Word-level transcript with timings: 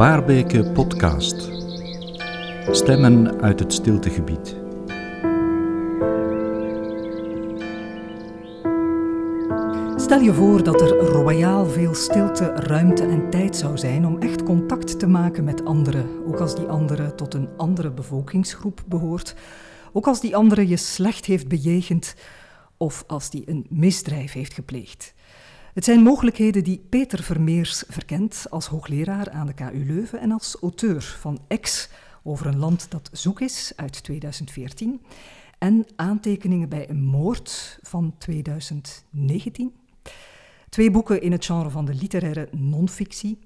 Waarbeke 0.00 0.64
Podcast. 0.72 1.50
Stemmen 2.70 3.40
uit 3.40 3.60
het 3.60 3.72
stiltegebied. 3.72 4.56
Stel 9.96 10.20
je 10.20 10.32
voor 10.32 10.62
dat 10.64 10.80
er 10.80 10.88
royaal 10.88 11.66
veel 11.66 11.94
stilte, 11.94 12.44
ruimte 12.44 13.04
en 13.04 13.30
tijd 13.30 13.56
zou 13.56 13.78
zijn 13.78 14.06
om 14.06 14.18
echt 14.18 14.42
contact 14.42 14.98
te 14.98 15.06
maken 15.06 15.44
met 15.44 15.64
anderen, 15.64 16.26
ook 16.26 16.40
als 16.40 16.54
die 16.54 16.66
andere 16.66 17.14
tot 17.14 17.34
een 17.34 17.48
andere 17.56 17.90
bevolkingsgroep 17.90 18.82
behoort, 18.86 19.34
ook 19.92 20.06
als 20.06 20.20
die 20.20 20.36
andere 20.36 20.68
je 20.68 20.76
slecht 20.76 21.24
heeft 21.24 21.48
bejegend 21.48 22.14
of 22.76 23.04
als 23.06 23.30
die 23.30 23.42
een 23.46 23.66
misdrijf 23.68 24.32
heeft 24.32 24.52
gepleegd. 24.54 25.14
Het 25.80 25.88
zijn 25.88 26.02
mogelijkheden 26.02 26.64
die 26.64 26.86
Peter 26.88 27.22
Vermeers 27.22 27.84
verkent 27.88 28.46
als 28.50 28.66
hoogleraar 28.66 29.30
aan 29.30 29.46
de 29.46 29.54
KU 29.54 29.84
Leuven 29.86 30.20
en 30.20 30.32
als 30.32 30.56
auteur 30.60 31.02
van 31.02 31.38
Ex 31.48 31.88
over 32.22 32.46
een 32.46 32.58
land 32.58 32.90
dat 32.90 33.10
zoek 33.12 33.40
is 33.40 33.72
uit 33.76 34.02
2014 34.02 35.02
en 35.58 35.86
aantekeningen 35.96 36.68
bij 36.68 36.90
een 36.90 37.04
moord 37.04 37.78
van 37.82 38.14
2019. 38.18 39.74
Twee 40.68 40.90
boeken 40.90 41.22
in 41.22 41.32
het 41.32 41.44
genre 41.44 41.70
van 41.70 41.84
de 41.84 41.94
literaire 41.94 42.48
non-fictie, 42.52 43.38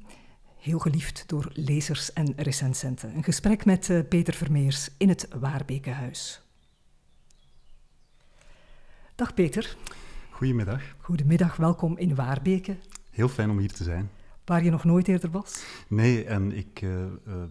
heel 0.59 0.79
geliefd 0.79 1.25
door 1.27 1.51
lezers 1.53 2.13
en 2.13 2.33
recensenten. 2.37 3.17
Een 3.17 3.25
gesprek 3.25 3.65
met 3.65 3.89
uh, 3.89 4.01
Peter 4.09 4.35
Vermeers 4.35 4.89
in 4.97 5.09
het 5.09 5.29
Waarbekenhuis. 5.41 6.43
Dag 9.15 9.35
Peter. 9.35 9.77
Goedemiddag. 10.35 10.83
Goedemiddag, 10.99 11.57
welkom 11.57 11.97
in 11.97 12.15
Waarbeke. 12.15 12.77
Heel 13.11 13.29
fijn 13.29 13.51
om 13.51 13.59
hier 13.59 13.73
te 13.73 13.85
zijn. 13.85 14.11
Waar 14.45 14.65
je 14.65 14.71
nog 14.71 14.85
nooit 14.85 15.09
eerder 15.09 15.31
was? 15.31 15.65
Nee, 15.89 16.25
en 16.25 16.53
ik 16.57 16.83
uh, 16.83 16.91
uh, 16.91 17.09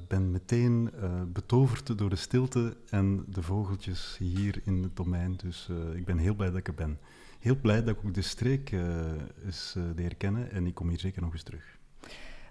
ben 0.07 0.31
meteen 0.31 0.89
uh, 0.95 1.21
betoverd 1.27 1.97
door 1.97 2.09
de 2.09 2.15
stilte 2.15 2.77
en 2.89 3.25
de 3.27 3.41
vogeltjes 3.41 4.15
hier 4.19 4.61
in 4.63 4.83
het 4.83 4.95
domein. 4.95 5.35
Dus 5.43 5.69
ik 5.93 6.05
ben 6.05 6.17
heel 6.17 6.35
blij 6.35 6.47
dat 6.47 6.57
ik 6.57 6.67
er 6.67 6.73
ben. 6.73 6.99
Heel 7.39 7.55
blij 7.55 7.83
dat 7.83 7.95
ik 7.97 8.05
ook 8.05 8.13
de 8.13 8.21
streek 8.21 8.71
eens 9.45 9.75
leer 9.95 10.15
kennen 10.15 10.51
en 10.51 10.67
ik 10.67 10.75
kom 10.75 10.89
hier 10.89 10.99
zeker 10.99 11.21
nog 11.21 11.33
eens 11.33 11.43
terug. 11.43 11.77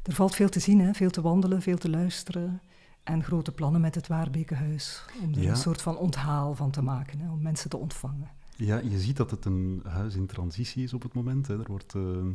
Er 0.02 0.12
valt 0.12 0.34
veel 0.34 0.48
te 0.48 0.60
zien, 0.60 0.80
hè? 0.80 0.92
veel 0.92 1.10
te 1.10 1.22
wandelen, 1.22 1.62
veel 1.62 1.78
te 1.78 1.90
luisteren. 1.90 2.60
En 3.02 3.24
grote 3.24 3.52
plannen 3.52 3.80
met 3.80 3.94
het 3.94 4.06
Waarbekenhuis. 4.06 5.04
Om 5.22 5.34
er 5.34 5.40
ja. 5.40 5.50
een 5.50 5.56
soort 5.56 5.82
van 5.82 5.96
onthaal 5.96 6.54
van 6.54 6.70
te 6.70 6.82
maken, 6.82 7.18
hè? 7.18 7.30
om 7.30 7.42
mensen 7.42 7.70
te 7.70 7.76
ontvangen. 7.76 8.30
Ja, 8.56 8.78
je 8.78 8.98
ziet 8.98 9.16
dat 9.16 9.30
het 9.30 9.44
een 9.44 9.82
huis 9.84 10.14
in 10.14 10.26
transitie 10.26 10.84
is 10.84 10.94
op 10.94 11.02
het 11.02 11.12
moment. 11.12 11.46
Hè. 11.46 11.58
Er 11.58 11.66
wordt 11.66 11.94
uh, 11.94 12.26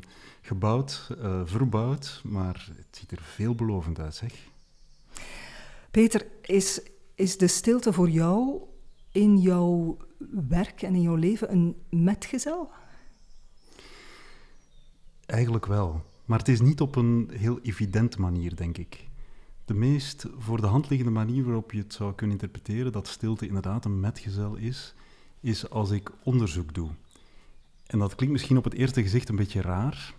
gebouwd, 0.42 1.09
uh, 1.22 1.42
verbouwd, 1.46 2.22
maar 2.26 2.70
het 2.76 2.98
ziet 2.98 3.12
er 3.12 3.22
veelbelovend 3.22 4.00
uit, 4.00 4.16
zeg. 4.16 4.34
Peter, 5.92 6.26
is, 6.42 6.82
is 7.16 7.38
de 7.38 7.48
stilte 7.48 7.94
voor 7.94 8.09
jou 8.09 8.62
in 9.12 9.38
jouw 9.38 9.98
werk 10.48 10.82
en 10.82 10.96
in 10.96 11.02
jouw 11.02 11.16
leven 11.16 11.52
een 11.52 11.76
metgezel? 11.90 12.72
Eigenlijk 15.26 15.66
wel, 15.66 16.04
maar 16.26 16.40
het 16.40 16.48
is 16.48 16.62
niet 16.62 16.81
op 16.81 16.96
een 16.96 17.30
heel 17.34 17.59
evident 17.62 18.18
manier, 18.18 18.56
denk 18.56 18.78
ik. 18.78 19.08
De 19.66 19.74
meest 19.74 20.26
voor 20.38 20.62
de 20.62 20.68
hand 20.68 20.90
liggende 20.90 21.14
manier 21.14 21.44
waarop 21.44 21.72
je 21.72 21.80
het 21.80 21.94
zou 21.94 22.14
kunnen 22.14 22.40
interpreteren 22.40 22.92
dat 22.92 23.08
stilte 23.08 23.48
inderdaad 23.48 23.86
een 23.86 24.00
metgezel 24.00 24.56
is, 24.56 24.96
is 25.48 25.70
als 25.70 25.92
ik 25.92 26.12
onderzoek 26.23 26.73
doe. 26.73 26.90
En 27.86 28.00
dat 28.00 28.16
klinkt 28.16 28.34
misschien 28.34 28.58
op 28.58 28.64
het 28.64 28.73
eerste 28.73 29.02
gezicht 29.02 29.30
een 29.30 29.36
beetje 29.36 29.62
raar, 29.62 30.13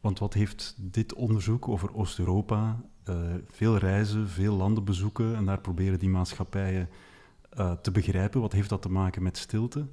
want 0.00 0.18
wat 0.18 0.34
heeft 0.34 0.74
dit 0.78 1.14
onderzoek 1.14 1.68
over 1.68 1.94
Oost-Europa, 1.94 2.80
uh, 3.08 3.16
veel 3.46 3.76
reizen, 3.76 4.28
veel 4.28 4.54
landen 4.54 4.84
bezoeken 4.84 5.36
en 5.36 5.44
daar 5.44 5.60
proberen 5.60 5.98
die 5.98 6.08
maatschappijen 6.08 6.88
uh, 7.58 7.72
te 7.72 7.90
begrijpen, 7.90 8.40
wat 8.40 8.52
heeft 8.52 8.68
dat 8.68 8.82
te 8.82 8.90
maken 8.90 9.22
met 9.22 9.38
stilte? 9.38 9.86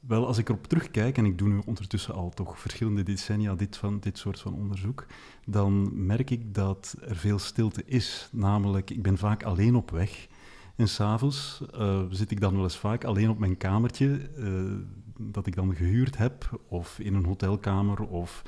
Wel, 0.00 0.26
als 0.26 0.38
ik 0.38 0.48
erop 0.48 0.66
terugkijk, 0.66 1.18
en 1.18 1.24
ik 1.24 1.38
doe 1.38 1.48
nu 1.48 1.60
ondertussen 1.66 2.14
al 2.14 2.30
toch 2.30 2.60
verschillende 2.60 3.02
decennia 3.02 3.54
dit, 3.54 3.76
van, 3.76 4.00
dit 4.00 4.18
soort 4.18 4.40
van 4.40 4.54
onderzoek, 4.54 5.06
dan 5.46 6.06
merk 6.06 6.30
ik 6.30 6.54
dat 6.54 6.96
er 7.00 7.16
veel 7.16 7.38
stilte 7.38 7.82
is. 7.84 8.28
Namelijk, 8.32 8.90
ik 8.90 9.02
ben 9.02 9.18
vaak 9.18 9.42
alleen 9.42 9.74
op 9.74 9.90
weg. 9.90 10.28
En 10.78 10.88
s'avonds 10.88 11.62
uh, 11.74 12.00
zit 12.10 12.30
ik 12.30 12.40
dan 12.40 12.54
wel 12.54 12.62
eens 12.62 12.76
vaak 12.76 13.04
alleen 13.04 13.30
op 13.30 13.38
mijn 13.38 13.56
kamertje, 13.56 14.30
uh, 14.36 14.72
dat 15.18 15.46
ik 15.46 15.54
dan 15.54 15.74
gehuurd 15.74 16.16
heb, 16.16 16.60
of 16.68 16.98
in 16.98 17.14
een 17.14 17.24
hotelkamer, 17.24 18.00
of 18.00 18.42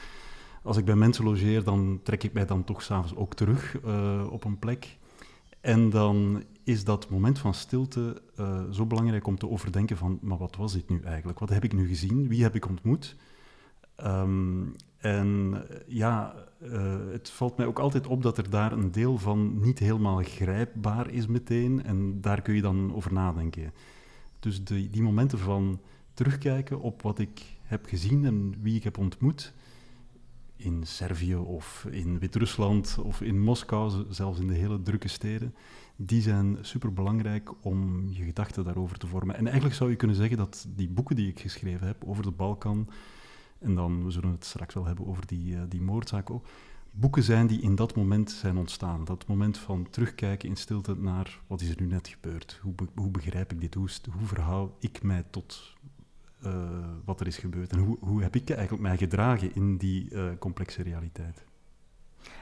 als 0.62 0.76
ik 0.76 0.84
bij 0.84 0.94
mensen 0.94 1.24
logeer, 1.24 1.64
dan 1.64 2.00
trek 2.02 2.22
ik 2.22 2.32
mij 2.32 2.46
dan 2.46 2.64
toch 2.64 2.82
s'avonds 2.82 3.14
ook 3.14 3.34
terug 3.34 3.76
uh, 3.84 4.26
op 4.30 4.44
een 4.44 4.58
plek. 4.58 4.98
En 5.60 5.91
dan 5.91 6.44
is 6.64 6.84
dat 6.84 7.10
moment 7.10 7.38
van 7.38 7.54
stilte 7.54 8.22
zo 8.70 8.86
belangrijk 8.86 9.26
om 9.26 9.38
te 9.38 9.48
overdenken 9.48 9.97
van, 9.97 10.18
maar 10.22 10.38
wat 10.38 10.56
was 10.56 10.72
dit 10.72 10.88
nu 10.88 11.00
eigenlijk? 11.00 11.38
Wat 11.38 11.48
heb 11.48 11.64
ik 11.64 11.72
nu 11.72 11.86
gezien? 11.86 12.28
Wie 12.28 12.42
heb 12.42 12.54
ik 12.54 12.68
ontmoet? 12.68 13.16
Um, 14.05 14.75
en 15.00 15.62
ja, 15.87 16.34
uh, 16.62 16.94
het 17.12 17.31
valt 17.31 17.56
mij 17.56 17.66
ook 17.66 17.78
altijd 17.78 18.06
op 18.06 18.22
dat 18.22 18.38
er 18.38 18.50
daar 18.50 18.72
een 18.72 18.93
deel 18.93 19.19
van 19.19 19.61
niet 19.61 19.78
helemaal 19.78 20.22
grijpbaar 20.22 21.11
is 21.11 21.27
meteen. 21.27 21.84
En 21.84 22.21
daar 22.21 22.43
kun 22.43 22.55
je 22.55 22.62
dan 22.62 22.94
over 22.94 23.12
nadenken. 23.12 23.72
Dus 24.41 24.65
die 24.65 25.03
momenten 25.03 25.39
van 25.39 25.81
terugkijken 26.15 26.81
op 26.81 27.03
wat 27.03 27.19
ik 27.19 27.43
heb 27.62 27.87
gezien 27.87 28.25
en 28.25 28.55
wie 28.60 28.77
ik 28.77 28.84
heb 28.84 28.99
ontmoet. 28.99 29.53
In 30.56 30.83
Servië 30.87 31.37
of 31.37 31.87
in 31.91 32.19
Wit-Rusland 32.19 32.99
of 33.03 33.21
in 33.21 33.41
Moskou, 33.41 34.05
zelfs 34.09 34.41
in 34.41 34.47
de 34.47 34.55
hele 34.55 34.83
drukke 34.83 35.09
steden. 35.09 35.55
Die 35.97 36.22
zijn 36.22 36.59
superbelangrijk 36.60 37.65
om 37.65 38.09
je 38.09 38.25
gedachten 38.25 38.65
daarover 38.65 38.99
te 38.99 39.06
vormen. 39.06 39.37
En 39.37 39.44
eigenlijk 39.44 39.75
zou 39.77 39.91
je 39.91 39.97
kunnen 39.97 40.16
zeggen 40.16 40.37
dat 40.37 40.66
die 40.77 40.89
boeken 40.89 41.16
die 41.16 41.28
ik 41.28 41.41
geschreven 41.41 41.87
heb 41.87 42.05
over 42.05 42.22
de 42.22 42.31
Balkan 42.31 42.89
en 43.60 43.75
dan, 43.75 44.04
we 44.04 44.10
zullen 44.10 44.31
het 44.31 44.44
straks 44.44 44.75
wel 44.75 44.84
hebben 44.84 45.06
over 45.06 45.26
die, 45.26 45.54
uh, 45.54 45.60
die 45.69 45.82
moordzaak 45.82 46.31
ook, 46.31 46.47
boeken 46.91 47.22
zijn 47.22 47.47
die 47.47 47.60
in 47.60 47.75
dat 47.75 47.97
moment 47.97 48.31
zijn 48.31 48.56
ontstaan. 48.56 49.04
Dat 49.04 49.26
moment 49.26 49.59
van 49.59 49.87
terugkijken 49.91 50.48
in 50.48 50.56
stilte 50.56 50.97
naar 50.97 51.41
wat 51.47 51.60
is 51.60 51.71
er 51.71 51.81
nu 51.81 51.87
net 51.87 52.09
gebeurd? 52.09 52.59
Hoe, 52.62 52.75
hoe 52.94 53.10
begrijp 53.10 53.53
ik 53.53 53.60
dit? 53.60 53.75
Hoe, 53.75 53.88
hoe 54.19 54.26
verhoud 54.26 54.72
ik 54.78 55.03
mij 55.03 55.25
tot 55.31 55.75
uh, 56.44 56.53
wat 57.04 57.21
er 57.21 57.26
is 57.26 57.37
gebeurd? 57.37 57.72
En 57.72 57.78
hoe, 57.78 57.97
hoe 58.00 58.22
heb 58.22 58.37
ik 58.37 58.50
eigenlijk 58.50 58.82
mij 58.82 58.97
gedragen 58.97 59.54
in 59.54 59.77
die 59.77 60.10
uh, 60.10 60.31
complexe 60.38 60.82
realiteit? 60.82 61.44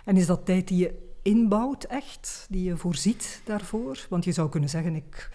En 0.05 0.17
is 0.17 0.27
dat 0.27 0.47
tijd 0.47 0.69
die 0.69 0.79
je 0.79 1.17
inbouwt 1.23 1.85
echt, 1.85 2.47
die 2.51 2.65
je 2.65 2.77
voorziet 2.77 3.43
daarvoor? 3.45 4.07
Want 4.09 4.25
je 4.25 4.33
zou 4.33 4.49
kunnen 4.49 4.69
zeggen, 4.69 4.95
ik 4.95 5.31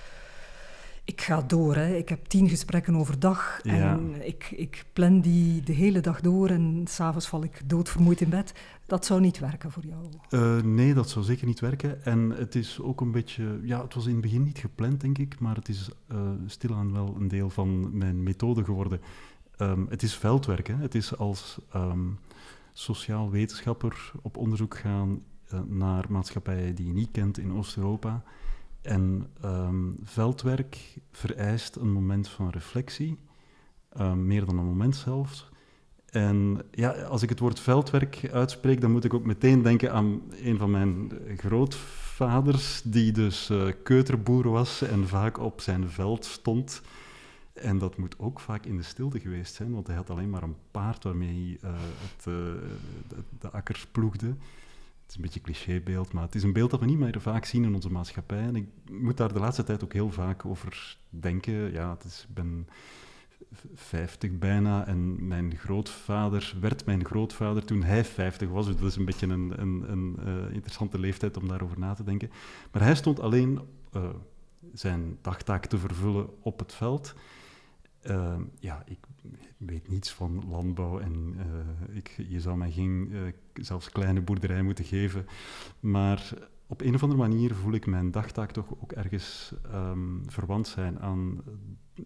ik 1.06 1.22
ga 1.22 1.42
door. 1.42 1.76
Hè. 1.76 1.96
Ik 1.96 2.10
heb 2.10 2.26
tien 2.26 2.50
gesprekken 2.50 2.96
overdag 2.96 3.60
en 3.64 3.78
ja. 3.78 4.00
ik, 4.20 4.52
ik 4.52 4.86
plan 4.94 5.22
die 5.22 5.62
de 5.62 5.74
hele 5.74 6.00
dag 6.00 6.22
door 6.22 6.50
en 6.50 6.86
s'avonds 6.88 7.28
val 7.28 7.44
ik 7.44 7.62
doodvermoeid 7.66 8.22
in 8.22 8.30
bed. 8.30 8.54
Dat 8.86 9.06
zou 9.06 9.22
niet 9.22 9.40
werken 9.40 9.72
voor 9.72 9.84
jou? 9.86 10.04
Uh, 10.30 10.64
nee, 10.64 10.94
dat 10.94 11.10
zou 11.10 11.26
zeker 11.26 11.48
niet 11.48 11.60
werken. 11.60 12.06
En 12.06 12.30
het 12.30 12.56
is 12.56 12.80
ook 12.82 13.02
een 13.02 13.12
beetje... 13.12 13.60
Ja, 13.64 13.82
het 13.82 13.94
was 13.94 14.06
in 14.06 14.12
het 14.12 14.22
begin 14.22 14.44
niet 14.44 14.58
gepland, 14.58 15.02
denk 15.02 15.18
ik, 15.18 15.40
maar 15.40 15.56
het 15.56 15.70
is 15.70 15.90
uh, 16.12 16.18
stilaan 16.46 16.94
wel 16.94 17.16
een 17.20 17.28
deel 17.28 17.50
van 17.50 17.98
mijn 17.98 18.24
methode 18.24 18.64
geworden. 18.64 19.02
Um, 19.58 19.88
het 19.90 20.04
is 20.04 20.16
veldwerk. 20.16 20.68
Het 20.68 20.96
is 20.96 21.18
als 21.18 21.58
um, 21.76 22.20
sociaal 22.74 23.30
wetenschapper 23.30 24.12
op 24.22 24.38
onderzoek 24.38 24.78
gaan 24.78 25.22
uh, 25.54 25.60
naar 25.68 26.06
maatschappijen 26.10 26.76
die 26.76 26.88
je 26.88 26.94
niet 26.94 27.12
kent 27.12 27.38
in 27.38 27.54
Oost-Europa 27.54 28.24
en 28.84 29.28
um, 29.46 29.98
veldwerk 30.04 30.98
vereist 31.12 31.76
een 31.76 31.92
moment 31.92 32.30
van 32.30 32.50
reflectie, 32.50 33.20
um, 34.00 34.28
meer 34.28 34.46
dan 34.46 34.58
een 34.58 34.66
moment 34.66 34.96
zelfs. 34.96 35.52
En 36.06 36.62
ja, 36.72 36.92
als 36.92 37.22
ik 37.22 37.30
het 37.30 37.40
woord 37.40 37.60
veldwerk 37.60 38.30
uitspreek, 38.32 38.82
dan 38.82 38.92
moet 38.92 39.04
ik 39.04 39.14
ook 39.14 39.26
meteen 39.26 39.62
denken 39.62 39.94
aan 39.94 40.22
een 40.42 40.58
van 40.58 40.72
mijn 40.72 41.12
grootvaders, 41.38 42.82
die 42.86 43.12
dus 43.12 43.50
uh, 43.50 43.72
keuterboer 43.84 44.50
was 44.50 44.82
en 44.82 45.08
vaak 45.08 45.40
op 45.40 45.62
zijn 45.62 45.90
veld 45.90 46.26
stond. 46.26 46.82
En 47.54 47.78
dat 47.78 47.98
moet 47.98 48.20
ook 48.20 48.40
vaak 48.40 48.66
in 48.66 48.78
de 48.78 48.84
stilte 48.84 49.20
geweest 49.20 49.54
zijn, 49.54 49.72
want 49.74 49.88
hij 49.88 49.96
had 49.96 50.10
alleen 50.10 50.30
maar 50.30 50.44
een 50.44 50.58
paard 50.72 51.04
waarmee 51.04 51.58
hij 51.62 51.72
uh, 51.72 51.78
het, 51.80 52.24
de, 52.24 52.60
de 53.40 53.52
akkers 53.52 53.86
ploegde 53.86 54.36
is 55.08 55.16
een 55.16 55.22
beetje 55.22 55.40
een 55.40 55.46
clichébeeld, 55.46 56.14
maar 56.14 56.24
het 56.24 56.36
is 56.36 56.44
een 56.44 56.54
beeld 56.54 56.72
dat 56.72 56.80
we 56.80 56.86
niet 56.86 56.98
meer 56.98 57.22
vaak 57.22 57.46
zien 57.46 57.64
in 57.64 57.76
onze 57.76 57.92
maatschappij. 57.92 58.42
En 58.42 58.56
ik 58.56 58.68
moet 58.92 59.18
daar 59.18 59.34
de 59.34 59.40
laatste 59.40 59.64
tijd 59.64 59.84
ook 59.84 59.94
heel 59.94 60.12
vaak 60.12 60.46
over 60.46 60.98
denken. 61.10 61.72
Ja, 61.72 61.90
het 61.90 62.04
is, 62.04 62.26
ik 62.30 62.34
ben 62.34 62.68
50 63.74 64.38
bijna 64.38 64.86
en 64.86 65.28
mijn 65.28 65.58
grootvader 65.58 66.56
werd 66.60 66.86
mijn 66.86 67.06
grootvader 67.06 67.66
toen 67.66 67.84
hij 67.84 68.06
50 68.06 68.50
was. 68.50 68.66
Dus 68.66 68.76
dat 68.76 68.90
is 68.90 68.96
een 68.96 69.06
beetje 69.06 69.28
een, 69.28 69.62
een, 69.62 69.92
een 69.92 70.18
uh, 70.20 70.54
interessante 70.54 71.00
leeftijd 71.00 71.38
om 71.38 71.48
daarover 71.48 71.80
na 71.80 71.94
te 71.94 72.04
denken. 72.04 72.32
Maar 72.72 72.82
hij 72.82 72.96
stond 72.96 73.20
alleen 73.20 73.60
uh, 73.96 74.10
zijn 74.74 75.18
dagtaak 75.22 75.66
te 75.66 75.78
vervullen 75.78 76.28
op 76.42 76.60
het 76.60 76.74
veld. 76.74 77.14
Uh, 78.10 78.36
ja, 78.60 78.84
ik 78.86 79.00
weet 79.58 79.90
niets 79.90 80.12
van 80.12 80.44
landbouw 80.50 81.00
en 81.00 81.36
uh, 81.38 81.96
ik, 81.96 82.24
je 82.28 82.40
zou 82.40 82.58
mij 82.58 82.72
geen 82.72 83.10
uh, 83.12 83.22
zelfs 83.54 83.90
kleine 83.90 84.22
boerderij 84.22 84.62
moeten 84.62 84.86
geven. 84.86 85.26
Maar 85.80 86.34
op 86.68 86.82
een 86.82 86.96
of 86.96 87.04
andere 87.04 87.22
manier 87.22 87.56
voel 87.56 87.74
ik 87.74 87.86
mijn 87.86 88.12
dagtaak 88.12 88.52
toch 88.52 88.74
ook 88.82 88.92
ergens 88.92 89.54
um, 89.74 90.22
verwant 90.26 90.68
zijn 90.68 91.00
aan 91.00 91.42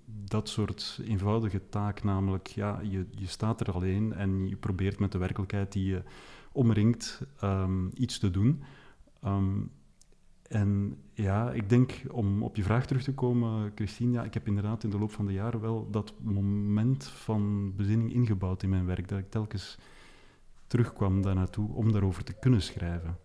dat 0.06 0.50
soort 0.50 1.00
eenvoudige 1.04 1.70
taak. 1.70 2.04
Namelijk, 2.04 2.48
ja, 2.48 2.80
je, 2.82 3.06
je 3.12 3.28
staat 3.28 3.62
er 3.62 3.72
alleen 3.72 4.14
en 4.14 4.48
je 4.48 4.56
probeert 4.56 5.00
met 5.00 5.12
de 5.12 5.18
werkelijkheid 5.18 5.72
die 5.72 5.86
je 5.86 6.04
omringt 6.52 7.22
um, 7.44 7.92
iets 7.94 8.20
te 8.20 8.32
doen. 8.32 8.64
Um, 9.26 9.72
en 10.48 10.98
ja, 11.14 11.52
ik 11.52 11.70
denk 11.70 11.94
om 12.12 12.44
op 12.44 12.56
je 12.56 12.64
vraag 12.64 12.86
terug 12.86 13.04
te 13.04 13.14
komen, 13.14 13.72
Christine, 13.76 14.24
ik 14.24 14.34
heb 14.34 14.48
inderdaad 14.48 14.84
in 14.84 14.90
de 14.90 14.98
loop 14.98 15.12
van 15.12 15.26
de 15.26 15.34
jaren 15.34 15.62
wel 15.62 15.90
dat 15.92 16.14
moment 16.22 17.06
van 17.06 17.74
bezinning 17.76 18.14
ingebouwd 18.14 18.64
in 18.64 18.70
mijn 18.70 18.86
werk, 18.86 19.08
dat 19.08 19.20
ik 19.20 19.30
telkens 19.30 19.78
terugkwam 20.68 21.22
daar 21.22 21.36
naartoe 21.36 21.74
om 21.74 21.92
daarover 21.92 22.24
te 22.24 22.34
kunnen 22.34 22.62
schrijven. 22.62 23.18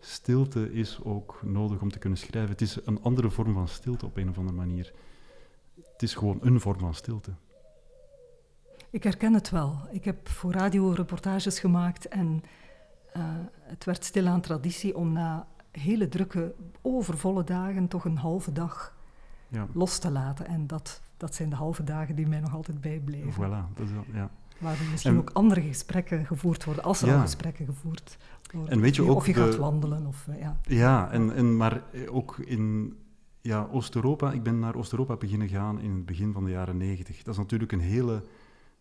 Stilte 0.00 0.72
is 0.72 1.02
ook 1.02 1.40
nodig 1.42 1.80
om 1.80 1.90
te 1.90 1.98
kunnen 1.98 2.18
schrijven. 2.18 2.50
Het 2.50 2.60
is 2.60 2.78
een 2.84 3.02
andere 3.02 3.30
vorm 3.30 3.52
van 3.52 3.68
stilte 3.68 4.06
op 4.06 4.16
een 4.16 4.28
of 4.28 4.38
andere 4.38 4.56
manier. 4.56 4.92
Het 5.92 6.02
is 6.02 6.14
gewoon 6.14 6.38
een 6.40 6.60
vorm 6.60 6.78
van 6.78 6.94
stilte. 6.94 7.30
Ik 8.90 9.02
herken 9.02 9.34
het 9.34 9.50
wel. 9.50 9.78
Ik 9.90 10.04
heb 10.04 10.28
voor 10.28 10.52
radio 10.52 10.90
reportages 10.90 11.58
gemaakt 11.58 12.08
en 12.08 12.42
uh, 13.16 13.22
het 13.62 13.84
werd 13.84 14.04
stilaan 14.04 14.40
traditie 14.40 14.96
om 14.96 15.12
na 15.12 15.46
hele 15.70 16.08
drukke, 16.08 16.54
overvolle 16.80 17.44
dagen 17.44 17.88
toch 17.88 18.04
een 18.04 18.16
halve 18.16 18.52
dag 18.52 18.94
ja. 19.48 19.66
los 19.72 19.98
te 19.98 20.10
laten. 20.10 20.46
En 20.46 20.66
dat, 20.66 21.02
dat 21.16 21.34
zijn 21.34 21.50
de 21.50 21.56
halve 21.56 21.84
dagen 21.84 22.14
die 22.14 22.26
mij 22.26 22.40
nog 22.40 22.54
altijd 22.54 22.80
bijbleven. 22.80 23.32
Voilà, 23.32 23.74
dat 23.74 23.86
is 23.86 23.92
wel, 23.92 24.04
ja. 24.12 24.30
Waar 24.58 24.76
misschien 24.90 25.18
ook 25.18 25.30
andere 25.30 25.60
gesprekken 25.60 26.26
gevoerd 26.26 26.64
worden, 26.64 26.84
als 26.84 27.02
er 27.02 27.14
al 27.14 27.20
gesprekken 27.20 27.66
gevoerd 27.66 28.18
worden. 28.52 28.72
En 28.72 28.80
weet 28.80 28.96
je 28.96 29.02
of, 29.02 29.06
je, 29.06 29.12
ook 29.12 29.18
of 29.18 29.26
je 29.26 29.34
gaat 29.34 29.56
wandelen. 29.56 30.06
Of, 30.06 30.28
eh, 30.28 30.40
ja, 30.40 30.60
ja 30.62 31.10
en, 31.10 31.34
en, 31.34 31.56
maar 31.56 31.82
ook 32.08 32.38
in 32.38 32.94
ja, 33.40 33.68
Oost-Europa. 33.70 34.32
Ik 34.32 34.42
ben 34.42 34.58
naar 34.58 34.74
Oost-Europa 34.74 35.16
beginnen 35.16 35.48
gaan 35.48 35.80
in 35.80 35.90
het 35.90 36.06
begin 36.06 36.32
van 36.32 36.44
de 36.44 36.50
jaren 36.50 36.76
negentig. 36.76 37.22
Dat 37.22 37.34
is 37.34 37.40
natuurlijk 37.40 37.72
een 37.72 37.80
hele 37.80 38.22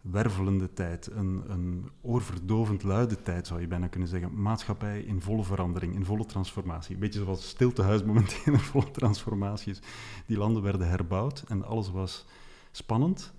wervelende 0.02 0.74
tijd, 0.74 1.08
een, 1.12 1.44
een 1.48 1.90
oorverdovend 2.02 2.84
luide 2.84 3.22
tijd 3.22 3.48
zou 3.48 3.62
je 3.62 3.68
bijna 3.68 3.88
kunnen 3.88 4.10
zeggen. 4.10 4.42
Maatschappij 4.42 5.02
in 5.02 5.22
volle 5.22 5.44
verandering, 5.44 5.96
in 5.96 6.06
volle 6.06 6.26
transformatie. 6.26 6.94
Een 6.94 7.00
beetje 7.00 7.24
zoals 7.24 7.50
stiltehuis 7.50 8.04
momenteel 8.10 8.54
in 8.54 8.60
volle 8.60 8.92
transformatie 8.92 9.72
is. 9.72 9.82
Die 10.26 10.38
landen 10.38 10.64
werden 10.64 10.90
herbouwd 10.90 11.44
en 11.48 11.64
alles 11.64 11.92
was 11.92 12.26
spannend, 12.72 13.34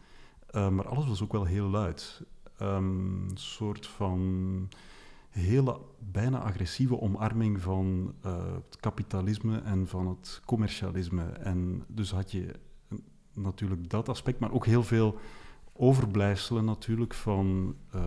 uh, 0.51 0.69
maar 0.69 0.89
alles 0.89 1.07
was 1.07 1.23
ook 1.23 1.33
wel 1.33 1.45
heel 1.45 1.69
luid. 1.69 2.23
Een 2.57 2.75
um, 2.75 3.27
soort 3.35 3.87
van 3.87 4.69
hele, 5.31 5.81
bijna 5.99 6.39
agressieve 6.39 7.01
omarming 7.01 7.61
van 7.61 8.15
uh, 8.27 8.37
het 8.55 8.77
kapitalisme 8.81 9.59
en 9.59 9.87
van 9.87 10.07
het 10.07 10.43
commercialisme. 10.45 11.25
En 11.25 11.85
dus 11.87 12.11
had 12.11 12.31
je 12.31 12.55
natuurlijk 13.35 13.91
dat 13.91 14.09
aspect, 14.09 14.39
maar 14.39 14.53
ook 14.53 14.67
heel 14.67 14.83
veel 14.83 15.19
overblijfselen 15.81 16.65
natuurlijk 16.65 17.15
van 17.15 17.75
uh, 17.95 18.03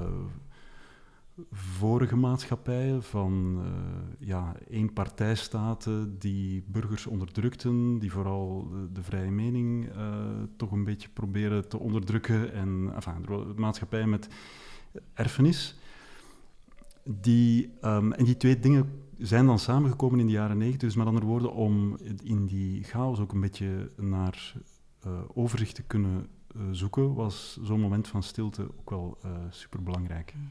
vorige 1.51 2.15
maatschappijen, 2.15 3.03
van 3.03 3.61
uh, 3.65 4.27
ja, 4.27 4.55
eenpartijstaten 4.69 6.19
die 6.19 6.63
burgers 6.67 7.05
onderdrukten, 7.05 7.99
die 7.99 8.11
vooral 8.11 8.67
de, 8.93 9.03
vrije 9.03 9.31
mening 9.31 9.95
uh, 9.95 10.15
toch 10.57 10.71
een 10.71 10.83
beetje 10.83 11.09
proberen 11.09 11.69
te 11.69 11.79
onderdrukken. 11.79 12.53
En 12.53 12.91
enfin, 12.95 13.25
maatschappijen 13.55 14.09
met 14.09 14.27
erfenis. 15.13 15.79
Die, 17.03 17.73
um, 17.81 18.11
en 18.11 18.25
die 18.25 18.37
twee 18.37 18.59
dingen 18.59 18.89
zijn 19.17 19.45
dan 19.45 19.59
samengekomen 19.59 20.19
in 20.19 20.25
de 20.25 20.31
jaren 20.31 20.57
negentig. 20.57 20.87
Dus 20.87 20.95
met 20.97 21.07
andere 21.07 21.25
woorden, 21.25 21.53
om 21.53 21.97
in 22.23 22.45
die 22.45 22.83
chaos 22.83 23.19
ook 23.19 23.33
een 23.33 23.41
beetje 23.41 23.91
naar 23.97 24.53
overzicht 25.33 25.75
te 25.75 25.83
kunnen 25.83 26.27
zoeken, 26.71 27.13
was 27.13 27.59
zo'n 27.61 27.79
moment 27.79 28.07
van 28.07 28.23
stilte 28.23 28.61
ook 28.61 28.89
wel 28.89 29.17
uh, 29.25 29.31
superbelangrijk. 29.49 30.33
Mm. 30.35 30.49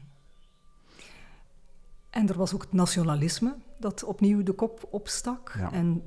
En 2.09 2.29
er 2.29 2.37
was 2.37 2.53
ook 2.53 2.61
het 2.61 2.73
nationalisme 2.73 3.55
dat 3.79 4.03
opnieuw 4.03 4.43
de 4.43 4.51
kop 4.51 4.87
opstak. 4.89 5.55
Ja. 5.57 5.71
En 5.71 6.03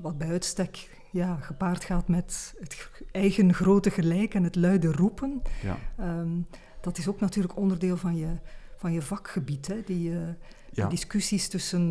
wat 0.00 0.18
bij 0.18 0.28
uitstek 0.28 1.00
ja, 1.10 1.36
gepaard 1.36 1.84
gaat 1.84 2.08
met 2.08 2.54
het 2.60 2.90
eigen 3.10 3.54
grote 3.54 3.90
gelijk 3.90 4.34
en 4.34 4.44
het 4.44 4.56
luide 4.56 4.92
roepen. 4.92 5.42
Ja. 5.62 5.78
Um, 6.18 6.46
dat 6.80 6.98
is 6.98 7.08
ook 7.08 7.20
natuurlijk 7.20 7.56
onderdeel 7.56 7.96
van 7.96 8.16
je, 8.16 8.38
van 8.76 8.92
je 8.92 9.02
vakgebied. 9.02 9.66
Hè? 9.66 9.82
Die, 9.82 10.10
uh, 10.10 10.20
ja. 10.72 10.88
discussies 10.88 11.48
tussen 11.48 11.90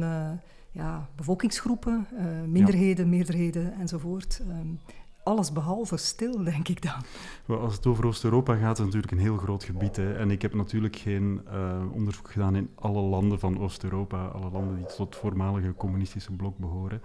ja, 0.71 1.09
bevolkingsgroepen, 1.15 2.07
minderheden, 2.47 3.09
meerderheden 3.09 3.73
enzovoort. 3.73 4.41
Um, 4.49 4.79
alles 5.23 5.51
behalve 5.51 5.97
stil, 5.97 6.43
denk 6.43 6.67
ik 6.67 6.81
dan. 6.81 7.57
als 7.57 7.75
het 7.75 7.85
over 7.85 8.05
Oost-Europa 8.05 8.55
gaat, 8.55 8.79
is 8.79 8.85
natuurlijk 8.85 9.11
een 9.11 9.19
heel 9.19 9.37
groot 9.37 9.63
gebied. 9.63 9.95
Hè. 9.95 10.13
En 10.13 10.31
ik 10.31 10.41
heb 10.41 10.53
natuurlijk 10.53 10.95
geen 10.95 11.41
uh, 11.53 11.81
onderzoek 11.91 12.31
gedaan 12.31 12.55
in 12.55 12.69
alle 12.75 13.01
landen 13.01 13.39
van 13.39 13.59
Oost-Europa, 13.59 14.25
alle 14.25 14.51
landen 14.51 14.75
die 14.75 14.85
tot 14.85 14.97
het 14.97 15.15
voormalige 15.15 15.73
communistische 15.77 16.31
blok 16.31 16.57
behoren. 16.57 17.01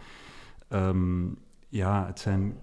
Um, 0.68 1.38
ja, 1.68 2.06
het 2.06 2.20
zijn 2.20 2.56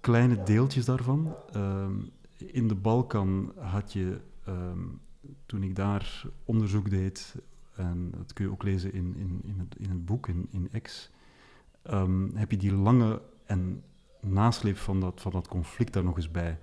kleine 0.00 0.42
deeltjes 0.42 0.84
daarvan. 0.84 1.34
Um, 1.56 2.10
in 2.36 2.68
de 2.68 2.74
Balkan 2.74 3.52
had 3.58 3.92
je, 3.92 4.20
um, 4.48 5.00
toen 5.46 5.62
ik 5.62 5.76
daar 5.76 6.24
onderzoek 6.44 6.90
deed, 6.90 7.34
en 7.74 8.10
dat 8.16 8.32
kun 8.32 8.44
je 8.44 8.50
ook 8.50 8.62
lezen 8.62 8.92
in, 8.92 9.16
in, 9.16 9.40
in, 9.44 9.58
het, 9.58 9.76
in 9.78 9.90
het 9.90 10.04
boek, 10.04 10.28
in, 10.28 10.48
in 10.50 10.80
X, 10.82 11.10
heb 12.34 12.50
je 12.50 12.56
die 12.56 12.74
lange 12.74 13.22
en 13.44 13.82
nasleep 14.22 14.76
van 14.76 15.00
dat, 15.00 15.20
van 15.20 15.32
dat 15.32 15.48
conflict 15.48 15.92
daar 15.92 16.04
nog 16.04 16.16
eens 16.16 16.30
bij. 16.30 16.58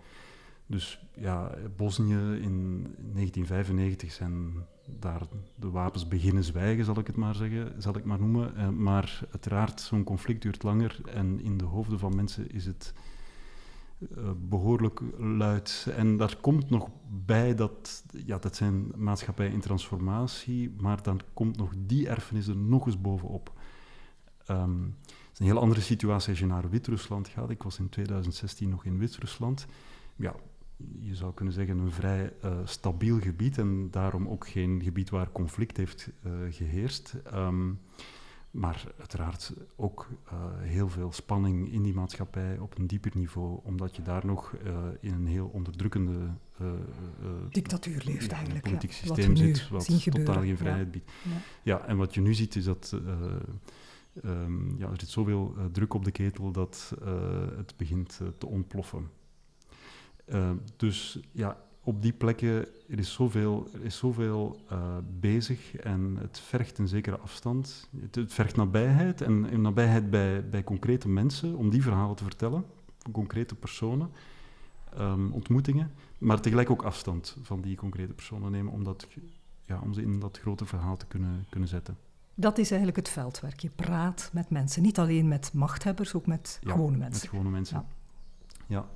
Dus 0.65 1.05
ja, 1.13 1.51
Bosnië 1.75 2.39
in 2.41 2.81
1995 2.97 4.11
zijn 4.11 4.53
daar 4.99 5.21
de 5.55 5.69
wapens 5.69 6.07
beginnen 6.07 6.43
zwijgen, 6.43 6.85
zal 6.85 6.97
ik 6.97 7.07
het 7.07 7.15
maar 7.15 7.35
zeggen, 7.35 7.81
zal 7.81 7.97
ik 7.97 8.05
maar 8.05 8.19
noemen. 8.19 8.55
Eh, 8.55 8.69
maar 8.69 9.19
uiteraard, 9.31 9.81
zo'n 9.81 10.03
conflict 10.03 10.41
duurt 10.41 10.63
langer 10.63 11.01
en 11.05 11.39
in 11.41 11.57
de 11.57 11.65
hoofden 11.65 11.99
van 11.99 12.15
mensen 12.15 12.51
is 12.51 12.65
het 12.65 12.93
uh, 13.99 14.29
behoorlijk 14.37 15.01
luid. 15.17 15.87
En 15.95 16.17
daar 16.17 16.37
komt 16.41 16.69
nog 16.69 16.89
bij 17.25 17.55
dat, 17.55 18.03
ja, 18.25 18.37
dat 18.37 18.55
zijn 18.55 18.91
maatschappijen 18.95 19.53
in 19.53 19.59
transformatie, 19.59 20.75
maar 20.77 21.03
dan 21.03 21.21
komt 21.33 21.57
nog 21.57 21.73
die 21.77 22.09
erfenis 22.09 22.47
er 22.47 22.57
nog 22.57 22.85
eens 22.85 23.01
bovenop. 23.01 23.53
Um, 24.47 24.95
is 25.39 25.45
een 25.45 25.51
heel 25.51 25.61
andere 25.61 25.81
situatie 25.81 26.29
als 26.29 26.39
je 26.39 26.45
naar 26.45 26.69
Wit-Rusland 26.69 27.27
gaat. 27.27 27.49
Ik 27.49 27.63
was 27.63 27.79
in 27.79 27.89
2016 27.89 28.69
nog 28.69 28.85
in 28.85 28.97
Wit-Rusland. 28.97 29.65
Ja, 30.15 30.35
je 30.99 31.15
zou 31.15 31.33
kunnen 31.33 31.53
zeggen 31.53 31.77
een 31.77 31.91
vrij 31.91 32.33
uh, 32.45 32.57
stabiel 32.63 33.19
gebied 33.19 33.57
en 33.57 33.87
daarom 33.91 34.27
ook 34.27 34.47
geen 34.47 34.81
gebied 34.83 35.09
waar 35.09 35.31
conflict 35.31 35.77
heeft 35.77 36.09
uh, 36.25 36.31
geheerst. 36.49 37.15
Um, 37.33 37.79
maar 38.51 38.83
uiteraard 38.97 39.53
ook 39.75 40.07
uh, 40.25 40.31
heel 40.59 40.89
veel 40.89 41.11
spanning 41.11 41.71
in 41.71 41.81
die 41.81 41.93
maatschappij 41.93 42.57
op 42.57 42.77
een 42.77 42.87
dieper 42.87 43.11
niveau, 43.13 43.59
omdat 43.63 43.95
je 43.95 44.01
daar 44.01 44.25
nog 44.25 44.53
in 44.99 45.13
een 45.13 45.27
heel 45.27 45.47
onderdrukkende 45.47 46.33
dictatuur 47.49 48.01
leeft 48.05 48.31
eigenlijk. 48.31 48.63
politiek 48.63 48.91
systeem 48.91 49.35
zit, 49.35 49.69
wat 49.69 50.01
totaal 50.03 50.41
geen 50.41 50.57
vrijheid 50.57 50.85
ja. 50.85 50.91
biedt. 50.91 51.11
Ja. 51.23 51.31
ja. 51.63 51.85
en 51.85 51.97
wat 51.97 52.13
je 52.13 52.21
nu 52.21 52.33
ziet 52.33 52.55
is 52.55 52.63
dat 52.63 52.95
Um, 54.25 54.77
ja, 54.77 54.89
er 54.89 54.99
zit 54.99 55.09
zoveel 55.09 55.53
uh, 55.57 55.65
druk 55.65 55.93
op 55.93 56.05
de 56.05 56.11
ketel 56.11 56.51
dat 56.51 56.93
uh, 57.01 57.07
het 57.57 57.73
begint 57.77 58.19
uh, 58.21 58.27
te 58.37 58.47
ontploffen. 58.47 59.09
Ehm, 60.25 60.55
dus 60.75 61.19
ja, 61.31 61.57
op 61.83 62.01
die 62.01 62.13
plekken 62.13 62.67
er 62.89 62.99
is 62.99 63.13
zoveel, 63.13 63.67
er 63.73 63.83
is 63.83 63.97
zoveel 63.97 64.59
bezig 65.19 65.75
en 65.75 66.17
het 66.19 66.39
vergt 66.39 66.77
een 66.77 66.87
zekere 66.87 67.17
afstand. 67.17 67.89
Het, 68.11 68.33
vergt 68.33 68.55
nabijheid 68.55 69.21
en, 69.21 69.61
nabijheid 69.61 70.09
bij, 70.09 70.49
bij 70.49 70.63
concrete 70.63 71.09
mensen 71.09 71.55
om 71.55 71.69
die 71.69 71.81
verhalen 71.81 72.15
te 72.15 72.23
vertellen, 72.23 72.65
concrete 73.11 73.55
personen, 73.55 74.09
um, 74.99 75.31
ontmoetingen, 75.31 75.91
maar 76.17 76.41
tegelijk 76.41 76.69
ook 76.69 76.83
afstand 76.83 77.37
van 77.41 77.61
die 77.61 77.75
concrete 77.75 78.13
personen 78.13 78.51
nemen 78.51 78.73
om, 78.73 78.83
dat, 78.83 79.07
ja, 79.65 79.79
om 79.83 79.93
ze 79.93 80.01
in 80.01 80.19
dat 80.19 80.39
grote 80.39 80.65
verhaal 80.65 80.97
te 80.97 81.05
kunnen, 81.05 81.45
kunnen 81.49 81.69
zetten. 81.69 81.97
Dat 82.39 82.57
is 82.57 82.69
eigenlijk 82.69 82.97
het 82.97 83.09
veldwerk. 83.09 83.59
Je 83.59 83.69
praat 83.69 84.29
met 84.33 84.49
mensen. 84.49 84.81
Niet 84.81 84.99
alleen 84.99 85.27
met 85.27 85.53
machthebbers, 85.53 86.13
ook 86.13 86.25
met 86.25 86.59
gewone 86.63 86.97
mensen. 86.97 87.21
Met 87.21 87.29
gewone 87.29 87.49
mensen. 87.49 87.77
Ja. 87.77 87.85
ja. 88.67 88.89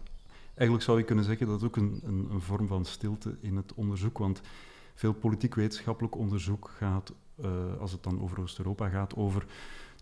Eigenlijk 0.53 0.83
zou 0.83 0.97
je 0.97 1.03
kunnen 1.03 1.23
zeggen 1.23 1.47
dat 1.47 1.61
het 1.61 1.69
ook 1.69 1.75
een, 1.75 1.99
een, 2.03 2.27
een, 2.31 2.41
vorm 2.41 2.67
van 2.67 2.85
stilte 2.85 3.37
in 3.41 3.55
het 3.55 3.73
onderzoek. 3.73 4.17
Want 4.17 4.41
veel 4.95 5.13
politiek-wetenschappelijk 5.13 6.15
onderzoek 6.15 6.71
gaat, 6.77 7.13
uh, 7.39 7.47
als 7.79 7.91
het 7.91 8.03
dan 8.03 8.21
over 8.21 8.41
Oost-Europa 8.41 8.89
gaat, 8.89 9.15
over 9.15 9.45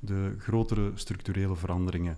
de 0.01 0.35
grotere 0.37 0.91
structurele 0.93 1.55
veranderingen. 1.55 2.17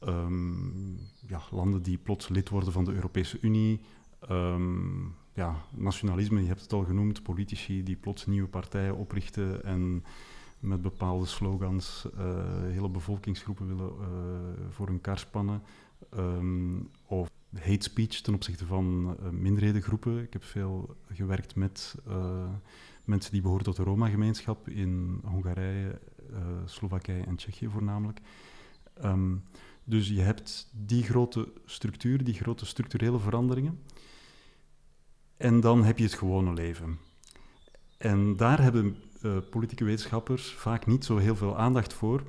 ehm, 0.00 0.94
ja, 1.26 1.42
landen 1.50 1.82
die 1.82 1.98
plots 1.98 2.28
lid 2.28 2.48
worden 2.48 2.72
van 2.72 2.84
de 2.84 2.92
Europese 2.92 3.38
Unie. 3.40 3.80
Ehm, 4.20 5.04
ja, 5.32 5.64
nationalisme, 5.70 6.40
je 6.40 6.46
hebt 6.46 6.60
het 6.60 6.72
al 6.72 6.84
genoemd, 6.84 7.22
politici 7.22 7.82
die 7.82 7.96
plots 7.96 8.26
nieuwe 8.26 8.48
partijen 8.48 8.96
oprichten 8.96 9.64
en 9.64 10.04
met 10.64 10.82
bepaalde 10.82 11.26
slogans 11.26 12.06
uh, 12.14 12.20
hele 12.62 12.88
bevolkingsgroepen 12.88 13.66
willen 13.66 13.92
uh, 14.00 14.06
voor 14.70 14.86
hun 14.86 15.00
kar 15.00 15.18
spannen. 15.18 15.62
Um, 16.16 16.90
of 17.06 17.30
hate 17.54 17.82
speech 17.82 18.20
ten 18.20 18.34
opzichte 18.34 18.66
van 18.66 19.16
uh, 19.20 19.28
minderhedengroepen. 19.28 20.22
Ik 20.22 20.32
heb 20.32 20.44
veel 20.44 20.96
gewerkt 21.12 21.56
met 21.56 21.94
mensen 23.04 23.32
die 23.32 23.42
behoren 23.42 23.64
tot 23.64 23.76
de 23.76 23.82
Roma-gemeenschap 23.82 24.68
in 24.68 25.20
Hongarije, 25.24 26.00
Slowakije 26.64 27.24
en 27.24 27.36
Tsjechië 27.36 27.68
voornamelijk. 27.68 28.20
Um, 29.04 29.42
dus 29.84 30.08
je 30.08 30.20
hebt 30.20 30.70
die 30.72 31.02
grote 31.02 31.52
structuur, 31.64 32.24
die 32.24 32.34
grote 32.34 32.66
structurele 32.66 33.18
veranderingen. 33.18 33.80
En 35.36 35.60
dan 35.60 35.84
heb 35.84 35.98
je 35.98 36.04
het 36.04 36.14
gewone 36.14 36.52
leven. 36.52 36.98
En 37.98 38.36
daar 38.36 38.62
hebben 38.62 38.96
uh, 39.24 39.36
politieke 39.50 39.84
wetenschappers 39.84 40.52
vaak 40.52 40.86
niet 40.86 41.04
zo 41.04 41.16
heel 41.16 41.36
veel 41.36 41.56
aandacht 41.56 41.92
voor. 41.92 42.22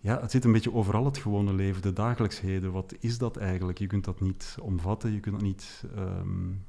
Ja, 0.00 0.20
het 0.20 0.30
zit 0.30 0.44
een 0.44 0.52
beetje 0.52 0.74
overal 0.74 1.04
het 1.04 1.18
gewone 1.18 1.52
leven, 1.52 1.82
de 1.82 1.92
dagelijksheden. 1.92 2.72
Wat 2.72 2.94
is 3.00 3.18
dat 3.18 3.36
eigenlijk? 3.36 3.78
Je 3.78 3.86
kunt 3.86 4.04
dat 4.04 4.20
niet 4.20 4.56
omvatten, 4.60 5.12
je 5.12 5.20
kunt 5.20 5.34
dat 5.34 5.44
niet 5.44 5.84
um, 5.96 6.64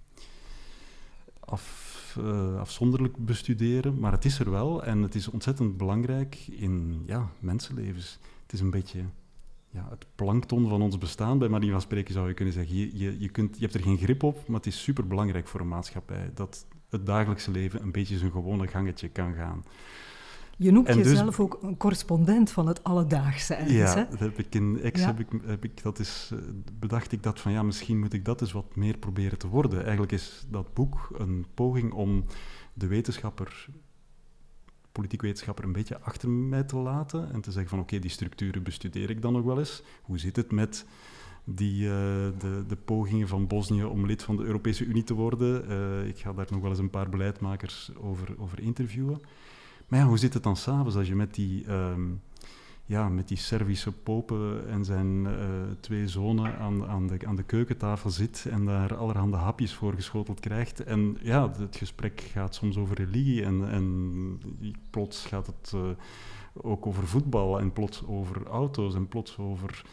af, 1.40 2.18
uh, 2.20 2.60
afzonderlijk 2.60 3.26
bestuderen, 3.26 4.00
maar 4.00 4.12
het 4.12 4.26
is 4.26 4.40
er 4.40 4.52
wel 4.52 4.84
en 4.84 5.02
het 5.02 5.16
is 5.16 5.28
ontzettend 5.28 5.78
belangrijk 5.78 6.48
in 6.48 7.04
ja, 7.06 7.30
mensenlevens. 7.40 8.20
Het 8.42 8.54
is 8.54 8.60
een 8.60 8.70
beetje 8.70 9.04
ja, 9.70 9.88
het 9.90 10.06
plankton 10.16 10.70
van 10.70 10.82
ons 10.82 10.98
bestaan, 10.98 11.38
bij 11.38 11.50
manier 11.50 11.72
van 11.72 11.82
spreken 11.82 12.14
zou 12.14 12.28
je 12.28 12.34
kunnen 12.34 12.54
zeggen. 12.54 12.76
Je, 12.76 12.98
je, 12.98 13.20
je, 13.20 13.30
kunt, 13.30 13.56
je 13.56 13.62
hebt 13.62 13.74
er 13.74 13.82
geen 13.84 13.98
grip 13.98 14.24
op, 14.24 14.48
maar 14.48 14.58
het 14.58 14.68
is 14.68 14.84
super 14.84 15.08
belangrijk 15.08 15.48
voor 15.48 15.60
een 15.60 15.68
maatschappij 15.68 16.32
dat 16.34 16.66
het 16.89 17.05
dagelijkse 17.05 17.51
leven 17.51 17.81
een 17.81 17.91
beetje 17.91 18.17
zijn 18.17 18.31
gewone 18.31 18.67
gangetje 18.67 19.10
kan 19.10 19.34
gaan. 19.34 19.63
Je 20.58 20.72
noemt 20.72 20.88
dus- 20.88 20.96
jezelf 20.96 21.39
ook 21.39 21.60
een 21.62 21.77
correspondent 21.77 22.51
van 22.51 22.67
het 22.67 22.84
alledaagse 22.84 23.53
ergens, 23.53 23.93
Ja, 23.93 24.08
dat 24.10 24.19
heb 24.19 24.39
ik 24.39 24.55
in 24.55 24.79
Ex 24.81 25.05
heb 25.05 25.19
ik, 25.19 25.27
heb 25.46 25.63
ik 25.63 25.84
dat 25.84 26.00
is, 26.00 26.29
eh, 26.34 26.39
bedacht 26.79 27.12
ik 27.12 27.24
dat 27.24 27.39
van 27.39 27.51
ja, 27.51 27.63
misschien 27.63 28.00
moet 28.00 28.13
ik 28.13 28.25
dat 28.25 28.41
eens 28.41 28.51
wat 28.51 28.75
meer 28.75 28.98
proberen 28.98 29.38
te 29.38 29.48
worden. 29.48 29.81
Eigenlijk 29.81 30.12
is 30.12 30.46
dat 30.50 30.74
boek 30.74 31.10
een 31.17 31.46
poging 31.53 31.91
om 31.91 32.25
de 32.74 32.88
wetenschapper 32.88 33.67
politiek 34.91 35.22
wetenschapper 35.22 35.65
een 35.65 35.72
beetje 35.72 36.00
achter 36.00 36.29
mij 36.29 36.63
te 36.63 36.75
laten 36.75 37.31
en 37.34 37.41
te 37.41 37.51
zeggen 37.51 37.69
van 37.69 37.79
oké, 37.79 38.00
die 38.00 38.10
structuren 38.10 38.63
bestudeer 38.63 39.10
ik 39.10 39.22
dan 39.22 39.34
nog 39.34 39.43
wel 39.43 39.60
eens. 39.60 39.84
Hoe 40.01 40.17
zit 40.17 40.36
het 40.36 40.51
met 40.51 40.86
die, 41.56 41.84
uh, 41.84 41.91
de, 42.39 42.63
de, 42.68 42.75
pogingen 42.75 43.27
van 43.27 43.48
Bosnië 43.48 43.84
om 43.84 44.06
lid 44.06 44.24
van 44.24 44.36
de 44.36 44.44
Europese 44.44 44.86
Unie 44.86 45.03
te 45.03 45.13
worden? 45.13 45.72
Uh, 45.72 46.08
ik 46.08 46.18
ga 46.18 46.34
daar 46.34 46.48
nog 46.50 46.62
wel 46.62 46.70
eens 46.70 46.79
een 46.79 46.89
paar 46.89 47.10
beleidmakers 47.10 47.91
over, 47.98 48.36
over 48.38 48.60
interviewen. 48.60 49.22
Maar 49.88 50.00
ja, 50.00 50.06
hoe 50.06 50.18
zit 50.18 50.34
het 50.34 50.44
dan 50.44 50.56
s'avonds 50.56 50.96
als 50.96 51.08
je 51.08 51.15
met 51.15 51.34
die... 51.34 51.72
Um, 51.72 52.22
ja, 52.86 53.10
met 53.10 53.27
die 53.27 53.38
Servische 53.38 53.91
popen 53.91 54.70
en 54.70 54.86
zijn 54.86 55.25
uh, 55.25 55.32
twee 55.79 56.08
zonen 56.08 56.58
aan, 56.58 56.86
aan, 56.86 57.08
de, 57.08 57.20
aan 57.25 57.36
de 57.36 57.44
keukentafel 57.44 58.10
zit 58.10 58.46
en 58.50 58.65
daar 58.65 58.96
allerhande 58.96 59.38
hapjes 59.38 59.74
voor 59.74 59.94
geschoteld 59.94 60.39
krijgt. 60.39 60.84
En 60.84 61.18
ja, 61.22 61.51
het 61.58 61.75
gesprek 61.75 62.22
gaat 62.22 62.56
soms 62.56 62.77
over 62.77 62.96
religie 62.96 63.44
en, 63.44 63.70
en 63.70 64.39
plots 64.89 65.25
gaat 65.25 65.48
het 65.48 65.74
ook 66.53 66.86
over 66.86 67.08
voetbal 67.08 67.60
en 67.60 67.74
plots 67.74 68.03
over 68.08 68.46
auto's 68.46 68.96
en 68.96 69.08
plots 69.08 69.38
over 69.38 69.86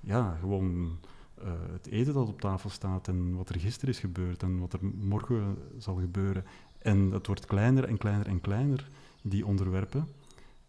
ja, 0.00 0.36
gewoon 0.40 0.98
uh, 1.42 1.50
het 1.72 1.86
eten 1.86 2.14
dat 2.14 2.28
op 2.28 2.40
tafel 2.40 2.70
staat 2.70 3.08
en 3.08 3.36
wat 3.36 3.48
er 3.48 3.60
gisteren 3.60 3.94
is 3.94 4.00
gebeurd 4.00 4.42
en 4.42 4.58
wat 4.58 4.72
er 4.72 4.80
morgen 4.82 5.56
zal 5.78 5.94
gebeuren. 5.94 6.44
En 6.78 7.10
het 7.10 7.26
wordt 7.26 7.46
kleiner 7.46 7.84
en 7.84 7.98
kleiner 7.98 8.26
en 8.26 8.40
kleiner, 8.40 8.88
die 9.22 9.46
onderwerpen. 9.46 10.08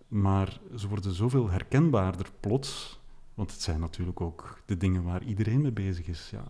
Maar 0.07 0.59
ze 0.75 0.87
worden 0.87 1.13
zoveel 1.13 1.49
herkenbaarder 1.49 2.27
plots, 2.39 2.99
want 3.33 3.51
het 3.51 3.61
zijn 3.61 3.79
natuurlijk 3.79 4.21
ook 4.21 4.61
de 4.65 4.77
dingen 4.77 5.03
waar 5.03 5.23
iedereen 5.23 5.61
mee 5.61 5.71
bezig 5.71 6.07
is. 6.07 6.29
Ja. 6.29 6.43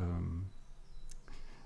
Um, 0.00 0.50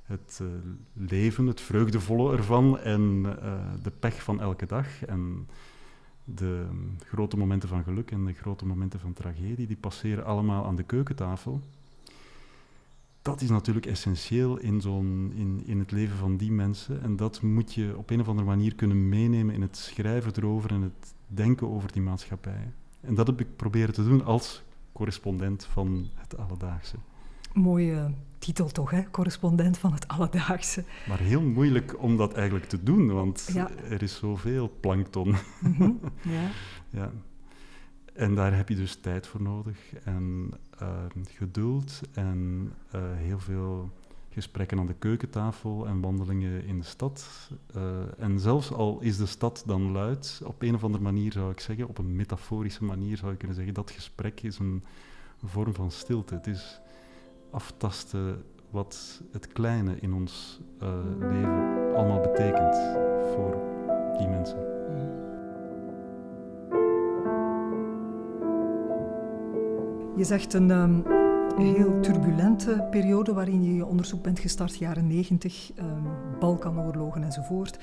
het 0.02 0.38
uh, 0.42 0.48
leven, 0.92 1.46
het 1.46 1.60
vreugdevolle 1.60 2.37
ervan 2.37 2.78
en 2.78 3.02
uh, 3.25 3.60
de 3.82 3.90
pech 3.90 4.22
van 4.22 4.40
elke 4.40 4.66
dag. 4.66 5.04
En 5.04 5.48
de 6.35 6.66
um, 6.70 6.97
grote 7.04 7.37
momenten 7.37 7.68
van 7.68 7.85
geluk 7.85 8.11
en 8.11 8.25
de 8.25 8.32
grote 8.32 8.66
momenten 8.66 9.00
van 9.00 9.12
tragedie, 9.12 9.66
die 9.66 9.76
passeren 9.76 10.25
allemaal 10.25 10.64
aan 10.64 10.76
de 10.76 10.82
keukentafel. 10.82 11.61
Dat 13.23 13.40
is 13.40 13.49
natuurlijk 13.49 13.87
essentieel 13.87 14.58
in, 14.58 14.80
zo'n, 14.80 15.32
in, 15.35 15.62
in 15.66 15.78
het 15.78 15.90
leven 15.90 16.16
van 16.16 16.37
die 16.37 16.52
mensen. 16.52 17.02
En 17.02 17.16
dat 17.16 17.42
moet 17.42 17.75
je 17.75 17.94
op 17.97 18.11
een 18.11 18.20
of 18.20 18.28
andere 18.28 18.49
manier 18.49 18.75
kunnen 18.75 19.08
meenemen 19.08 19.54
in 19.54 19.62
het 19.62 19.76
schrijven 19.76 20.32
erover 20.37 20.70
en 20.70 20.82
het 20.82 21.14
denken 21.26 21.68
over 21.68 21.92
die 21.92 22.02
maatschappij. 22.02 22.73
En 23.00 23.14
dat 23.14 23.26
heb 23.26 23.40
ik 23.40 23.56
proberen 23.56 23.94
te 23.94 24.04
doen 24.04 24.25
als 24.25 24.62
correspondent 24.92 25.64
van 25.64 26.08
het 26.14 26.37
alledaagse. 26.37 26.97
Mooie 27.52 28.11
titel 28.38 28.69
toch, 28.69 28.90
hè? 28.90 29.11
Correspondent 29.11 29.78
van 29.78 29.93
het 29.93 30.09
alledaagse. 30.09 30.85
Maar 31.09 31.19
heel 31.19 31.43
moeilijk 31.43 32.02
om 32.02 32.17
dat 32.17 32.35
eigenlijk 32.35 32.69
te 32.69 32.83
doen, 32.83 33.12
want 33.12 33.50
ja. 33.52 33.71
er 33.90 34.02
is 34.02 34.17
zoveel 34.17 34.73
plankton. 34.81 35.28
Mm 35.61 35.75
-hmm. 35.76 36.00
ja. 36.35 36.50
ja. 36.90 37.12
En 38.12 38.35
daar 38.35 38.57
heb 38.57 38.69
je 38.69 38.75
dus 38.75 38.97
tijd 38.97 39.26
voor 39.26 39.43
nodig 39.43 39.95
en 40.05 40.50
uh, 40.83 40.88
geduld 41.28 42.00
en 42.12 42.73
uh, 42.95 43.00
heel 43.14 43.38
veel 43.38 43.90
gesprekken 44.31 44.78
aan 44.78 44.87
de 44.87 44.95
keukentafel 44.95 45.87
en 45.87 46.00
wandelingen 46.00 46.64
in 46.64 46.78
de 46.78 46.85
stad. 46.85 47.28
Uh, 47.76 47.83
en 48.19 48.40
zelfs 48.40 48.73
al 48.73 49.00
is 49.00 49.17
de 49.17 49.26
stad 49.26 49.62
dan 49.67 49.93
luid, 49.93 50.40
op 50.45 50.62
een 50.62 50.75
of 50.75 50.85
andere 50.85 51.02
manier 51.02 51.33
zou 51.33 51.50
ik 51.50 51.61
zeggen, 51.61 51.88
op 51.88 51.99
een 51.99 52.17
metaforische 52.17 52.85
manier 52.85 53.17
zou 53.17 53.33
ik 53.33 53.38
kunnen 53.38 53.57
zeggen, 53.57 53.75
dat 53.75 53.90
gesprek 53.90 54.40
is 54.40 54.59
een 54.59 54.85
vorm 55.45 55.75
van 55.75 55.90
stilte. 55.90 56.35
Het 56.35 56.47
is 56.47 56.81
aftasten 57.50 58.43
wat 58.71 59.23
het 59.33 59.47
kleine 59.47 59.97
in 60.00 60.12
ons 60.14 60.61
uh, 60.83 60.88
leven 61.19 61.95
allemaal 61.95 62.21
betekent 62.21 62.76
voor 63.35 63.57
die 64.19 64.28
mensen. 64.28 64.59
Je 70.17 70.25
zegt 70.25 70.55
een 70.55 70.71
um, 70.71 71.05
heel 71.57 72.00
turbulente 72.00 72.87
periode 72.90 73.33
waarin 73.33 73.62
je 73.62 73.75
je 73.75 73.87
onderzoek 73.87 74.23
bent 74.23 74.38
gestart, 74.38 74.76
jaren 74.76 75.07
90, 75.07 75.73
um, 75.78 76.09
Balkanoorlogen 76.38 77.23
enzovoort. 77.23 77.78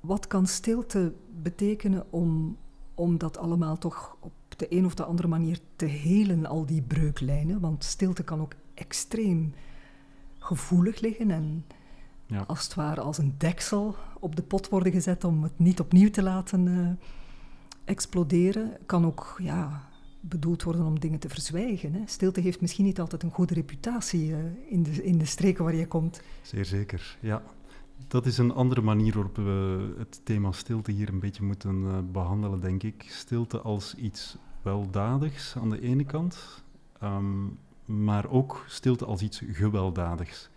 Wat 0.00 0.26
kan 0.26 0.46
stilte 0.46 1.14
betekenen 1.42 2.04
om, 2.10 2.56
om 2.94 3.18
dat 3.18 3.38
allemaal 3.38 3.78
toch 3.78 4.16
op 4.20 4.32
de 4.56 4.66
een 4.68 4.84
of 4.84 4.94
de 4.94 5.04
andere 5.04 5.28
manier 5.28 5.58
te 5.76 5.84
helen, 5.84 6.46
al 6.46 6.66
die 6.66 6.82
breuklijnen? 6.82 7.60
Want 7.60 7.84
stilte 7.84 8.22
kan 8.22 8.40
ook 8.40 8.52
extreem 8.74 9.54
gevoelig 10.38 11.00
liggen 11.00 11.30
en 11.30 11.64
ja. 12.26 12.44
als 12.46 12.64
het 12.64 12.74
ware 12.74 13.00
als 13.00 13.18
een 13.18 13.34
deksel 13.38 13.96
op 14.20 14.36
de 14.36 14.42
pot 14.42 14.68
worden 14.68 14.92
gezet 14.92 15.24
om 15.24 15.42
het 15.42 15.58
niet 15.58 15.80
opnieuw 15.80 16.10
te 16.10 16.22
laten 16.22 16.66
uh, 16.66 16.88
exploderen. 17.84 18.76
Kan 18.86 19.06
ook 19.06 19.36
ja, 19.42 19.88
bedoeld 20.20 20.62
worden 20.62 20.86
om 20.86 21.00
dingen 21.00 21.18
te 21.18 21.28
verzwijgen. 21.28 21.92
Hè. 21.92 22.00
Stilte 22.06 22.40
heeft 22.40 22.60
misschien 22.60 22.84
niet 22.84 23.00
altijd 23.00 23.22
een 23.22 23.30
goede 23.30 23.54
reputatie 23.54 24.28
uh, 24.28 24.38
in, 24.68 24.82
de, 24.82 25.04
in 25.04 25.18
de 25.18 25.24
streken 25.24 25.64
waar 25.64 25.74
je 25.74 25.86
komt. 25.86 26.22
Zeer 26.42 26.64
zeker, 26.64 27.16
ja. 27.20 27.42
Dat 28.08 28.26
is 28.26 28.38
een 28.38 28.52
andere 28.52 28.80
manier 28.80 29.14
waarop 29.14 29.36
we 29.36 29.94
het 29.98 30.20
thema 30.24 30.52
stilte 30.52 30.92
hier 30.92 31.08
een 31.08 31.18
beetje 31.18 31.42
moeten 31.42 31.82
uh, 31.82 31.98
behandelen, 32.12 32.60
denk 32.60 32.82
ik. 32.82 33.06
Stilte 33.08 33.60
als 33.60 33.94
iets 33.94 34.36
weldadigs 34.66 35.56
aan 35.56 35.70
de 35.70 35.80
ene 35.80 36.04
kant, 36.04 36.62
um, 37.02 37.58
maar 37.84 38.28
ook 38.30 38.64
stilte 38.68 39.04
als 39.04 39.22
iets 39.22 39.42
gewelddadigs. 39.52 40.48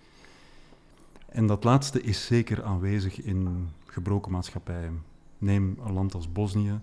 En 1.25 1.47
dat 1.47 1.63
laatste 1.63 2.01
is 2.01 2.25
zeker 2.25 2.63
aanwezig 2.63 3.21
in 3.21 3.69
gebroken 3.85 4.31
maatschappijen. 4.31 5.03
Neem 5.37 5.77
een 5.85 5.93
land 5.93 6.13
als 6.13 6.31
Bosnië. 6.31 6.79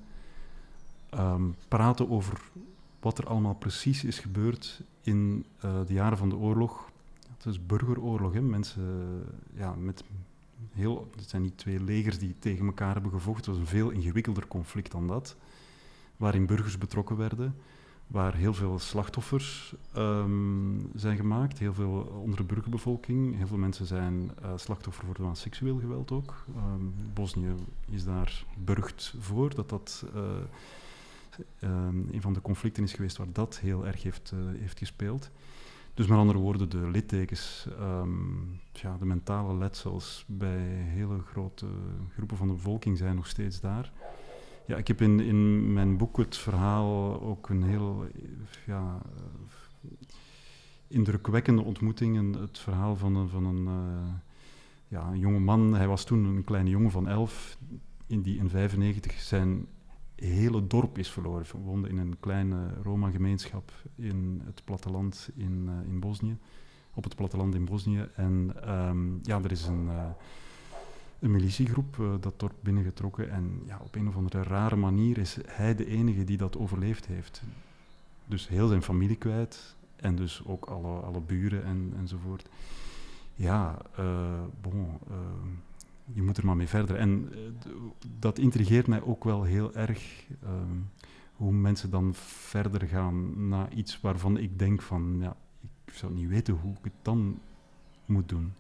Um, 1.15 1.55
praten 1.69 2.11
over 2.11 2.41
wat 3.01 3.19
er 3.19 3.27
allemaal 3.27 3.55
precies 3.55 4.05
is 4.05 4.19
gebeurd 4.19 4.83
in 5.01 5.45
uh, 5.65 5.81
de 5.87 5.93
jaren 5.93 6.19
van 6.19 6.29
de 6.29 6.37
oorlog. 6.37 6.91
Het 7.37 7.47
is 7.47 7.67
burgeroorlog, 7.67 8.33
hè? 8.33 8.41
mensen 8.41 8.85
ja, 9.55 9.75
met 9.75 10.05
heel, 10.73 11.11
het 11.17 11.29
zijn 11.29 11.43
niet 11.43 11.59
twee 11.59 11.81
legers 11.81 12.19
die 12.19 12.35
tegen 12.39 12.67
elkaar 12.67 12.93
hebben 12.93 13.11
gevochten, 13.11 13.45
het 13.45 13.47
was 13.47 13.59
een 13.59 13.79
veel 13.79 13.91
ingewikkelder 13.91 14.47
conflict 14.47 14.93
dan 14.93 15.07
dat, 15.07 15.37
waarin 16.17 16.47
burgers 16.47 16.79
betrokken 16.79 17.17
werden, 17.17 17.55
waar 18.07 18.35
heel 18.35 18.55
veel 18.55 18.79
slachtoffers 18.79 19.75
um, 19.97 20.91
zijn 20.95 21.17
gemaakt, 21.17 21.59
heel 21.59 21.75
veel 21.75 22.21
onder 22.23 22.37
de 22.37 22.45
burgerbevolking, 22.45 23.37
heel 23.37 23.47
veel 23.47 23.57
mensen 23.57 23.87
zijn 23.87 24.31
uh, 24.43 24.53
slachtoffer 24.57 25.01
geworden 25.01 25.25
van 25.25 25.37
seksueel 25.37 25.79
geweld 25.79 26.11
ook. 26.11 26.45
Um, 26.57 26.95
Bosnië 27.15 27.55
is 27.91 28.05
daar 28.05 28.45
burgt 28.59 29.15
voor, 29.19 29.55
dat 29.55 29.69
dat... 29.69 30.05
Uh, 30.15 30.23
ehm, 31.59 31.97
een 32.11 32.21
van 32.21 32.33
de 32.33 32.41
conflicten 32.41 32.83
is 32.83 32.93
geweest 32.93 33.17
waar 33.17 33.33
dat 33.33 33.59
heel 33.59 33.87
erg 33.87 34.03
heeft, 34.03 34.33
heeft 34.59 34.79
gespeeld. 34.79 35.31
Dus 35.95 36.07
met 36.07 36.19
andere 36.19 36.39
woorden, 36.39 36.69
de 36.69 36.91
littekens, 36.91 37.67
ehm, 37.79 38.11
ja, 38.73 38.97
de 38.99 39.05
mentale 39.05 39.55
letsels 39.55 40.25
bij 40.27 40.59
hele 40.67 41.19
grote 41.19 41.67
groepen 42.15 42.37
van 42.37 42.47
de 42.47 42.53
bevolking 42.53 42.99
zijn 42.99 43.17
nog 43.17 43.27
steeds 43.27 43.61
daar. 43.61 43.93
Ja, 44.67 44.77
ik 44.77 44.89
heb 44.89 45.01
in, 45.01 45.21
in 45.21 45.73
mijn 45.73 45.97
boek 45.97 46.17
het 46.17 46.37
verhaal 46.37 47.21
ook 47.21 47.49
een 47.49 47.63
heel 47.63 48.07
ja, 48.67 49.03
indrukwekkende 50.89 51.63
ontmoeting. 51.63 52.37
Het 52.41 52.59
verhaal 52.59 52.97
van 52.97 53.17
een, 53.17 53.29
van 53.29 53.45
een, 53.45 53.65
uh, 53.65 54.13
ja, 54.89 55.09
een 55.09 55.19
jonge 55.19 55.39
man, 55.39 55.75
hij 55.75 55.89
was 55.89 56.05
toen 56.05 56.25
een 56.25 56.45
kleine 56.45 56.71
jongen 56.71 56.91
van 56.91 57.09
elf, 57.09 57.59
in 58.07 58.23
die 58.23 58.39
in 58.39 58.49
95 58.49 59.21
zijn 59.21 59.67
hele 60.15 60.67
dorp 60.67 60.99
is 60.99 61.11
verloren. 61.11 61.47
We 61.53 61.59
woonden 61.59 61.91
in 61.91 61.99
een 61.99 62.17
kleine 62.21 62.75
Roma-gemeenschap 62.83 63.73
in 63.97 64.43
het 64.45 64.65
platteland 64.65 65.31
in, 65.37 65.69
uh, 65.69 65.89
in 65.89 66.01
Bosnië. 66.01 66.39
Op 66.95 67.05
het 67.05 67.17
platteland 67.17 67.55
in 67.55 67.65
Bosnië. 67.65 68.09
En 68.15 68.57
um, 68.69 69.19
ja, 69.23 69.41
er 69.43 69.51
is 69.51 69.67
een, 69.67 69.89
een 71.19 71.31
militiegroep 71.31 71.97
uh, 71.97 72.15
dat 72.21 72.41
dorp 72.41 72.55
binnengetrokken. 72.61 73.31
En 73.31 73.63
ja, 73.67 73.81
op 73.85 73.95
een 73.95 74.09
of 74.09 74.17
andere 74.17 74.43
rare 74.43 74.77
manier 74.77 75.19
is 75.19 75.39
hij 75.47 75.75
de 75.75 75.87
enige 75.87 76.25
die 76.25 76.37
dat 76.37 76.59
overleefd 76.59 77.07
heeft. 77.07 77.43
Dus 78.27 78.49
heel 78.49 78.69
zijn 78.69 78.83
familie 78.83 79.17
kwijt. 79.17 79.77
En 79.97 80.17
dus 80.17 80.43
ook 80.47 80.65
alle, 80.65 81.01
alle 81.01 81.21
buren 81.21 81.65
en, 81.65 81.93
enzovoort. 81.97 82.49
Ja, 83.35 83.79
bon 84.61 84.99
je 86.13 86.23
moet 86.23 86.37
er 86.37 86.47
maar 86.47 86.57
mee 86.57 86.69
verder. 86.69 86.97
En 86.97 87.33
dat 88.19 88.39
intrigeert 88.39 88.87
mij 88.87 89.03
ook 89.03 89.25
wel 89.25 89.43
heel 89.43 89.75
erg, 89.75 90.27
um, 90.45 90.91
hoe 91.33 91.53
mensen 91.53 91.91
dan 91.91 92.15
verder 92.15 92.89
gaan 92.89 93.49
naar 93.49 93.73
iets 93.75 94.01
waarvan 94.01 94.37
ik 94.37 94.59
denk 94.59 94.83
van, 94.83 95.17
ja, 95.21 95.37
ik 95.85 95.93
zou 95.93 96.13
niet 96.13 96.29
weten 96.29 96.55
hoe 96.55 96.73
ik 96.73 96.85
het 96.85 96.93
dan 97.03 97.39
moet 98.05 98.29
doen. 98.29 98.53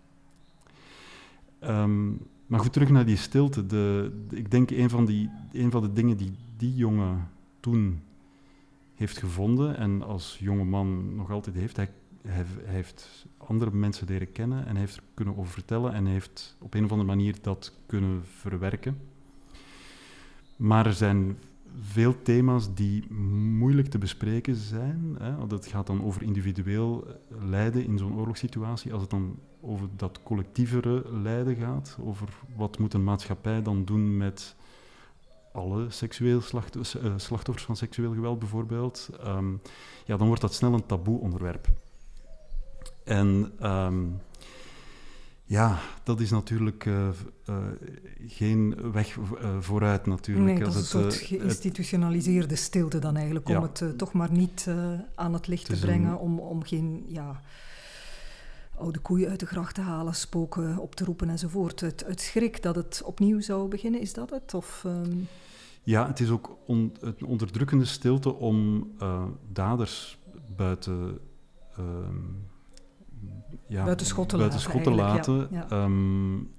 Um, 1.61 2.27
maar 2.47 2.61
goed, 2.61 2.73
terug 2.73 2.91
naar 2.91 3.07
die 3.07 3.17
stilte. 3.17 3.67
De, 3.67 4.12
ik 4.31 4.50
denk 4.50 4.71
een 4.71 4.91
van, 4.91 5.05
die, 5.05 5.31
van 5.71 5.83
de 5.83 5.93
dingen 5.93 6.17
die 6.17 6.33
die 6.57 6.75
jongen 6.75 7.29
toen 7.61 8.03
heeft 8.95 9.19
gevonden 9.19 9.76
en 9.76 10.03
als 10.03 10.37
jonge 10.41 10.65
man 10.65 11.15
nog 11.15 11.31
altijd 11.31 11.57
heeft, 11.57 11.76
hij 11.76 11.91
hij, 12.26 12.45
heeft 12.65 13.26
andere 13.37 13.71
mensen 13.71 14.07
leren 14.07 14.33
kennen 14.33 14.67
en 14.67 14.76
heeft 14.76 14.97
er 14.97 15.03
kunnen 15.15 15.37
over 15.37 15.53
vertellen 15.53 15.93
en 15.93 16.07
heeft 16.07 16.57
op 16.61 16.75
een 16.75 16.85
of 16.85 16.91
andere 16.91 17.09
manier 17.09 17.35
dat 17.43 17.73
kunnen 17.87 18.23
verwerken. 18.25 18.99
Maar 20.57 20.87
er 20.87 20.93
zijn 20.93 21.38
veel 21.80 22.23
thema's 22.23 22.75
die 22.75 23.12
moeilijk 23.12 23.88
te 23.88 23.99
bespreken 23.99 24.54
zijn. 24.54 25.16
Hè. 25.18 25.47
Dat 25.47 25.66
gaat 25.66 25.87
dan 25.87 26.04
over 26.04 26.23
individueel 26.23 27.06
lijden 27.28 27.85
in 27.85 27.99
zo'n 27.99 28.16
oorlogssituatie. 28.16 28.92
Als 28.92 29.00
het 29.00 29.11
dan 29.11 29.38
over 29.61 29.88
dat 29.97 30.21
collectievere 30.23 31.04
lijden 31.11 31.56
gaat, 31.56 31.97
over 32.00 32.28
wat 32.56 32.78
moet 32.78 32.95
een 32.95 33.04
maatschappij 33.04 33.62
dan 33.62 33.85
doen 33.85 34.16
met 34.16 34.56
alle 35.52 35.90
seksueel 35.90 36.40
eh, 36.40 37.12
slachtoffers 37.16 37.64
van 37.64 37.76
seksueel 37.76 38.12
geweld 38.12 38.38
bijvoorbeeld, 38.38 39.11
um, 39.26 39.61
ja, 40.04 40.16
dan 40.16 40.26
wordt 40.26 40.42
dat 40.42 40.54
snel 40.54 40.75
een 40.75 40.87
taboe 40.87 41.21
onderwerp. 41.21 41.68
En 43.04 43.52
um, 43.62 44.21
ja, 45.49 45.79
dat 46.03 46.21
is 46.21 46.31
natuurlijk 46.31 46.85
uh, 46.85 47.09
uh, 47.49 47.57
geen 48.26 48.91
weg 48.93 49.17
uh, 49.17 49.57
vooruit 49.61 50.07
natuurlijk. 50.07 50.47
Nee, 50.47 50.59
dat 50.59 50.69
is 50.69 50.81
een 50.81 50.85
soort 50.85 51.15
geïnstitutionaliseerde 51.15 52.57
stilte 52.57 52.99
dan 52.99 53.17
eigenlijk, 53.17 53.49
om 53.49 53.62
het 53.62 53.99
toch 53.99 54.12
maar 54.12 54.33
niet 54.33 54.69
aan 55.15 55.33
het 55.33 55.47
licht 55.47 55.67
te 55.67 55.79
brengen, 55.79 56.11
een... 56.11 56.17
om, 56.17 56.38
om 56.38 56.65
geen 56.65 57.05
ja, 57.09 57.43
oude 58.75 58.99
koeien 58.99 59.30
uit 59.30 59.41
de 59.41 59.47
gracht 59.47 59.75
te 59.75 59.80
halen, 59.80 60.15
spoken 60.15 60.78
op 60.78 60.95
te 60.95 61.04
roepen 61.04 61.30
enzovoort. 61.30 61.80
Het, 61.80 62.04
het 62.06 62.21
schrik 62.21 62.63
dat 62.63 62.75
het 62.75 63.02
opnieuw 63.04 63.41
zou 63.41 63.69
beginnen, 63.69 64.00
is 64.00 64.13
dat 64.13 64.30
het? 64.30 64.54
Of, 64.54 64.85
um... 64.87 65.28
Ja, 65.82 66.06
het 66.06 66.21
is 66.21 66.30
ook 66.30 66.56
on, 66.67 66.97
een 67.00 67.25
onderdrukkende 67.26 67.85
stilte 67.85 68.35
om 68.35 68.91
daders 69.52 70.19
buiten... 70.56 71.19
Um, 71.78 72.45
ja, 73.69 73.85
buiten 73.85 74.07
schot 74.07 74.33
laten. 74.33 74.95
Laten. 74.95 75.49
Ja. 75.50 75.85
Um, 75.85 76.50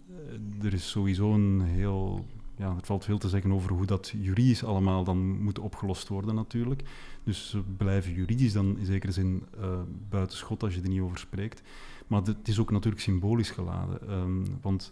er 0.62 0.74
is 0.74 0.90
sowieso 0.90 1.34
een 1.34 1.62
heel. 1.62 2.26
Ja, 2.56 2.66
er 2.66 2.86
valt 2.86 3.06
veel 3.06 3.18
te 3.18 3.30
zeggen 3.30 3.52
over 3.52 3.72
hoe 3.72 3.86
dat 3.86 4.14
juridisch 4.22 4.64
allemaal 4.64 5.04
dan 5.04 5.42
moet 5.42 5.60
opgelost 5.60 6.08
worden, 6.08 6.36
natuurlijk. 6.36 6.84
Dus 7.24 7.50
ze 7.50 7.62
blijven 7.78 8.14
juridisch 8.14 8.54
dan 8.54 8.78
in 8.78 8.86
zekere 8.86 9.12
zin 9.12 9.46
uh, 9.60 9.80
buiten 10.10 10.38
schot 10.38 10.64
als 10.64 10.76
je 10.76 10.82
er 10.82 10.90
niet 10.90 11.02
over 11.02 11.18
spreekt. 11.18 11.62
Maar 12.08 12.22
het 12.22 12.48
is 12.48 12.60
ook 12.60 12.72
natuurlijk 12.72 13.04
symbolisch 13.04 13.50
geladen. 13.50 14.12
Um, 14.12 14.58
want 14.62 14.92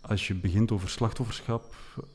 als 0.00 0.26
je 0.26 0.34
begint 0.34 0.72
over 0.72 0.88
slachtofferschap, 0.88 1.74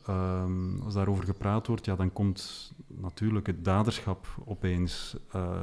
um, 0.09 0.81
als 0.83 0.93
daarover 0.93 1.23
gepraat 1.23 1.67
wordt, 1.67 1.85
ja, 1.85 1.95
dan 1.95 2.13
komt 2.13 2.71
natuurlijk 2.87 3.47
het 3.47 3.65
daderschap 3.65 4.27
opeens 4.45 5.15
uh, 5.35 5.59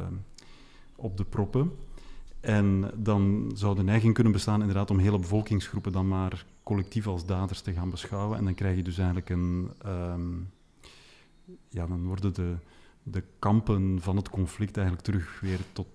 op 0.96 1.16
de 1.16 1.24
proppen. 1.24 1.72
En 2.44 2.90
dan 2.96 3.50
zou 3.54 3.76
de 3.76 3.83
neiging 3.83 4.14
kunnen 4.14 4.33
bestaan 4.33 4.61
inderdaad 4.61 4.90
om 4.90 4.98
hele 4.98 5.18
bevolkingsgroepen 5.18 5.92
dan 5.92 6.09
maar 6.09 6.44
collectief 6.62 7.07
als 7.07 7.26
daders 7.26 7.61
te 7.61 7.72
gaan 7.72 7.90
beschouwen. 7.90 8.38
En 8.38 8.44
dan 8.44 8.54
krijg 8.54 8.76
je 8.76 8.83
dus 8.83 8.96
eigenlijk 8.98 9.30
een... 9.30 9.70
Um, 9.87 10.50
ja, 11.68 11.87
dan 11.87 12.07
worden 12.07 12.35
de, 12.35 12.54
de 13.02 13.22
kampen 13.38 14.00
van 14.00 14.16
het 14.16 14.30
conflict 14.30 14.76
eigenlijk 14.76 15.07
terug 15.07 15.40
weer 15.40 15.59
tot, 15.72 15.87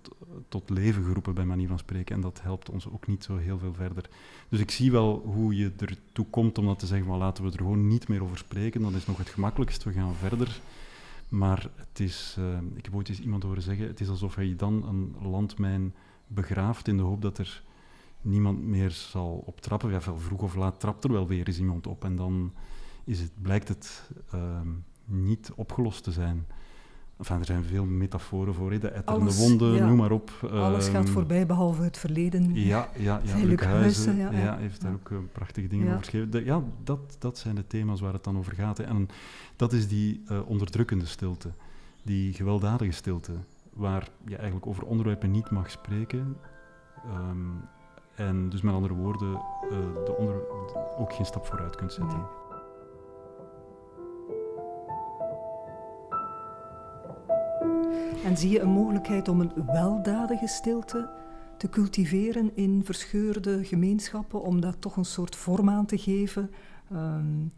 tot 0.48 0.70
leven 0.70 1.04
geroepen, 1.04 1.34
bij 1.34 1.46
manier 1.46 1.68
van 1.68 1.80
spreken. 1.80 2.16
En 2.16 2.22
dat 2.22 2.42
helpt 2.42 2.70
ons 2.70 2.90
ook 2.90 3.08
niet 3.08 3.24
zo 3.24 3.38
heel 3.38 3.58
veel 3.58 3.74
verder. 3.74 4.10
Dus 4.50 4.60
ik 4.60 4.72
zie 4.72 4.92
wel 4.92 5.22
hoe 5.26 5.56
je 5.56 5.72
ertoe 5.78 6.26
komt 6.30 6.58
om 6.58 6.66
dat 6.66 6.80
te 6.80 6.88
zeggen, 6.88 7.08
maar 7.08 7.18
laten 7.18 7.44
we 7.44 7.52
er 7.52 7.58
gewoon 7.58 7.88
niet 7.88 8.08
meer 8.08 8.24
over 8.24 8.38
spreken. 8.38 8.82
Dat 8.82 8.94
is 8.94 9.06
nog 9.06 9.18
het 9.18 9.30
gemakkelijkst, 9.30 9.84
we 9.84 9.92
gaan 9.92 10.16
verder. 10.16 10.62
Maar 11.30 11.70
het 11.76 12.00
is, 12.00 12.36
uh, 12.40 12.58
ik 12.76 12.86
heb 12.86 12.96
ooit 12.96 13.10
eens 13.10 13.20
iemand 13.20 13.44
horen 13.44 13.62
zeggen, 13.62 13.88
het 13.88 14.00
is 14.00 14.10
alsof 14.10 14.36
je 14.36 14.56
dan 14.56 14.88
een 14.88 15.30
landmijn 15.30 15.94
begraaft 16.30 16.88
in 16.88 16.98
de 16.98 17.04
hoop 17.04 17.22
dat 17.22 17.38
er 17.38 17.63
niemand 18.22 18.63
meer 18.63 18.92
zal 18.92 19.44
optrappen. 19.46 19.92
Ja, 19.92 20.02
vroeg 20.02 20.42
of 20.42 20.56
laat 20.56 20.80
trapt 20.80 21.04
er 21.04 21.12
wel 21.12 21.28
weer 21.28 21.48
eens 21.48 21.60
iemand 21.60 21.88
op 21.88 22.04
en 22.04 22.15
dan 22.15 22.54
is 23.04 23.20
het, 23.20 23.32
blijkt 23.42 23.68
het 23.68 24.10
uh, 24.36 24.42
niet 25.06 25.52
opgelost 25.56 26.04
te 26.04 26.12
zijn. 26.12 26.46
Enfin, 27.18 27.39
er 27.39 27.46
zijn 27.46 27.63
veel 27.63 27.86
metaforen 27.86 28.54
voor, 28.54 28.72
he. 28.72 28.80
de 28.80 28.89
etterende 28.89 29.36
wonden, 29.36 29.74
ja. 29.74 29.86
noem 29.86 29.98
maar 29.98 30.12
op. 30.12 30.50
Alles 30.52 30.88
gaat 30.88 31.04
ehm, 31.04 31.13
voorbij, 31.13 31.46
behalve 31.46 31.82
het 31.82 31.98
verleden. 31.98 32.56
Ja, 32.56 32.89
ja, 32.98 33.22
ja 33.24 33.56
Huizen 33.65 34.18
ja, 34.18 34.32
ja, 34.32 34.58
heeft 34.58 34.82
daar 34.82 34.94
ook 34.94 35.10
uh, 35.10 35.18
prachtige 35.32 35.68
dingen 35.68 35.88
over 35.88 36.00
geschreven. 36.00 36.32
De, 36.32 36.46
ja, 36.46 36.63
dat, 36.84 37.15
dat 37.20 37.38
zijn 37.38 37.56
de 37.56 37.68
thema's 37.68 38.00
waar 38.00 38.13
het 38.13 38.24
dan 38.24 38.38
over 38.38 38.54
gaat. 38.54 38.78
He. 38.78 38.84
En 38.84 39.08
dat 39.56 39.74
is 39.74 39.88
die 39.88 40.24
uh, 40.32 40.39
onderdrukkende 40.50 41.06
stilte, 41.06 41.50
die 42.04 42.34
gewelddadige 42.34 42.92
stilte 42.92 43.34
waar 43.80 44.10
je 44.26 44.36
eigenlijk 44.36 44.68
over 44.68 44.86
onderwerpen 44.86 45.32
niet 45.32 45.50
mag 45.50 45.72
spreken. 45.72 46.38
Um, 47.06 47.62
en 48.15 48.50
dus 48.50 48.62
met 48.62 48.74
andere 48.74 48.94
woorden, 48.94 49.30
uh, 49.32 49.70
de 50.06 50.15
onder, 50.18 50.36
ook 50.98 51.13
geen 51.13 51.26
stap 51.26 51.46
vooruit 51.46 51.76
kunt 51.76 51.94
zetten. 51.94 52.28
En 58.24 58.38
zie 58.38 58.50
je 58.50 58.60
een 58.60 58.70
mogelijkheid 58.70 59.28
om 59.28 59.42
een 59.42 59.65
weldadige 59.65 60.48
stilte 60.48 61.10
te 61.58 61.70
cultiveren 61.70 62.56
in 62.56 62.82
verscheurde 62.84 63.65
gemeenschappen, 63.65 64.42
om 64.42 64.62
daar 64.62 64.80
toch 64.80 64.96
een 64.96 65.06
soort 65.06 65.36
vorm 65.36 65.70
aan 65.70 65.86
te 65.86 65.98
geven? 65.98 66.52
Um, 66.92 67.54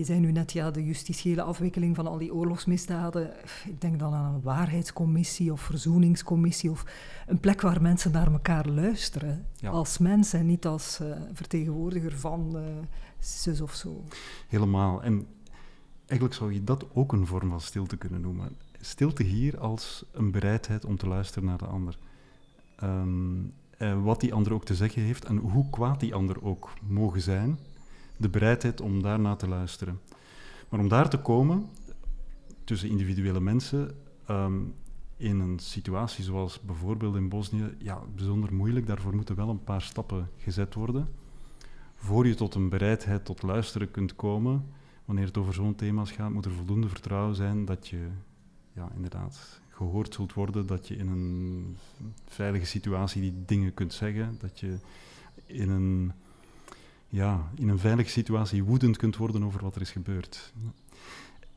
je 0.00 0.06
zei 0.06 0.20
nu 0.20 0.32
net, 0.32 0.52
ja, 0.52 0.70
de 0.70 0.84
justitiële 0.84 1.42
afwikkeling 1.42 1.96
van 1.96 2.06
al 2.06 2.18
die 2.18 2.34
oorlogsmisdaden. 2.34 3.32
Ik 3.66 3.80
denk 3.80 3.98
dan 3.98 4.14
aan 4.14 4.34
een 4.34 4.40
waarheidscommissie 4.42 5.52
of 5.52 5.60
verzoeningscommissie 5.60 6.70
of 6.70 6.84
een 7.26 7.40
plek 7.40 7.60
waar 7.60 7.82
mensen 7.82 8.12
naar 8.12 8.32
elkaar 8.32 8.66
luisteren. 8.66 9.46
Ja. 9.56 9.70
Als 9.70 9.98
mens 9.98 10.32
en 10.32 10.46
niet 10.46 10.66
als 10.66 10.98
uh, 11.02 11.16
vertegenwoordiger 11.32 12.18
van 12.18 12.52
uh, 12.54 12.62
zus 13.18 13.60
of 13.60 13.74
zo. 13.74 14.04
Helemaal. 14.48 15.02
En 15.02 15.26
eigenlijk 16.06 16.34
zou 16.38 16.52
je 16.52 16.64
dat 16.64 16.86
ook 16.92 17.12
een 17.12 17.26
vorm 17.26 17.48
van 17.48 17.60
stilte 17.60 17.96
kunnen 17.96 18.20
noemen. 18.20 18.56
Stilte 18.80 19.22
hier 19.22 19.58
als 19.58 20.04
een 20.12 20.30
bereidheid 20.30 20.84
om 20.84 20.96
te 20.96 21.06
luisteren 21.06 21.48
naar 21.48 21.58
de 21.58 21.66
ander. 21.66 21.98
Um, 22.82 23.52
uh, 23.78 24.02
wat 24.02 24.20
die 24.20 24.34
ander 24.34 24.52
ook 24.52 24.64
te 24.64 24.74
zeggen 24.74 25.02
heeft 25.02 25.24
en 25.24 25.36
hoe 25.36 25.70
kwaad 25.70 26.00
die 26.00 26.14
ander 26.14 26.44
ook 26.44 26.72
mogen 26.82 27.20
zijn 27.20 27.58
de 28.20 28.28
bereidheid 28.28 28.80
om 28.80 29.02
daarna 29.02 29.36
te 29.36 29.48
luisteren. 29.48 30.00
Maar 30.68 30.80
om 30.80 30.88
daar 30.88 31.08
te 31.08 31.18
komen, 31.18 31.66
tussen 32.64 32.88
individuele 32.88 33.40
mensen, 33.40 33.94
um, 34.30 34.74
in 35.16 35.40
een 35.40 35.58
situatie 35.58 36.24
zoals 36.24 36.60
bijvoorbeeld 36.60 37.16
in 37.16 37.28
Bosnië, 37.28 37.74
ja, 37.78 38.00
bijzonder 38.14 38.54
moeilijk. 38.54 38.86
Daarvoor 38.86 39.14
moeten 39.14 39.36
wel 39.36 39.48
een 39.48 39.64
paar 39.64 39.82
stappen 39.82 40.30
gezet 40.36 40.74
worden. 40.74 41.08
Voor 41.94 42.26
je 42.26 42.34
tot 42.34 42.54
een 42.54 42.68
bereidheid 42.68 43.24
tot 43.24 43.42
luisteren 43.42 43.90
kunt 43.90 44.16
komen, 44.16 44.64
wanneer 45.04 45.26
het 45.26 45.38
over 45.38 45.54
zo'n 45.54 45.74
thema's 45.74 46.10
gaat, 46.10 46.30
moet 46.30 46.44
er 46.44 46.50
voldoende 46.50 46.88
vertrouwen 46.88 47.34
zijn 47.34 47.64
dat 47.64 47.88
je 47.88 48.08
ja, 48.72 48.90
inderdaad 48.94 49.60
gehoord 49.68 50.14
zult 50.14 50.34
worden, 50.34 50.66
dat 50.66 50.88
je 50.88 50.96
in 50.96 51.08
een 51.08 51.76
veilige 52.26 52.66
situatie 52.66 53.20
die 53.20 53.42
dingen 53.46 53.74
kunt 53.74 53.92
zeggen, 53.92 54.36
dat 54.40 54.60
je 54.60 54.76
in 55.46 55.70
een, 55.70 56.12
ja, 57.10 57.50
in 57.54 57.68
een 57.68 57.78
veilige 57.78 58.10
situatie 58.10 58.64
woedend 58.64 58.96
kunt 58.96 59.16
worden 59.16 59.44
over 59.44 59.62
wat 59.62 59.74
er 59.74 59.80
is 59.80 59.90
gebeurd. 59.90 60.52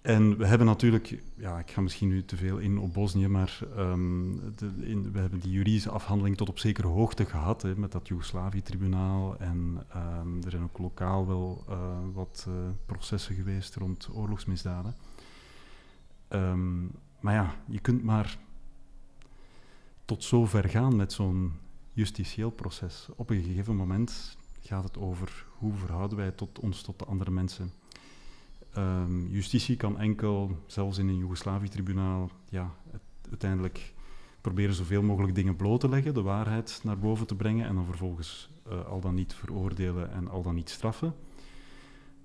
En 0.01 0.37
we 0.37 0.47
hebben 0.47 0.67
natuurlijk, 0.67 1.21
ja, 1.35 1.59
ik 1.59 1.71
ga 1.71 1.81
misschien 1.81 2.07
nu 2.07 2.25
te 2.25 2.37
veel 2.37 2.57
in 2.57 2.77
op 2.77 2.93
Bosnië, 2.93 3.27
maar 3.27 3.59
um, 3.77 4.41
de, 4.55 4.71
in, 4.79 5.11
we 5.11 5.19
hebben 5.19 5.39
die 5.39 5.51
juridische 5.51 5.89
afhandeling 5.89 6.37
tot 6.37 6.49
op 6.49 6.59
zekere 6.59 6.87
hoogte 6.87 7.25
gehad 7.25 7.61
hè, 7.61 7.75
met 7.75 7.91
dat 7.91 8.07
Joegoslavië-tribunaal. 8.07 9.37
En 9.37 9.85
um, 10.19 10.43
er 10.43 10.51
zijn 10.51 10.63
ook 10.63 10.77
lokaal 10.77 11.27
wel 11.27 11.65
uh, 11.69 11.75
wat 12.13 12.45
uh, 12.47 12.53
processen 12.85 13.35
geweest 13.35 13.75
rond 13.75 14.09
oorlogsmisdaden. 14.13 14.95
Um, 16.29 16.91
maar 17.19 17.33
ja, 17.33 17.55
je 17.69 17.79
kunt 17.79 18.03
maar 18.03 18.37
tot 20.05 20.23
zo 20.23 20.45
ver 20.45 20.69
gaan 20.69 20.95
met 20.95 21.13
zo'n 21.13 21.53
justitieel 21.93 22.49
proces. 22.49 23.07
Op 23.15 23.29
een 23.29 23.43
gegeven 23.43 23.75
moment 23.75 24.37
gaat 24.63 24.83
het 24.83 24.97
over 24.97 25.45
hoe 25.57 25.73
verhouden 25.73 26.17
wij 26.17 26.31
tot 26.31 26.59
ons 26.59 26.81
tot 26.81 26.99
de 26.99 27.05
andere 27.05 27.31
mensen. 27.31 27.71
Um, 28.77 29.27
justitie 29.27 29.75
kan 29.75 29.99
enkel, 29.99 30.57
zelfs 30.65 30.97
in 30.97 31.07
een 31.07 31.17
Joegoslavië-tribunaal, 31.17 32.29
ja, 32.49 32.75
uiteindelijk 33.29 33.93
proberen 34.41 34.75
zoveel 34.75 35.01
mogelijk 35.01 35.35
dingen 35.35 35.55
bloot 35.55 35.79
te 35.79 35.89
leggen, 35.89 36.13
de 36.13 36.21
waarheid 36.21 36.79
naar 36.83 36.99
boven 36.99 37.27
te 37.27 37.35
brengen 37.35 37.67
en 37.67 37.75
dan 37.75 37.85
vervolgens 37.85 38.49
uh, 38.67 38.85
al 38.85 38.99
dan 38.99 39.15
niet 39.15 39.33
veroordelen 39.33 40.11
en 40.11 40.27
al 40.27 40.41
dan 40.41 40.55
niet 40.55 40.69
straffen. 40.69 41.15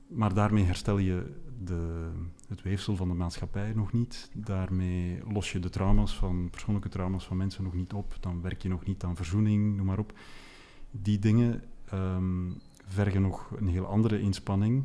Maar 0.06 0.34
daarmee 0.34 0.64
herstel 0.64 0.98
je 0.98 1.34
de, 1.64 2.10
het 2.48 2.62
weefsel 2.62 2.96
van 2.96 3.08
de 3.08 3.14
maatschappij 3.14 3.72
nog 3.72 3.92
niet. 3.92 4.30
Daarmee 4.34 5.22
los 5.32 5.52
je 5.52 5.58
de 5.58 5.68
trauma's 5.70 6.14
van, 6.16 6.48
persoonlijke 6.50 6.88
trauma's 6.88 7.26
van 7.26 7.36
mensen 7.36 7.64
nog 7.64 7.74
niet 7.74 7.92
op. 7.92 8.16
Dan 8.20 8.40
werk 8.40 8.62
je 8.62 8.68
nog 8.68 8.84
niet 8.84 9.04
aan 9.04 9.16
verzoening, 9.16 9.76
noem 9.76 9.86
maar 9.86 9.98
op. 9.98 10.12
Die 10.90 11.18
dingen 11.18 11.62
um, 11.94 12.60
vergen 12.86 13.22
nog 13.22 13.50
een 13.56 13.68
heel 13.68 13.86
andere 13.86 14.20
inspanning. 14.20 14.84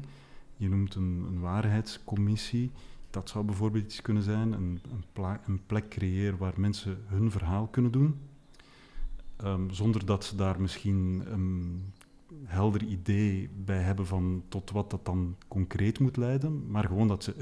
Je 0.58 0.70
noemt 0.70 0.96
een, 0.96 1.26
een 1.28 1.39
waarheidscommissie. 1.39 2.72
Dat 3.10 3.30
zou 3.30 3.46
bijvoorbeeld 3.46 3.84
iets 3.84 4.02
kunnen 4.02 4.24
zijn, 4.24 4.52
een, 4.52 4.80
een, 4.92 5.39
een 5.46 5.62
plek 5.66 5.89
creëren 5.89 6.38
waar 6.38 6.54
mensen 6.58 6.98
hun 7.06 7.32
verhaal 7.32 7.68
kunnen 7.68 7.92
doen. 7.92 8.16
Um, 9.44 9.72
zonder 9.72 10.06
dat 10.06 10.24
ze 10.24 10.36
daar 10.36 10.62
misschien 10.62 11.24
een 11.26 11.82
helder 12.44 12.84
idee 12.84 13.50
bij 13.66 13.82
hebben 13.82 14.08
van 14.08 14.44
tot 14.48 14.72
wat 14.72 14.89
dat 14.89 15.06
dan 15.06 15.36
concreet 15.48 16.00
moet 16.00 16.18
leiden, 16.18 16.72
maar 16.72 16.84
gewoon 16.84 17.08
dat 17.08 17.24
ze 17.24 17.34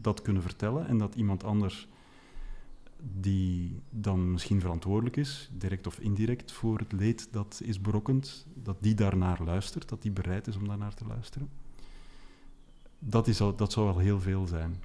dat 0.00 0.22
kunnen 0.22 0.42
vertellen 0.42 0.86
en 0.86 0.98
dat 0.98 1.14
iemand 1.14 1.44
anders 1.44 1.88
die 3.02 3.80
dan 3.90 4.32
misschien 4.32 4.60
verantwoordelijk 4.60 5.16
is, 5.16 5.50
direct 5.52 5.86
of 5.86 5.98
indirect, 5.98 6.52
voor 6.52 6.78
het 6.78 6.92
leed 6.92 7.28
dat 7.30 7.60
is 7.64 7.80
berokkend, 7.80 8.46
dat 8.54 8.76
die 8.80 8.94
daarnaar 8.94 9.42
luistert, 9.44 9.88
dat 9.88 10.02
die 10.02 10.10
bereid 10.10 10.46
is 10.46 10.56
om 10.56 10.68
daarnaar 10.68 10.94
te 10.94 11.06
luisteren. 11.06 11.48
Dat, 12.98 13.28
is 13.28 13.40
al, 13.40 13.56
dat 13.56 13.72
zou 13.72 13.88
al 13.88 13.98
heel 13.98 14.20
veel 14.20 14.46
zijn. 14.46 14.82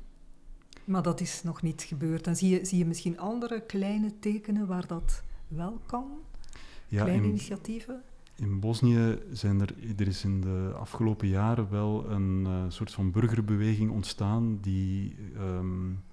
Maar 0.83 1.01
dat 1.03 1.21
is 1.21 1.43
nog 1.43 1.61
niet 1.61 1.81
gebeurd. 1.81 2.23
Dan 2.23 2.35
zie 2.35 2.49
je, 2.49 2.65
zie 2.65 2.77
je 2.77 2.85
misschien 2.85 3.19
andere 3.19 3.61
kleine 3.61 4.19
tekenen 4.19 4.67
waar 4.67 4.87
dat 4.87 5.23
wel 5.47 5.79
kan? 5.85 6.05
Ja, 6.87 7.03
kleine 7.03 7.23
in, 7.23 7.29
initiatieven? 7.29 8.01
In 8.35 8.59
Bosnië 8.59 9.19
zijn 9.31 9.61
er, 9.61 9.75
er 9.97 10.07
is 10.07 10.23
in 10.23 10.41
de 10.41 10.71
afgelopen 10.75 11.27
jaren 11.27 11.69
wel 11.69 12.09
een 12.09 12.45
uh, 12.47 12.63
soort 12.67 12.91
van 12.91 13.11
burgerbeweging 13.11 13.91
ontstaan 13.91 14.57
die 14.61 15.15
um, 15.37 16.03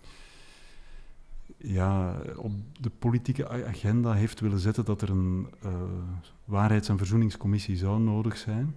ja, 1.57 2.21
op 2.37 2.53
de 2.81 2.91
politieke 2.99 3.49
agenda 3.67 4.13
heeft 4.13 4.41
willen 4.41 4.59
zetten 4.59 4.85
dat 4.85 5.03
er 5.03 5.11
een 5.11 5.47
uh, 5.65 5.73
waarheids- 6.45 6.89
en 6.89 6.99
verzoeningscommissie 6.99 7.77
zou 7.77 8.01
nodig 8.01 8.37
zijn. 8.37 8.75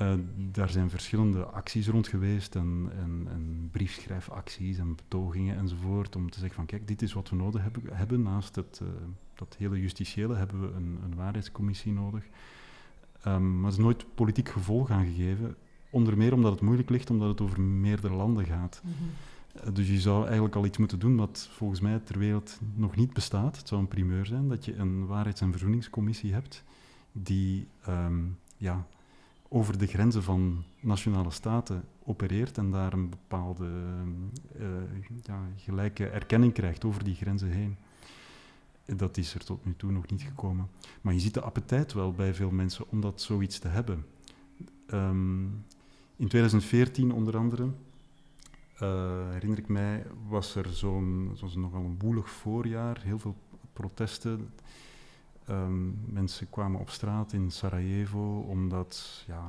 Uh, 0.00 0.12
daar 0.36 0.68
zijn 0.70 0.90
verschillende 0.90 1.44
acties 1.44 1.88
rond 1.88 2.08
geweest 2.08 2.54
en, 2.54 2.90
en, 2.98 3.26
en, 3.30 3.68
briefschrijfacties 3.70 4.78
en 4.78 4.94
betogingen 4.94 5.56
enzovoort 5.56 6.16
om 6.16 6.30
te 6.30 6.38
zeggen 6.38 6.56
van 6.56 6.66
kijk, 6.66 6.88
dit 6.88 7.02
is 7.02 7.12
wat 7.12 7.28
we 7.28 7.36
nodig 7.36 7.62
hebben, 7.92 8.22
naast 8.22 8.56
het, 8.56 8.80
uh, 8.82 8.88
dat 9.34 9.56
hele 9.58 9.80
justitiële 9.80 10.34
hebben 10.34 10.60
we 10.60 10.76
een, 10.76 10.98
een 11.04 11.14
waarheidscommissie 11.14 11.92
nodig. 11.92 12.24
Um, 13.26 13.60
maar 13.60 13.70
er 13.70 13.76
is 13.78 13.82
nooit 13.82 14.14
politiek 14.14 14.48
gevolg 14.48 14.90
aan 14.90 15.04
gegeven, 15.04 15.56
onder 15.90 16.16
meer 16.16 16.32
omdat 16.32 16.52
het 16.52 16.60
moeilijk 16.60 16.90
ligt, 16.90 17.10
omdat 17.10 17.28
het 17.28 17.40
over 17.40 17.60
meerdere 17.60 18.14
landen 18.14 18.44
gaat. 18.44 18.80
-hmm. 18.84 19.10
Dus 19.72 19.88
je 19.88 20.00
zou 20.00 20.24
eigenlijk 20.24 20.56
al 20.56 20.64
iets 20.64 20.78
moeten 20.78 20.98
doen 20.98 21.16
wat 21.16 21.48
volgens 21.52 21.80
mij 21.80 21.98
ter 21.98 22.18
wereld 22.18 22.58
nog 22.74 22.96
niet 22.96 23.12
bestaat. 23.12 23.56
Het 23.56 23.68
zou 23.68 23.80
een 23.80 23.88
primeur 23.88 24.26
zijn 24.26 24.48
dat 24.48 24.64
je 24.64 24.76
een 24.76 25.06
waarheids- 25.06 25.40
en 25.40 25.50
verzoeningscommissie 25.50 26.32
hebt 26.32 26.64
die 27.12 27.66
um, 27.88 28.38
ja, 28.56 28.86
over 29.48 29.78
de 29.78 29.86
grenzen 29.86 30.22
van 30.22 30.64
nationale 30.80 31.30
staten 31.30 31.84
opereert 32.04 32.58
en 32.58 32.70
daar 32.70 32.92
een 32.92 33.08
bepaalde 33.08 33.68
uh, 34.60 34.66
ja, 35.22 35.48
gelijke 35.56 36.06
erkenning 36.06 36.52
krijgt 36.52 36.84
over 36.84 37.04
die 37.04 37.14
grenzen 37.14 37.50
heen. 37.50 37.76
Dat 38.96 39.16
is 39.16 39.34
er 39.34 39.44
tot 39.44 39.64
nu 39.64 39.74
toe 39.76 39.92
nog 39.92 40.06
niet 40.10 40.22
gekomen. 40.22 40.68
Maar 41.00 41.14
je 41.14 41.20
ziet 41.20 41.34
de 41.34 41.40
appetijt 41.40 41.92
wel 41.92 42.12
bij 42.12 42.34
veel 42.34 42.50
mensen 42.50 42.84
om 42.88 43.00
dat 43.00 43.20
zoiets 43.20 43.58
te 43.58 43.68
hebben. 43.68 44.04
Um, 44.92 45.64
in 46.16 46.28
2014 46.28 47.12
onder 47.12 47.36
andere, 47.36 47.68
uh, 48.82 49.30
herinner 49.30 49.58
ik 49.58 49.68
mij, 49.68 50.06
was 50.28 50.54
er 50.54 50.66
zo'n, 50.72 51.36
nogal 51.54 51.84
een 51.84 51.98
woelig 51.98 52.30
voorjaar, 52.30 53.00
heel 53.02 53.18
veel 53.18 53.36
protesten. 53.72 54.50
Um, 55.50 56.00
mensen 56.06 56.50
kwamen 56.50 56.80
op 56.80 56.90
straat 56.90 57.32
in 57.32 57.50
Sarajevo 57.50 58.40
omdat 58.40 59.24
ja, 59.26 59.42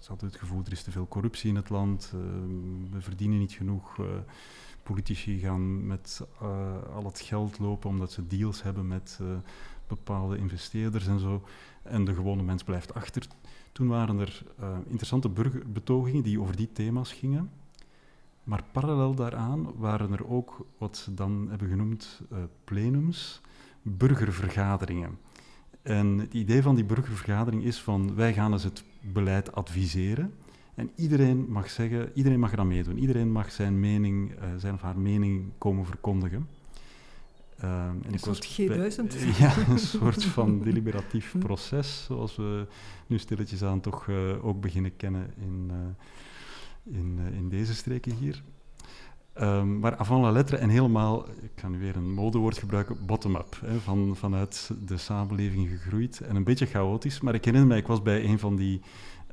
ze 0.00 0.08
hadden 0.08 0.28
het 0.28 0.38
gevoel 0.38 0.62
er 0.64 0.72
is 0.72 0.82
te 0.82 0.90
veel 0.90 1.08
corruptie 1.08 1.48
in 1.48 1.56
het 1.56 1.70
land, 1.70 2.12
uh, 2.14 2.20
we 2.90 3.00
verdienen 3.00 3.38
niet 3.38 3.52
genoeg. 3.52 3.98
Uh, 3.98 4.06
politici 4.82 5.38
gaan 5.38 5.86
met 5.86 6.26
al 6.94 7.04
het 7.04 7.20
geld 7.20 7.58
lopen 7.58 7.90
omdat 7.90 8.12
ze 8.12 8.26
deals 8.26 8.62
hebben 8.62 8.86
met 8.86 9.20
bepaalde 9.86 10.38
investeerders 10.38 11.06
en 11.06 11.18
zo. 11.18 11.42
En 11.82 12.04
de 12.04 12.14
gewone 12.14 12.42
mens 12.42 12.64
blijft 12.64 12.94
achter. 12.94 13.26
Toen 13.72 13.88
waren 13.88 14.18
er 14.18 14.42
interessante 14.86 15.28
burgerbetogingen 15.28 16.22
die 16.22 16.40
over 16.40 16.56
die 16.56 16.72
thema's 16.72 17.12
gingen. 17.12 17.50
Maar 18.44 18.62
parallel 18.72 19.14
daaraan 19.14 19.72
waren 19.76 20.12
er 20.12 20.28
ook 20.28 20.66
wat 20.78 20.96
ze 20.96 21.14
dan 21.14 21.46
hebben 21.48 21.68
genoemd 21.68 22.20
plenums, 22.64 23.40
burgervergaderingen. 23.82 25.18
En 25.82 26.18
het 26.18 26.34
idee 26.34 26.62
van 26.62 26.74
die 26.74 26.84
burgervergadering 26.84 27.64
is 27.64 27.80
van 27.80 28.14
wij 28.14 28.32
gaan 28.32 28.52
eens 28.52 28.64
het 28.64 28.84
beleid 29.00 29.54
adviseren. 29.54 30.34
En 30.74 30.90
iedereen 30.94 31.46
mag 31.48 31.70
zeggen, 31.70 32.10
iedereen 32.14 32.40
mag 32.40 32.52
eraan 32.52 32.68
meedoen. 32.68 32.98
Iedereen 32.98 33.32
mag 33.32 33.52
zijn 33.52 33.80
mening, 33.80 34.30
uh, 34.30 34.44
zijn 34.56 34.74
of 34.74 34.80
haar 34.80 34.98
mening 34.98 35.52
komen 35.58 35.86
verkondigen. 35.86 36.48
Uh, 37.64 37.86
en 37.86 38.12
een 38.12 38.18
soort 38.18 38.60
G1000? 38.60 39.18
ja, 39.38 39.68
een 39.68 39.78
soort 39.78 40.24
van 40.24 40.62
deliberatief 40.62 41.34
proces, 41.46 42.04
zoals 42.04 42.36
we 42.36 42.66
nu 43.06 43.18
stilletjes 43.18 43.62
aan 43.62 43.80
toch 43.80 44.08
ook 44.42 44.60
beginnen 44.60 44.96
kennen 44.96 45.34
in, 45.40 45.70
in, 46.84 47.18
in 47.32 47.48
deze 47.48 47.74
streken 47.74 48.12
hier. 48.12 48.42
Um, 49.40 49.78
maar 49.78 49.96
avant 49.96 50.22
la 50.22 50.30
lettre 50.30 50.56
en 50.56 50.68
helemaal, 50.68 51.28
ik 51.28 51.50
ga 51.54 51.68
nu 51.68 51.78
weer 51.78 51.96
een 51.96 52.12
modewoord 52.12 52.58
gebruiken, 52.58 53.06
bottom-up. 53.06 53.58
Van, 53.82 54.16
vanuit 54.16 54.70
de 54.86 54.96
samenleving 54.96 55.68
gegroeid 55.68 56.20
en 56.20 56.36
een 56.36 56.44
beetje 56.44 56.66
chaotisch. 56.66 57.20
Maar 57.20 57.34
ik 57.34 57.44
herinner 57.44 57.68
mij, 57.68 57.78
ik 57.78 57.86
was 57.86 58.02
bij 58.02 58.24
een 58.24 58.38
van 58.38 58.56
die 58.56 58.80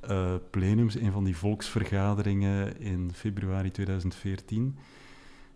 uh, 0.09 0.33
plenums, 0.49 0.95
een 0.95 1.11
van 1.11 1.23
die 1.23 1.37
volksvergaderingen 1.37 2.79
in 2.79 3.11
februari 3.13 3.71
2014. 3.71 4.77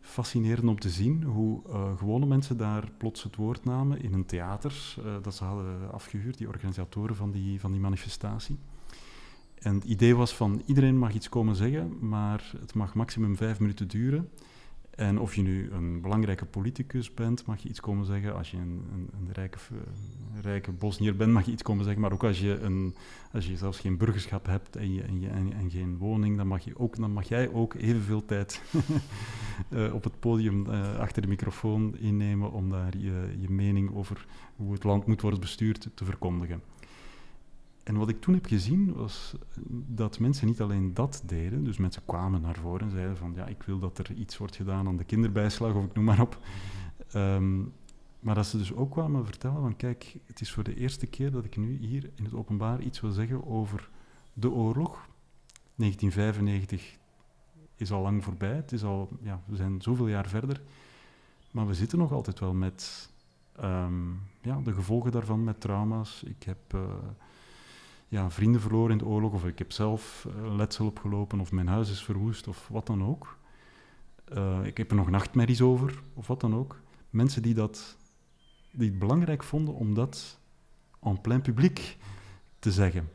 Fascinerend 0.02 0.68
om 0.68 0.80
te 0.80 0.90
zien 0.90 1.24
hoe 1.24 1.62
uh, 1.68 1.98
gewone 1.98 2.26
mensen 2.26 2.58
daar 2.58 2.92
plots 2.98 3.24
het 3.24 3.36
woord 3.36 3.66
namen 3.66 4.02
in 4.02 4.14
een 4.14 4.26
theater 4.26 4.96
dat 5.22 5.36
ze 5.36 5.44
hadden 5.44 5.92
afgehuurd, 5.92 6.38
die 6.38 6.48
organisatoren 6.48 7.16
van 7.16 7.32
die, 7.32 7.60
van 7.60 7.72
die 7.72 7.82
manifestatie. 7.82 8.58
En 9.66 9.76
het 9.76 9.84
idee 9.84 10.16
was 10.16 10.36
van 10.36 10.62
iedereen 10.66 10.98
mag 10.98 11.14
iets 11.14 11.30
komen 11.30 11.56
zeggen, 11.56 11.98
maar 12.08 12.52
het 12.60 12.74
mag 12.74 12.94
maximum 12.94 13.38
vijf 13.38 13.60
minuten 13.60 13.88
duren. 13.88 14.30
En 14.90 15.20
of 15.20 15.36
je 15.36 15.42
nu 15.42 15.72
een 15.72 16.02
belangrijke 16.02 16.46
politicus 16.46 17.14
bent, 17.14 17.46
mag 17.46 17.62
je 17.62 17.70
iets 17.70 17.80
komen 17.80 18.06
zeggen. 18.06 18.36
Als 18.36 18.52
je 18.52 18.58
een, 18.58 18.84
een, 18.94 19.10
een 19.20 19.34
rijke, 19.34 19.58
een 20.36 20.42
rijke 20.42 20.72
Bosnier 20.72 21.16
bent, 21.16 21.34
mag 21.34 21.46
je 21.46 21.52
iets 21.52 21.64
komen 21.64 21.84
zeggen. 21.84 22.02
Maar 22.02 22.12
ook 22.12 22.24
als 22.24 22.40
je, 22.40 22.60
een, 22.60 22.96
als 23.32 23.48
je 23.48 23.58
zelfs 23.58 23.80
geen 23.80 23.98
burgerschap 23.98 24.46
hebt 24.46 24.76
en, 24.76 24.94
je, 24.94 25.02
en, 25.02 25.20
je, 25.20 25.28
en, 25.28 25.54
en 25.54 25.70
geen 25.70 25.98
woning, 25.98 26.38
dan 26.38 26.48
mag, 26.48 26.64
je 26.64 26.80
ook, 26.80 26.96
dan 26.96 27.12
mag 27.12 27.28
jij 27.28 27.52
ook 27.52 27.74
evenveel 27.74 28.26
tijd 28.26 28.62
uh, 29.70 29.94
op 29.98 30.04
het 30.04 30.20
podium 30.20 30.66
uh, 30.70 30.98
achter 30.98 31.22
de 31.22 31.28
microfoon 31.28 31.98
innemen 31.98 32.52
om 32.52 32.70
daar 32.70 32.98
je, 32.98 33.36
je 33.40 33.50
mening 33.50 33.96
over 33.96 34.26
hoe 34.56 34.74
het 34.74 34.84
land 34.84 35.06
moet 35.06 35.22
worden 35.22 35.40
bestuurd 35.40 35.90
te 35.94 36.06
verkondigen. 36.06 36.62
En 37.86 37.98
wat 37.98 38.10
ik 38.10 38.22
toen 38.22 38.34
heb 38.34 38.46
gezien 38.46 38.94
was 38.94 39.36
dat 39.88 40.20
mensen 40.20 40.48
niet 40.48 40.62
alleen 40.62 40.94
dat 40.94 41.24
deden, 41.26 41.64
dus 41.64 41.78
mensen 41.78 42.02
kwamen 42.06 42.42
naar 42.42 42.56
voren 42.56 42.82
en 42.82 42.92
zeiden 42.92 43.18
van 43.18 43.34
ja, 43.36 43.46
ik 43.46 43.64
wil 43.64 43.80
dat 43.80 43.98
er 43.98 44.12
iets 44.14 44.38
wordt 44.38 44.56
gedaan 44.56 44.88
aan 44.88 44.98
de 44.98 45.04
kinderbijslag 45.04 45.74
of 45.74 45.84
ik 45.84 45.94
noem 45.94 46.04
maar 46.04 46.22
op. 46.22 46.40
Ehm, 47.12 47.62
maar 48.20 48.36
dat 48.36 48.46
ze 48.46 48.58
dus 48.58 48.74
ook 48.74 48.92
kwamen 48.92 49.26
vertellen 49.26 49.62
van 49.62 49.76
kijk, 49.76 50.18
het 50.26 50.42
is 50.42 50.52
voor 50.52 50.64
de 50.64 50.76
eerste 50.76 51.06
keer 51.06 51.32
dat 51.32 51.46
ik 51.46 51.58
nu 51.58 51.78
hier 51.78 52.12
in 52.16 52.24
het 52.24 52.34
openbaar 52.34 52.82
iets 52.82 53.02
wil 53.02 53.12
zeggen 53.12 53.48
over 53.48 53.90
de 54.34 54.50
oorlog. 54.50 55.08
1995 55.76 56.98
is 57.76 57.92
al 57.92 58.02
lang 58.02 58.24
voorbij, 58.24 58.56
het 58.56 58.72
is 58.72 58.84
al, 58.84 59.10
ja, 59.22 59.42
we 59.46 59.56
zijn 59.56 59.82
zoveel 59.82 60.08
jaar 60.08 60.28
verder. 60.28 60.62
Maar 61.52 61.68
we 61.68 61.74
zitten 61.74 61.98
nog 61.98 62.12
altijd 62.12 62.40
wel 62.40 62.54
met 62.54 63.10
ehm, 63.56 64.10
ja, 64.42 64.60
de 64.64 64.74
gevolgen 64.74 65.12
daarvan, 65.12 65.44
met 65.44 65.62
trauma's. 65.62 66.24
Ik 66.24 66.44
heb 66.44 66.74
uh, 66.76 66.82
ja, 68.16 68.30
vrienden 68.30 68.62
verloren 68.62 68.92
in 68.92 68.98
de 68.98 69.06
oorlog, 69.06 69.34
of 69.34 69.46
ik 69.46 69.58
heb 69.58 69.72
zelf 69.72 70.28
uh, 70.28 70.56
letsel 70.56 70.86
opgelopen, 70.86 71.40
of 71.40 71.52
mijn 71.52 71.68
huis 71.68 71.90
is 71.90 72.04
verwoest, 72.04 72.48
of 72.48 72.68
wat 72.68 72.88
dan 72.88 73.04
ook. 73.04 73.38
Uh, 74.34 74.66
ik 74.66 74.78
heb 74.78 74.90
er 74.90 74.96
nog 74.96 75.10
nachtmerries 75.10 75.62
over, 75.62 76.02
of 76.14 76.28
wat 76.28 76.40
dan 76.40 76.56
ook. 76.56 76.80
Mensen 77.10 77.42
die, 77.42 77.54
dat, 77.54 77.98
die 78.72 78.90
het 78.90 79.00
belangrijk 79.00 79.44
vonden 79.44 79.74
om 79.74 79.94
dat 79.94 80.40
en 81.02 81.22
plein 81.22 81.42
publiek 81.42 81.98
te 82.60 82.72
zeggen. 82.72 83.10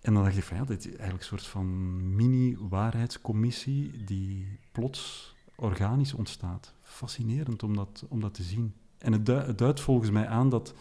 En 0.00 0.14
dan 0.14 0.24
dacht 0.24 0.36
ik 0.36 0.42
van 0.42 0.56
ja, 0.56 0.64
dit 0.64 0.78
is 0.78 0.86
eigenlijk 0.86 1.20
een 1.20 1.28
soort 1.28 1.46
van 1.46 2.16
mini-waarheidscommissie 2.16 4.04
die 4.04 4.58
plots 4.72 5.34
organisch 5.56 6.14
ontstaat. 6.14 6.74
Fascinerend 6.82 7.62
om 7.62 7.76
dat, 7.76 8.04
om 8.08 8.20
dat 8.20 8.34
te 8.34 8.42
zien. 8.42 8.74
En 8.98 9.12
het, 9.12 9.26
het 9.26 9.58
duidt 9.58 9.80
volgens 9.80 10.10
mij 10.10 10.26
aan 10.26 10.48
dat 10.48 10.74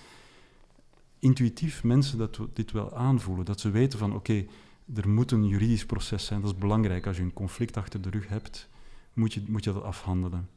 intuïtief 1.20 1.84
mensen 1.84 2.18
dat, 2.18 2.40
dit 2.54 2.72
wel 2.72 2.96
aanvoelen. 2.96 3.46
Dat 3.46 3.60
ze 3.60 3.70
weten 3.70 4.00
van 4.00 4.14
oké, 4.14 4.46
er 4.96 5.10
moet 5.10 5.32
een 5.32 5.48
juridisch 5.48 5.86
proces 5.86 6.26
zijn. 6.26 6.42
Dat 6.42 6.52
is 6.52 6.58
belangrijk. 6.58 7.08
Als 7.08 7.18
je 7.18 7.24
een 7.24 7.34
conflict 7.34 7.78
achter 7.78 8.02
de 8.02 8.10
rug 8.10 8.28
hebt, 8.28 8.70
moet 9.14 9.34
je, 9.34 9.44
moet 9.48 9.64
je 9.64 9.74
dat 9.74 9.84
afhandelen. 9.84 10.50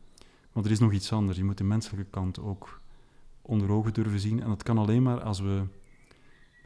Maar 0.53 0.65
er 0.65 0.71
is 0.71 0.79
nog 0.79 0.93
iets 0.93 1.13
anders. 1.13 1.39
Je 1.39 1.45
moet 1.45 1.59
de 1.59 1.65
menselijke 1.65 2.11
kant 2.11 2.41
ook 2.41 2.81
onder 3.43 3.71
ogen 3.71 3.95
durven 3.95 4.21
zien. 4.21 4.43
En 4.43 4.49
dat 4.49 4.63
kan 4.63 4.79
alleen 4.79 5.03
maar 5.03 5.21
als 5.21 5.41
we 5.41 5.63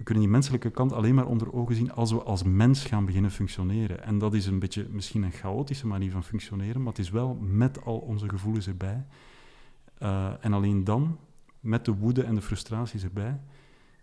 we 0.03 0.09
kunnen 0.09 0.25
die 0.25 0.33
menselijke 0.33 0.71
kant 0.71 0.93
alleen 0.93 1.15
maar 1.15 1.27
onder 1.27 1.53
ogen 1.53 1.75
zien 1.75 1.93
als 1.93 2.13
we 2.13 2.23
als 2.23 2.43
mens 2.43 2.85
gaan 2.85 3.05
beginnen 3.05 3.31
functioneren. 3.31 4.05
En 4.05 4.19
dat 4.19 4.35
is 4.35 4.47
een 4.47 4.59
beetje 4.59 4.87
misschien 4.91 5.23
een 5.23 5.33
chaotische 5.33 5.87
manier 5.87 6.11
van 6.11 6.25
functioneren, 6.25 6.83
maar 6.83 6.93
het 6.93 6.99
is 6.99 7.11
wel 7.11 7.35
met 7.35 7.85
al 7.85 7.99
onze 7.99 8.29
gevoelens 8.29 8.67
erbij. 8.67 9.07
Uh, 10.03 10.33
en 10.41 10.53
alleen 10.53 10.85
dan, 10.85 11.19
met 11.61 11.85
de 11.85 11.95
woede 11.95 12.23
en 12.23 12.35
de 12.35 12.43
frustraties 12.43 13.05
erbij, 13.05 13.41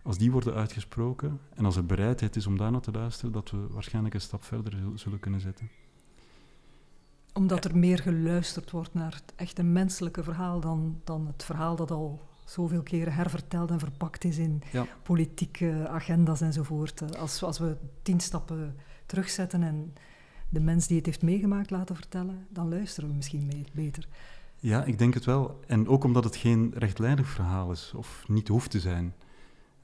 als 0.03 0.17
die 0.17 0.31
worden 0.31 0.53
uitgesproken 0.53 1.39
en 1.55 1.65
als 1.65 1.75
er 1.75 1.85
bereidheid 1.85 2.35
is 2.35 2.47
om 2.47 2.57
daar 2.57 2.71
naar 2.71 2.81
te 2.81 2.91
luisteren, 2.91 3.31
dat 3.31 3.51
we 3.51 3.67
waarschijnlijk 3.69 4.13
een 4.13 4.21
stap 4.21 4.43
verder 4.43 4.73
zullen 4.95 5.19
kunnen 5.19 5.41
zetten. 5.41 5.69
Omdat 7.33 7.65
er 7.65 7.77
meer 7.77 7.99
geluisterd 7.99 8.71
wordt 8.71 8.93
naar 8.93 9.13
het 9.13 9.33
echte 9.35 9.63
menselijke 9.63 10.23
verhaal 10.23 10.59
dan, 10.59 11.01
dan 11.03 11.27
het 11.27 11.43
verhaal 11.43 11.75
dat 11.75 11.91
al 11.91 12.27
zoveel 12.45 12.83
keren 12.83 13.13
herverteld 13.13 13.71
en 13.71 13.79
verpakt 13.79 14.23
is 14.23 14.37
in 14.37 14.61
politieke 15.03 15.87
agenda's 15.87 16.41
enzovoort. 16.41 17.17
Als, 17.17 17.43
als 17.43 17.59
we 17.59 17.77
tien 18.01 18.19
stappen 18.19 18.75
terugzetten 19.05 19.63
en 19.63 19.93
de 20.49 20.59
mens 20.59 20.87
die 20.87 20.97
het 20.97 21.05
heeft 21.05 21.21
meegemaakt 21.21 21.69
laten 21.69 21.95
vertellen, 21.95 22.47
dan 22.49 22.69
luisteren 22.69 23.09
we 23.09 23.15
misschien 23.15 23.45
mee, 23.45 23.65
beter. 23.73 24.07
Ja, 24.59 24.83
ik 24.83 24.97
denk 24.97 25.13
het 25.13 25.25
wel. 25.25 25.59
En 25.67 25.87
ook 25.87 26.03
omdat 26.03 26.23
het 26.23 26.35
geen 26.35 26.71
rechtlijnig 26.75 27.27
verhaal 27.27 27.71
is, 27.71 27.93
of 27.95 28.23
niet 28.27 28.47
hoeft 28.47 28.71
te 28.71 28.79
zijn. 28.79 29.13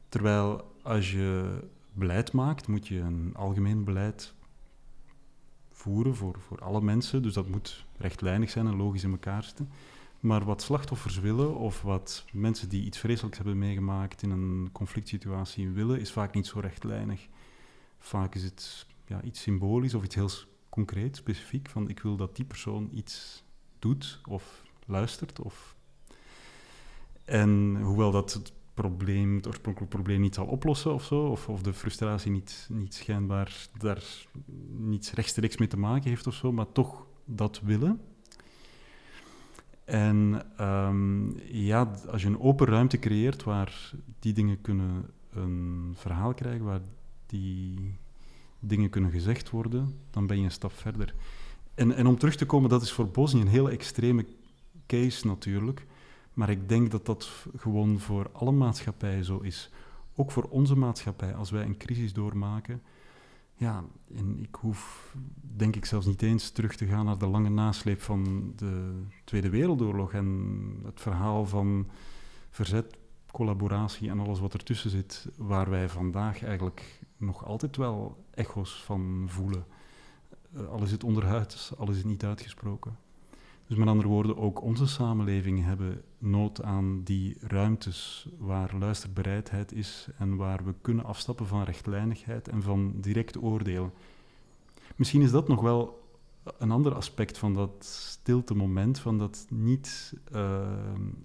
Terwijl 0.09 0.75
als 0.81 1.11
je 1.11 1.59
beleid 1.93 2.31
maakt, 2.31 2.67
moet 2.67 2.87
je 2.87 2.99
een 2.99 3.31
algemeen 3.35 3.83
beleid 3.83 4.33
voeren 5.71 6.15
voor, 6.15 6.39
voor 6.39 6.59
alle 6.59 6.81
mensen. 6.81 7.21
Dus 7.21 7.33
dat 7.33 7.49
moet 7.49 7.85
rechtlijnig 7.97 8.49
zijn 8.49 8.67
en 8.67 8.75
logisch 8.75 9.03
in 9.03 9.11
elkaar 9.11 9.43
zitten. 9.43 9.69
Maar 10.19 10.45
wat 10.45 10.61
slachtoffers 10.61 11.19
willen, 11.19 11.55
of 11.55 11.81
wat 11.81 12.25
mensen 12.31 12.69
die 12.69 12.85
iets 12.85 12.97
vreselijks 12.97 13.37
hebben 13.37 13.57
meegemaakt 13.57 14.21
in 14.21 14.29
een 14.29 14.69
conflict 14.71 15.07
situatie 15.07 15.69
willen, 15.69 15.99
is 15.99 16.11
vaak 16.11 16.33
niet 16.33 16.47
zo 16.47 16.59
rechtlijnig. 16.59 17.27
Vaak 17.99 18.35
is 18.35 18.43
het 18.43 18.87
ja, 19.05 19.21
iets 19.21 19.41
symbolisch 19.41 19.93
of 19.93 20.03
iets 20.03 20.15
heel 20.15 20.29
concreet, 20.69 21.15
specifiek, 21.15 21.69
van 21.69 21.89
ik 21.89 21.99
wil 21.99 22.15
dat 22.15 22.35
die 22.35 22.45
persoon 22.45 22.89
iets 22.93 23.43
doet 23.79 24.21
of 24.29 24.63
luistert. 24.85 25.39
Of... 25.39 25.75
En 27.25 27.81
hoewel 27.81 28.11
dat 28.11 28.33
het 28.33 28.53
probleem, 28.75 29.35
het 29.35 29.47
oorspronkelijke 29.47 29.95
probleem 29.95 30.21
niet 30.21 30.35
zal 30.35 30.45
oplossen 30.45 30.93
of 30.93 31.03
zo, 31.03 31.27
of, 31.27 31.49
of 31.49 31.61
de 31.61 31.73
frustratie 31.73 32.31
niet, 32.31 32.67
niet 32.71 32.93
schijnbaar 32.93 33.67
daar 33.77 34.03
niets 34.77 35.11
rechtstreeks 35.11 35.57
mee 35.57 35.67
te 35.67 35.77
maken 35.77 36.09
heeft 36.09 36.27
of 36.27 36.33
zo, 36.33 36.51
maar 36.51 36.71
toch 36.71 37.05
dat 37.25 37.61
willen, 37.63 37.99
en 39.85 40.45
um, 40.61 41.35
ja, 41.45 41.91
als 42.11 42.21
je 42.21 42.27
een 42.27 42.39
open 42.39 42.67
ruimte 42.67 42.99
creëert 42.99 43.43
waar 43.43 43.91
die 44.19 44.33
dingen 44.33 44.61
kunnen 44.61 45.05
een 45.29 45.93
verhaal 45.95 46.33
krijgen, 46.33 46.65
waar 46.65 46.81
die 47.25 47.95
dingen 48.59 48.89
kunnen 48.89 49.11
gezegd 49.11 49.49
worden, 49.49 49.99
dan 50.11 50.27
ben 50.27 50.37
je 50.37 50.43
een 50.43 50.51
stap 50.51 50.73
verder. 50.73 51.15
En, 51.73 51.95
en 51.95 52.07
om 52.07 52.17
terug 52.17 52.35
te 52.35 52.45
komen, 52.45 52.69
dat 52.69 52.81
is 52.81 52.91
voor 52.91 53.07
Bosnië 53.07 53.41
een 53.41 53.47
hele 53.47 53.71
extreme 53.71 54.25
case 54.87 55.27
natuurlijk. 55.27 55.85
Maar 56.35 56.49
ik 56.49 56.69
denk 56.69 56.91
dat 56.91 57.05
dat 57.05 57.47
gewoon 57.57 57.99
voor 57.99 58.29
alle 58.31 58.51
maatschappijen 58.51 59.25
zo 59.25 59.39
is. 59.39 59.69
Ook 60.15 60.31
voor 60.31 60.43
onze 60.43 60.75
maatschappij, 60.75 61.35
als 61.35 61.51
wij 61.51 61.65
een 61.65 61.77
crisis 61.77 62.13
doormaken, 62.13 62.81
ja, 63.55 63.83
en 64.15 64.39
ik 64.39 64.55
hoef 64.55 65.13
denk 65.55 65.75
ik 65.75 65.85
zelfs 65.85 66.05
niet 66.05 66.21
eens 66.21 66.49
terug 66.49 66.75
te 66.75 66.85
gaan 66.85 67.05
naar 67.05 67.17
de 67.17 67.27
lange 67.27 67.49
nasleep 67.49 68.01
van 68.01 68.53
de 68.55 69.01
Tweede 69.23 69.49
Wereldoorlog 69.49 70.13
en 70.13 70.79
het 70.83 71.01
verhaal 71.01 71.45
van 71.45 71.87
verzet, 72.49 72.97
collaboratie 73.31 74.09
en 74.09 74.19
alles 74.19 74.39
wat 74.39 74.53
ertussen 74.53 74.89
zit, 74.89 75.27
waar 75.37 75.69
wij 75.69 75.89
vandaag 75.89 76.43
eigenlijk 76.43 77.01
nog 77.17 77.45
altijd 77.45 77.77
wel 77.77 78.25
echo's 78.31 78.83
van 78.83 79.25
voelen. 79.27 79.65
Uh, 80.55 80.67
al 80.67 80.83
is 80.83 80.91
het 80.91 81.03
onderhuid, 81.03 81.71
al 81.77 81.89
is 81.89 82.03
niet 82.03 82.23
uitgesproken. 82.23 82.97
Dus 83.67 83.77
met 83.77 83.87
andere 83.87 84.07
woorden, 84.07 84.37
ook 84.37 84.61
onze 84.61 84.87
samenlevingen 84.87 85.63
hebben 85.63 86.01
nood 86.17 86.63
aan 86.63 87.03
die 87.03 87.37
ruimtes 87.39 88.29
waar 88.37 88.75
luisterbereidheid 88.79 89.71
is 89.71 90.07
en 90.17 90.35
waar 90.35 90.65
we 90.65 90.73
kunnen 90.81 91.05
afstappen 91.05 91.47
van 91.47 91.63
rechtlijnigheid 91.63 92.47
en 92.47 92.61
van 92.61 92.93
direct 93.01 93.41
oordeel. 93.41 93.93
Misschien 94.95 95.21
is 95.21 95.31
dat 95.31 95.47
nog 95.47 95.61
wel 95.61 96.03
een 96.57 96.71
ander 96.71 96.95
aspect 96.95 97.37
van 97.37 97.53
dat 97.53 97.85
stilte 97.85 98.55
moment, 98.55 98.99
van, 98.99 99.17
dat 99.17 99.45
niet, 99.49 100.13
uh, 100.33 100.71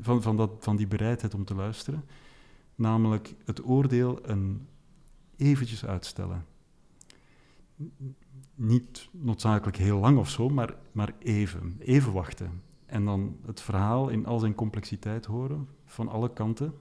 van, 0.00 0.22
van, 0.22 0.36
dat, 0.36 0.50
van 0.58 0.76
die 0.76 0.86
bereidheid 0.86 1.34
om 1.34 1.44
te 1.44 1.54
luisteren, 1.54 2.04
namelijk 2.74 3.34
het 3.44 3.64
oordeel 3.64 4.18
een 4.22 4.66
eventjes 5.36 5.84
uitstellen 5.84 6.44
niet 8.60 9.08
noodzakelijk 9.10 9.76
heel 9.76 9.98
lang 9.98 10.18
of 10.18 10.28
zo, 10.28 10.48
maar, 10.48 10.74
maar 10.92 11.12
even. 11.18 11.76
Even 11.78 12.12
wachten. 12.12 12.62
En 12.86 13.04
dan 13.04 13.36
het 13.46 13.60
verhaal 13.60 14.08
in 14.08 14.26
al 14.26 14.38
zijn 14.38 14.54
complexiteit 14.54 15.26
horen, 15.26 15.68
van 15.84 16.08
alle 16.08 16.32
kanten. 16.32 16.74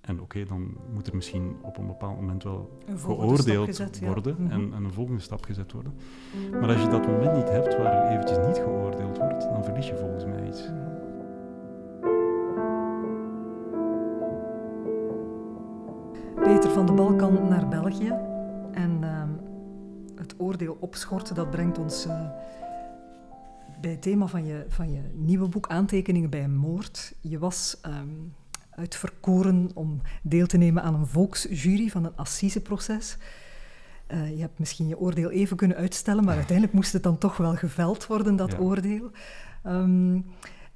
En 0.00 0.20
oké, 0.20 0.44
dan 0.44 0.76
moet 0.92 1.06
er 1.06 1.14
misschien 1.14 1.56
op 1.62 1.78
een 1.78 1.86
bepaald 1.86 2.16
moment 2.16 2.42
wel 2.42 2.78
geoordeeld 2.96 4.00
worden 4.00 4.36
mhm. 4.38 4.50
en, 4.50 4.72
en, 4.74 4.84
een 4.84 4.92
volgende 4.92 5.20
stap 5.20 5.44
gezet 5.44 5.72
worden. 5.72 5.94
Maar 6.50 6.68
als 6.68 6.82
je 6.82 6.88
dat 6.88 7.06
moment 7.06 7.36
niet 7.36 7.48
hebt 7.48 7.76
waar 7.76 7.92
er 7.92 8.10
eventjes 8.10 8.46
niet 8.46 8.56
geoordeeld 8.56 9.18
wordt, 9.18 9.42
dan 9.42 9.64
verlies 9.64 9.86
je 9.86 9.96
volgens 9.96 10.24
mij 10.24 10.48
iets. 10.48 10.68
Peter 16.42 16.70
van 16.70 16.86
de 16.86 16.92
Balkan 16.92 17.48
naar 17.48 17.68
België. 17.68 18.12
En 18.72 19.04
ehm, 20.32 20.42
oordeel 20.42 20.76
opschorten, 20.80 21.34
dat 21.34 21.50
brengt 21.50 21.78
ons 21.78 22.06
uh, 22.06 22.30
bij 23.80 23.90
het 23.90 24.02
thema 24.02 24.26
van 24.26 24.44
je, 24.44 24.64
van 24.68 24.92
je 24.92 25.00
nieuwe 25.14 25.48
boek 25.48 25.68
Aantekeningen 25.68 26.30
bij 26.30 26.44
een 26.44 26.56
moord. 26.56 27.14
Je 27.20 27.38
was 27.38 27.80
um, 27.86 28.34
uitverkoren 28.70 29.70
om 29.74 30.00
deel 30.22 30.46
te 30.46 30.56
nemen 30.56 30.82
aan 30.82 30.94
een 30.94 31.06
volksjury 31.06 31.88
van 31.88 32.04
een 32.04 32.16
assiseproces. 32.16 33.16
Uh, 34.12 34.30
je 34.30 34.40
hebt 34.40 34.58
misschien 34.58 34.88
je 34.88 34.98
oordeel 34.98 35.30
even 35.30 35.56
kunnen 35.56 35.76
uitstellen, 35.76 36.24
maar 36.24 36.36
uiteindelijk 36.36 36.76
moest 36.76 36.92
het 36.92 37.02
dan 37.02 37.18
toch 37.18 37.36
wel 37.36 37.54
geveld 37.54 38.06
worden, 38.06 38.36
dat 38.36 38.58
oordeel. 38.58 39.10
Um, 39.66 40.24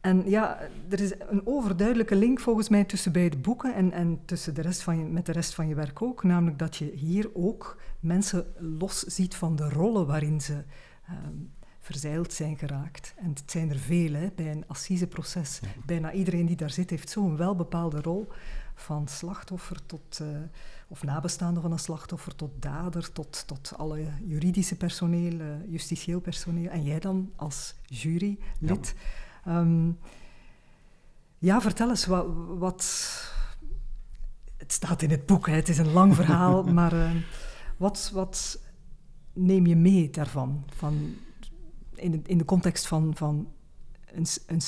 en 0.04 0.30
ja, 0.30 0.60
er 0.88 1.00
is 1.00 1.12
een 1.18 1.46
overduidelijke 1.46 2.16
link 2.16 2.40
volgens 2.40 2.68
mij 2.68 2.84
tussen 2.84 3.12
beide 3.12 3.36
boeken 3.36 3.74
en, 3.74 3.92
en 3.92 4.20
tussen 4.24 4.54
de 4.54 4.62
rest 4.62 4.82
van 4.82 4.98
je, 4.98 5.04
met 5.04 5.26
de 5.26 5.32
rest 5.32 5.54
van 5.54 5.68
je 5.68 5.74
werk 5.74 6.02
ook. 6.02 6.22
Namelijk 6.22 6.58
dat 6.58 6.76
je 6.76 6.90
hier 6.94 7.30
ook 7.34 7.80
mensen 8.00 8.46
los 8.58 9.02
ziet 9.02 9.34
van 9.34 9.56
de 9.56 9.68
rollen 9.68 10.06
waarin 10.06 10.40
ze 10.40 10.52
uh, 10.52 11.16
verzeild 11.78 12.32
zijn 12.32 12.56
geraakt. 12.56 13.14
En 13.16 13.28
het 13.28 13.50
zijn 13.50 13.70
er 13.70 13.78
veel 13.78 14.12
hè, 14.12 14.28
bij 14.34 14.50
een 14.50 14.64
assiseproces. 14.66 15.60
Bijna 15.86 16.12
iedereen 16.12 16.46
die 16.46 16.56
daar 16.56 16.70
zit 16.70 16.90
heeft 16.90 17.10
zo'n 17.10 17.36
welbepaalde 17.36 18.00
rol. 18.00 18.28
Van 18.74 19.08
slachtoffer 19.08 19.86
tot, 19.86 20.18
uh, 20.22 20.28
of 20.88 21.02
nabestaande 21.02 21.60
van 21.60 21.72
een 21.72 21.78
slachtoffer, 21.78 22.36
tot 22.36 22.50
dader, 22.62 23.12
tot, 23.12 23.46
tot 23.46 23.72
alle 23.76 24.04
juridische 24.24 24.76
personeel, 24.76 25.32
uh, 25.32 25.46
justitieel 25.68 26.20
personeel. 26.20 26.70
En 26.70 26.82
jij 26.82 27.00
dan 27.00 27.32
als 27.36 27.74
jurylid. 27.84 28.38
Ja. 28.60 29.22
Um, 29.48 29.98
ja, 31.38 31.60
vertel 31.60 31.88
eens, 31.88 32.06
wat, 32.06 32.26
wat, 32.58 32.84
Het 34.56 34.72
staat 34.72 35.02
in 35.02 35.10
het 35.10 35.26
boek, 35.26 35.46
hè, 35.46 35.54
het 35.54 35.68
is 35.68 35.78
een 35.78 35.92
lang 35.92 36.14
verhaal, 36.20 36.62
maar 36.62 36.92
uh, 36.92 37.10
wat, 37.76 38.10
wat 38.14 38.60
neem 39.32 39.66
je 39.66 39.76
mee 39.76 40.10
daarvan? 40.10 40.64
Van, 40.76 41.14
in, 41.94 42.10
de, 42.10 42.20
in 42.26 42.38
de 42.38 42.44
context 42.44 42.86
van, 42.86 43.16
van 43.16 43.48
een, 44.06 44.26
een 44.46 44.60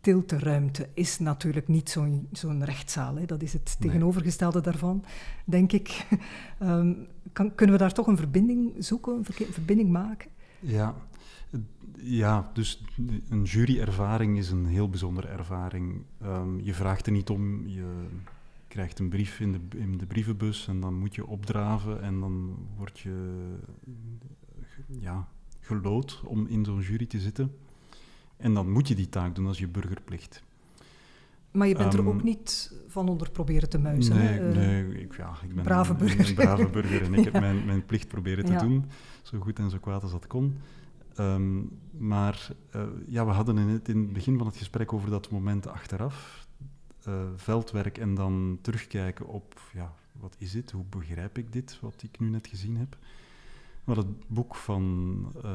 stilteruimte 0.00 0.88
is 0.94 1.18
natuurlijk 1.18 1.68
niet 1.68 1.90
zo'n 1.90 2.28
zo'n 2.32 2.64
rechtszaal. 2.64 3.16
Hè. 3.16 3.24
Dat 3.24 3.42
is 3.42 3.52
het 3.52 3.76
tegenovergestelde 3.80 4.60
daarvan, 4.60 5.04
denk 5.44 5.72
ik. 5.72 6.06
Um, 6.62 7.06
kan, 7.32 7.54
kunnen 7.54 7.76
we 7.76 7.82
daar 7.82 7.92
toch 7.92 8.06
een 8.06 8.16
verbinding 8.16 8.72
zoeken, 8.78 9.12
een 9.12 9.52
verbinding 9.52 9.90
maken? 9.90 10.30
Ja, 10.58 10.94
ja, 12.02 12.50
dus 12.52 12.84
een 13.28 13.42
juryervaring 13.42 14.38
is 14.38 14.50
een 14.50 14.66
heel 14.66 14.88
bijzondere 14.88 15.28
ervaring. 15.28 16.02
Um, 16.22 16.60
je 16.60 16.74
vraagt 16.74 17.06
er 17.06 17.12
niet 17.12 17.30
om, 17.30 17.66
je 17.66 18.06
krijgt 18.68 18.98
een 18.98 19.08
brief 19.08 19.40
in 19.40 19.52
de, 19.52 19.78
in 19.78 19.98
de 19.98 20.06
brievenbus 20.06 20.68
en 20.68 20.80
dan 20.80 20.94
moet 20.94 21.14
je 21.14 21.26
opdraven 21.26 22.02
en 22.02 22.20
dan 22.20 22.56
word 22.76 22.98
je 22.98 23.44
ja, 24.98 25.28
gelood 25.60 26.22
om 26.24 26.46
in 26.46 26.64
zo'n 26.64 26.80
jury 26.80 27.06
te 27.06 27.20
zitten. 27.20 27.54
En 28.36 28.54
dan 28.54 28.70
moet 28.70 28.88
je 28.88 28.94
die 28.94 29.08
taak 29.08 29.34
doen 29.34 29.46
als 29.46 29.58
je 29.58 29.68
burgerplicht. 29.68 30.42
Maar 31.50 31.68
je 31.68 31.74
bent 31.74 31.94
er 31.94 32.06
ook 32.06 32.14
ehm, 32.14 32.24
niet 32.24 32.72
van 32.86 33.08
onder 33.08 33.30
proberen 33.30 33.68
te 33.68 33.78
muizen. 33.78 34.16
Nee, 34.16 34.26
hè? 34.26 34.52
nee 34.52 35.02
ik, 35.02 35.16
ja, 35.16 35.34
ik 35.42 35.54
ben 35.54 35.64
brave 35.64 35.94
burger. 35.94 36.28
een, 36.28 36.34
brave 36.34 36.68
burger 36.68 37.02
en 37.02 37.14
ik 37.14 37.24
heb 37.24 37.32
mijn, 37.46 37.64
mijn 37.64 37.86
plicht 37.86 38.08
proberen 38.08 38.44
te 38.44 38.56
doen, 38.56 38.84
zo 39.22 39.38
goed 39.40 39.58
en 39.58 39.70
zo 39.70 39.78
kwaad 39.78 40.02
als 40.02 40.12
dat 40.12 40.26
kon. 40.26 40.58
Um, 41.18 41.78
maar 41.90 42.48
uh, 42.76 42.82
ja, 43.06 43.26
we 43.26 43.32
hadden 43.32 43.58
in 43.58 43.68
het, 43.68 43.88
in 43.88 43.98
het 43.98 44.12
begin 44.12 44.38
van 44.38 44.46
het 44.46 44.56
gesprek 44.56 44.92
over 44.92 45.10
dat 45.10 45.30
moment 45.30 45.66
achteraf, 45.66 46.46
uh, 47.08 47.14
veldwerk 47.36 47.98
en 47.98 48.14
dan 48.14 48.58
terugkijken 48.60 49.26
op, 49.26 49.60
ja, 49.72 49.94
wat 50.12 50.34
is 50.38 50.52
dit, 50.52 50.70
hoe 50.70 50.84
begrijp 50.88 51.38
ik 51.38 51.52
dit, 51.52 51.78
wat 51.80 52.02
ik 52.02 52.20
nu 52.20 52.28
net 52.28 52.46
gezien 52.46 52.76
heb. 52.76 52.96
Maar 53.84 53.96
het 53.96 54.28
boek 54.28 54.54
van, 54.54 55.16
uh, 55.44 55.50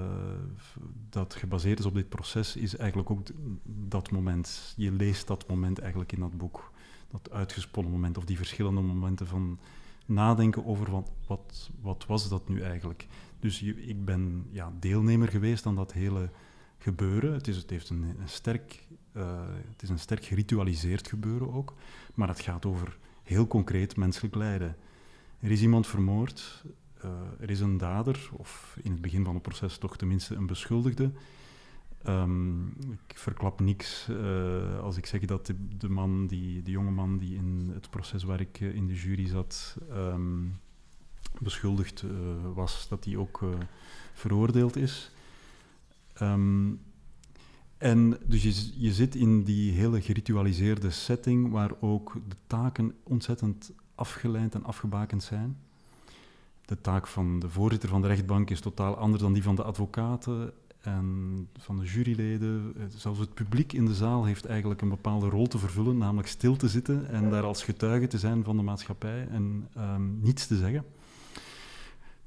dat 1.10 1.36
gebaseerd 1.36 1.80
is 1.80 1.86
op 1.86 1.94
dit 1.94 2.10
proces 2.10 2.56
is 2.56 2.78
eigenlijk 2.78 3.10
ook 3.10 3.28
dat 3.64 4.12
moment. 4.12 4.74
Je 4.78 4.92
leest 4.92 5.28
dat 5.28 5.48
moment 5.48 5.80
eigenlijk 5.80 6.12
in 6.12 6.20
dat 6.20 6.38
boek. 6.38 6.72
Dat 7.12 7.32
uitgesponnen 7.32 7.92
moment 7.92 8.18
of 8.18 8.26
die 8.26 8.38
verschillende 8.38 8.82
momenten 8.82 9.28
van 9.28 9.60
nadenken 10.06 10.66
over 10.66 10.92
wat, 10.92 11.12
wat, 11.28 11.70
wat 11.82 12.06
was 12.06 12.30
dat 12.30 12.50
nu 12.50 12.62
eigenlijk. 12.62 13.08
Dus 13.46 13.62
ik 13.62 14.06
ben 14.06 14.48
ja, 14.52 14.74
deelnemer 14.80 15.28
geweest 15.28 15.66
aan 15.66 15.76
dat 15.76 15.94
hele 15.94 16.30
gebeuren. 16.78 17.34
Het, 17.34 17.48
is, 17.48 17.58
het, 17.58 17.70
heeft 17.70 17.90
een, 17.90 18.16
sterk, 18.24 18.88
uh, 19.14 19.42
het 19.70 19.82
is 19.82 19.90
een 19.90 20.00
sterk 20.00 20.26
geritualiseerd 20.26 21.08
gebeuren 21.08 21.54
ook, 21.54 21.74
maar 22.14 22.28
het 22.28 22.40
gaat 22.40 22.66
over 22.66 22.98
heel 23.24 23.48
concreet 23.48 23.96
menselijk 23.96 24.36
lijden. 24.36 24.76
Er 25.40 25.52
is 25.52 25.62
iemand 25.62 25.88
vermoord, 25.88 26.64
uh, 27.06 27.12
er 27.40 27.50
is 27.50 27.60
een 27.60 27.78
dader, 27.78 28.30
of 28.32 28.78
in 28.84 28.92
het 28.92 29.02
begin 29.02 29.24
van 29.24 29.34
het 29.34 29.44
proces 29.44 29.78
toch 29.78 29.98
tenminste 29.98 30.36
een 30.36 30.48
beschuldigde. 30.48 31.12
Um, 32.08 32.68
ik 33.08 33.18
verklap 33.18 33.60
niks 33.60 34.08
uh, 34.10 34.80
als 34.80 34.98
ik 34.98 35.06
zeg 35.06 35.26
dat 35.26 35.54
de, 35.78 35.90
man, 35.90 36.28
die, 36.28 36.62
de 36.62 36.72
jonge 36.72 36.92
man 36.92 37.18
die 37.18 37.36
in 37.36 37.72
het 37.74 37.90
proces 37.90 38.24
waar 38.24 38.40
ik 38.40 38.60
in 38.60 38.88
de 38.88 38.94
jury 38.94 39.28
zat, 39.28 39.78
um, 39.92 40.60
beschuldigd 41.42 42.02
uh, 42.04 42.12
was, 42.54 42.88
dat 42.90 43.06
hij 43.06 43.18
ook 43.18 43.42
uh, 43.42 43.50
veroordeeld 44.14 44.76
is. 44.76 45.12
Um, 46.22 46.80
en 47.78 48.18
dus 48.26 48.44
je, 48.44 48.84
je 48.84 48.94
zit 48.94 49.16
in 49.16 49.44
die 49.44 49.72
hele 49.72 50.02
geritualiseerde 50.02 50.90
setting 50.90 51.52
waar 51.52 51.72
ook 51.80 52.14
de 52.28 52.36
taken 52.48 52.96
ontzettend 53.04 53.72
afgeleid 53.96 54.56
en 54.56 54.64
afgebakend 54.64 55.24
zijn. 55.24 55.58
De 56.66 56.82
taak 56.82 57.08
van 57.08 57.40
de 57.40 57.50
voorzitter 57.50 57.90
van 57.90 58.02
de 58.02 58.08
rechtbank 58.08 58.50
is 58.50 58.60
totaal 58.60 58.98
anders 58.98 59.22
dan 59.22 59.34
die 59.34 59.44
van 59.44 59.56
de 59.56 59.64
advocaten 59.64 60.54
en 60.82 61.48
van 61.58 61.78
de 61.78 61.86
juryleden. 61.86 62.74
Eh, 62.78 62.84
zelfs 62.96 63.20
het 63.20 63.34
publiek 63.34 63.74
in 63.74 63.86
de 63.86 63.94
zaal 63.94 64.26
heeft 64.26 64.46
eigenlijk 64.46 64.82
een 64.82 64.90
bepaalde 64.90 65.30
rol 65.30 65.48
te 65.48 65.58
vervullen, 65.58 65.98
namelijk 65.98 66.28
stil 66.28 66.56
te 66.56 66.70
zitten 66.70 67.10
en 67.10 67.30
daar 67.30 67.44
als 67.44 67.64
getuige 67.64 68.08
te 68.08 68.20
zijn 68.20 68.44
van 68.44 68.58
de 68.58 68.64
maatschappij 68.64 69.28
en 69.28 69.68
um, 69.78 70.20
niets 70.22 70.48
te 70.48 70.58
zeggen. 70.58 70.86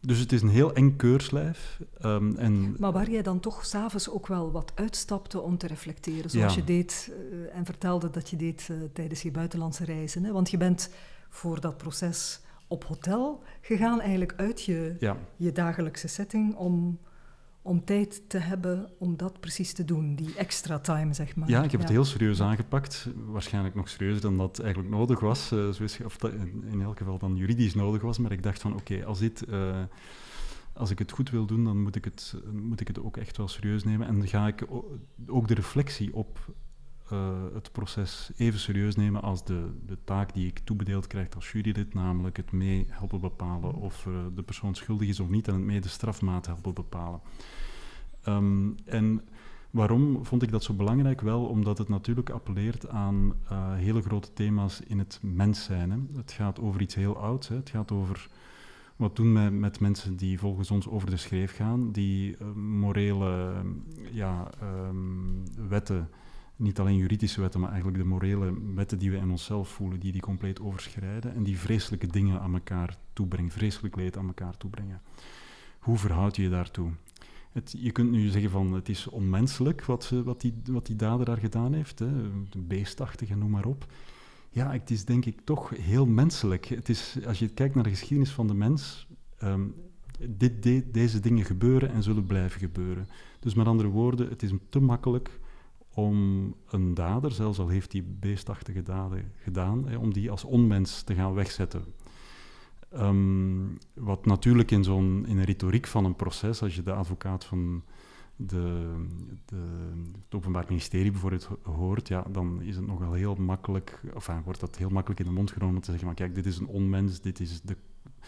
Dus 0.00 0.18
het 0.18 0.32
is 0.32 0.42
een 0.42 0.48
heel 0.48 0.74
eng 0.74 0.96
keurslijf. 0.96 1.80
Um, 2.04 2.36
en 2.36 2.74
maar 2.78 2.92
waar 2.92 3.10
jij 3.10 3.22
dan 3.22 3.40
toch 3.40 3.66
s'avonds 3.66 4.10
ook 4.10 4.26
wel 4.26 4.52
wat 4.52 4.72
uitstapte 4.74 5.40
om 5.40 5.58
te 5.58 5.66
reflecteren, 5.66 6.30
zoals 6.30 6.54
je 6.54 6.64
deed 6.64 7.12
uh, 7.32 7.56
en 7.56 7.64
vertelde 7.64 8.10
dat 8.10 8.30
je 8.30 8.36
deed 8.36 8.68
uh, 8.70 8.76
tijdens 8.92 9.22
je 9.22 9.30
buitenlandse 9.30 9.84
reizen. 9.84 10.24
Hè? 10.24 10.32
Want 10.32 10.50
je 10.50 10.56
bent 10.56 10.90
voor 11.28 11.60
dat 11.60 11.76
proces 11.76 12.40
op 12.66 12.84
hotel 12.84 13.42
gegaan, 13.60 14.00
eigenlijk 14.00 14.34
uit 14.36 14.62
je, 14.62 14.96
ja. 14.98 15.16
je 15.36 15.52
dagelijkse 15.52 16.08
setting, 16.08 16.54
om 16.54 16.98
om 17.68 17.84
tijd 17.84 18.22
te 18.28 18.38
hebben 18.38 18.90
om 18.98 19.16
dat 19.16 19.40
precies 19.40 19.72
te 19.72 19.84
doen, 19.84 20.14
die 20.14 20.34
extra 20.36 20.78
time, 20.78 21.14
zeg 21.14 21.36
maar. 21.36 21.48
Ja, 21.48 21.62
ik 21.62 21.70
heb 21.70 21.80
het 21.80 21.90
heel 21.90 22.04
serieus 22.04 22.40
aangepakt. 22.40 23.08
Waarschijnlijk 23.26 23.74
nog 23.74 23.88
serieuzer 23.88 24.22
dan 24.22 24.36
dat 24.36 24.58
eigenlijk 24.58 24.90
nodig 24.90 25.20
was. 25.20 25.52
Uh, 25.52 26.04
of 26.04 26.16
dat 26.16 26.32
in 26.70 26.80
elk 26.82 26.98
geval 26.98 27.18
dan 27.18 27.36
juridisch 27.36 27.74
nodig 27.74 28.02
was. 28.02 28.18
Maar 28.18 28.32
ik 28.32 28.42
dacht 28.42 28.60
van, 28.60 28.74
oké, 28.74 29.04
als 29.04 29.18
dit... 29.18 29.44
Uh, 29.48 29.82
als 30.72 30.90
ik 30.90 30.98
het 30.98 31.12
goed 31.12 31.30
wil 31.30 31.46
doen, 31.46 31.64
dan 31.64 31.82
moet 31.82 31.96
ik 31.96 32.04
het, 32.04 32.34
moet 32.52 32.80
ik 32.80 32.88
het 32.88 33.00
ook 33.00 33.16
echt 33.16 33.36
wel 33.36 33.48
serieus 33.48 33.84
nemen. 33.84 34.06
En 34.06 34.18
dan 34.18 34.28
ga 34.28 34.46
ik 34.46 34.66
ook 35.26 35.48
de 35.48 35.54
reflectie 35.54 36.14
op 36.14 36.38
uh, 37.12 37.28
het 37.54 37.72
proces 37.72 38.30
even 38.36 38.60
serieus 38.60 38.96
nemen 38.96 39.22
als 39.22 39.44
de, 39.44 39.70
de 39.86 39.98
taak 40.04 40.34
die 40.34 40.46
ik 40.46 40.58
toebedeeld 40.58 41.06
krijg 41.06 41.34
als 41.34 41.52
jurylid, 41.52 41.94
namelijk 41.94 42.36
het 42.36 42.52
mee 42.52 42.86
helpen 42.88 43.20
bepalen 43.20 43.74
of 43.74 44.06
uh, 44.06 44.14
de 44.34 44.42
persoon 44.42 44.74
schuldig 44.74 45.08
is 45.08 45.20
of 45.20 45.28
niet 45.28 45.48
en 45.48 45.54
het 45.54 45.62
mee 45.62 45.80
de 45.80 45.88
strafmaat 45.88 46.46
helpen 46.46 46.74
bepalen. 46.74 47.20
Um, 48.28 48.74
en 48.84 49.20
waarom 49.70 50.24
vond 50.24 50.42
ik 50.42 50.50
dat 50.50 50.62
zo 50.62 50.74
belangrijk? 50.74 51.20
Wel 51.20 51.44
omdat 51.44 51.78
het 51.78 51.88
natuurlijk 51.88 52.30
appelleert 52.30 52.88
aan 52.88 53.32
uh, 53.52 53.74
hele 53.74 54.02
grote 54.02 54.32
thema's 54.32 54.80
in 54.80 54.98
het 54.98 55.18
mens 55.22 55.64
zijn. 55.64 55.90
Hè. 55.90 55.98
Het 56.16 56.32
gaat 56.32 56.60
over 56.60 56.80
iets 56.80 56.94
heel 56.94 57.16
ouds. 57.16 57.48
Hè. 57.48 57.56
Het 57.56 57.70
gaat 57.70 57.92
over 57.92 58.28
wat 58.96 59.16
doen 59.16 59.34
we 59.34 59.50
met 59.50 59.80
mensen 59.80 60.16
die 60.16 60.38
volgens 60.38 60.70
ons 60.70 60.88
over 60.88 61.10
de 61.10 61.16
schreef 61.16 61.56
gaan, 61.56 61.92
die 61.92 62.36
morele 62.54 63.52
ja, 64.10 64.50
um, 64.62 65.42
wetten 65.68 66.08
niet 66.58 66.78
alleen 66.78 66.96
juridische 66.96 67.40
wetten, 67.40 67.60
maar 67.60 67.70
eigenlijk 67.70 68.02
de 68.02 68.08
morele 68.08 68.54
wetten 68.74 68.98
die 68.98 69.10
we 69.10 69.16
in 69.16 69.30
onszelf 69.30 69.68
voelen, 69.68 70.00
die 70.00 70.12
die 70.12 70.20
compleet 70.20 70.60
overschrijden 70.60 71.34
en 71.34 71.42
die 71.42 71.58
vreselijke 71.58 72.06
dingen 72.06 72.40
aan 72.40 72.54
elkaar 72.54 72.96
toebrengen, 73.12 73.50
vreselijk 73.50 73.96
leed 73.96 74.16
aan 74.16 74.26
elkaar 74.26 74.56
toebrengen. 74.56 75.00
Hoe 75.78 75.98
verhoud 75.98 76.36
je 76.36 76.42
je 76.42 76.48
daartoe? 76.48 76.90
Het, 77.52 77.74
je 77.78 77.92
kunt 77.92 78.10
nu 78.10 78.28
zeggen 78.28 78.50
van 78.50 78.72
het 78.72 78.88
is 78.88 79.06
onmenselijk 79.06 79.84
wat, 79.84 80.08
wat, 80.24 80.40
die, 80.40 80.54
wat 80.64 80.86
die 80.86 80.96
dader 80.96 81.26
daar 81.26 81.38
gedaan 81.38 81.72
heeft, 81.72 81.98
hè, 81.98 82.08
beestachtig 82.58 83.30
en 83.30 83.38
noem 83.38 83.50
maar 83.50 83.66
op. 83.66 83.86
Ja, 84.50 84.72
het 84.72 84.90
is 84.90 85.04
denk 85.04 85.24
ik 85.24 85.40
toch 85.44 85.70
heel 85.70 86.06
menselijk. 86.06 86.66
Het 86.66 86.88
is, 86.88 87.18
als 87.26 87.38
je 87.38 87.48
kijkt 87.48 87.74
naar 87.74 87.84
de 87.84 87.90
geschiedenis 87.90 88.30
van 88.30 88.46
de 88.46 88.54
mens, 88.54 89.08
um, 89.42 89.74
dit, 90.28 90.62
de, 90.62 90.90
deze 90.90 91.20
dingen 91.20 91.44
gebeuren 91.44 91.92
en 91.92 92.02
zullen 92.02 92.26
blijven 92.26 92.60
gebeuren. 92.60 93.08
Dus 93.40 93.54
met 93.54 93.66
andere 93.66 93.88
woorden, 93.88 94.28
het 94.28 94.42
is 94.42 94.52
te 94.68 94.80
makkelijk 94.80 95.40
om 95.94 96.54
een 96.70 96.94
dader, 96.94 97.32
zelfs 97.32 97.58
al 97.58 97.68
heeft 97.68 97.92
hij 97.92 98.04
beestachtige 98.20 98.82
daden 98.82 99.32
gedaan, 99.36 99.88
hè, 99.88 99.96
om 99.96 100.12
die 100.12 100.30
als 100.30 100.44
onmens 100.44 101.02
te 101.02 101.14
gaan 101.14 101.34
wegzetten. 101.34 101.84
Um, 102.94 103.78
wat 103.94 104.26
natuurlijk 104.26 104.70
in, 104.70 104.84
zo'n, 104.84 105.24
in 105.26 105.38
een 105.38 105.44
retoriek 105.44 105.86
van 105.86 106.04
een 106.04 106.16
proces, 106.16 106.62
als 106.62 106.74
je 106.74 106.82
de 106.82 106.92
advocaat 106.92 107.44
van 107.44 107.82
de, 108.36 108.94
de, 109.44 109.56
het 110.24 110.34
Openbaar 110.34 110.64
Ministerie 110.68 111.10
bijvoorbeeld 111.10 111.48
hoort, 111.62 112.08
ja, 112.08 112.24
dan 112.30 112.62
is 112.62 112.76
het 112.76 112.86
nogal 112.86 113.12
heel 113.12 113.34
makkelijk, 113.34 114.00
of 114.14 114.30
wordt 114.44 114.60
dat 114.60 114.76
heel 114.76 114.90
makkelijk 114.90 115.20
in 115.20 115.26
de 115.26 115.32
mond 115.32 115.50
genomen 115.50 115.74
om 115.74 115.80
te 115.80 115.90
zeggen, 115.90 116.06
maar 116.06 116.16
kijk, 116.16 116.34
dit 116.34 116.46
is 116.46 116.58
een 116.58 116.66
onmens, 116.66 117.20
dit 117.20 117.40
is 117.40 117.60
de 117.60 117.76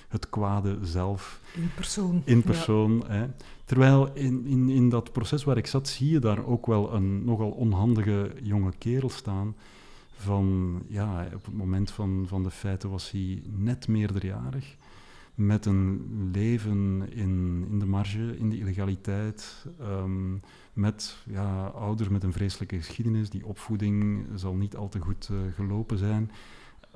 het 0.08 0.28
kwade 0.28 0.78
zelf. 0.82 1.40
In 1.54 1.70
persoon. 1.74 2.22
In 2.24 2.42
persoon. 2.42 3.04
Hè. 3.06 3.26
Terwijl 3.64 4.14
in, 4.14 4.46
in, 4.46 4.68
in 4.68 4.88
dat 4.88 5.12
proces 5.12 5.44
waar 5.44 5.56
ik 5.56 5.66
zat, 5.66 5.88
zie 5.88 6.10
je 6.10 6.18
daar 6.18 6.46
ook 6.46 6.66
wel 6.66 6.94
een 6.94 7.24
nogal 7.24 7.50
onhandige 7.50 8.32
jonge 8.42 8.72
kerel 8.78 9.08
staan. 9.08 9.54
Van, 10.20 10.82
ja, 10.86 11.24
op 11.34 11.44
het 11.44 11.54
moment 11.54 11.90
van, 11.90 12.24
van 12.28 12.42
de 12.42 12.50
feiten 12.50 12.90
was 12.90 13.10
hij 13.10 13.42
net 13.56 13.88
meerderjarig. 13.88 14.76
met 15.34 15.66
een 15.66 16.30
leven 16.32 17.08
in, 17.12 17.66
in 17.70 17.78
de 17.78 17.86
marge, 17.86 18.38
in 18.38 18.50
de 18.50 18.58
illegaliteit, 18.58 19.66
ehm, 19.78 20.32
met 20.72 21.16
ja, 21.26 21.66
ouders 21.66 22.08
met 22.08 22.22
een 22.22 22.32
vreselijke 22.32 22.76
geschiedenis. 22.76 23.30
Die 23.30 23.46
opvoeding 23.46 24.26
zal 24.34 24.54
niet 24.54 24.76
al 24.76 24.88
te 24.88 24.98
goed 24.98 25.28
uh, 25.32 25.38
gelopen 25.54 25.98
zijn. 25.98 26.30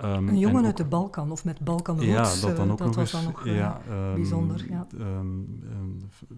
Um, 0.05 0.29
een 0.29 0.39
jongen 0.39 0.64
uit 0.64 0.77
de 0.77 0.85
Balkan, 0.85 1.31
of 1.31 1.45
met 1.45 1.61
Balkan 1.61 2.01
Ja, 2.01 2.22
dat, 2.41 2.57
dan 2.57 2.70
ook 2.70 2.79
dat 2.79 2.87
nog 2.87 2.97
was 2.97 3.11
dan 3.11 3.25
nog 3.25 3.45
ja, 3.45 3.81
um, 3.91 4.14
bijzonder. 4.14 4.66
Ja. 4.68 4.87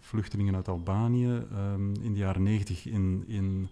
vluchtelingen 0.00 0.54
uit 0.54 0.68
Albanië 0.68 1.46
in 2.02 2.12
de 2.12 2.18
jaren 2.18 2.42
negentig 2.42 2.86
in... 2.86 3.24
in 3.26 3.68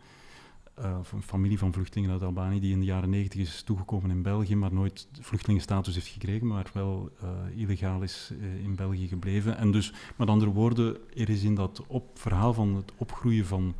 een 0.75 1.23
familie 1.23 1.59
van 1.59 1.73
vluchtelingen 1.73 2.13
uit 2.13 2.23
Albanië 2.23 2.61
die 2.61 2.73
in 2.73 2.81
de 2.81 2.87
jaren 2.87 3.11
negentig 3.11 3.41
is 3.41 3.63
toegekomen 3.63 4.11
in 4.11 4.23
België, 4.23 4.57
maar 4.57 4.73
nooit 4.73 5.09
vluchtelingenstatus 5.21 5.95
heeft 5.95 6.07
gekregen, 6.07 6.47
maar 6.47 6.71
wel 6.73 7.11
uh, 7.23 7.61
illegaal 7.61 8.03
is 8.03 8.33
uh, 8.33 8.65
in 8.65 8.75
België 8.75 9.09
gebleven. 9.09 9.57
En 9.57 9.71
dus, 9.71 9.93
met 10.17 10.29
andere 10.29 10.51
woorden, 10.51 10.97
er 11.17 11.29
is 11.29 11.43
in 11.43 11.55
dat 11.55 11.83
op, 11.87 12.19
verhaal 12.19 12.55
van 12.55 12.75
het 12.75 12.93
opgroeien 12.97 13.47
van, 13.47 13.75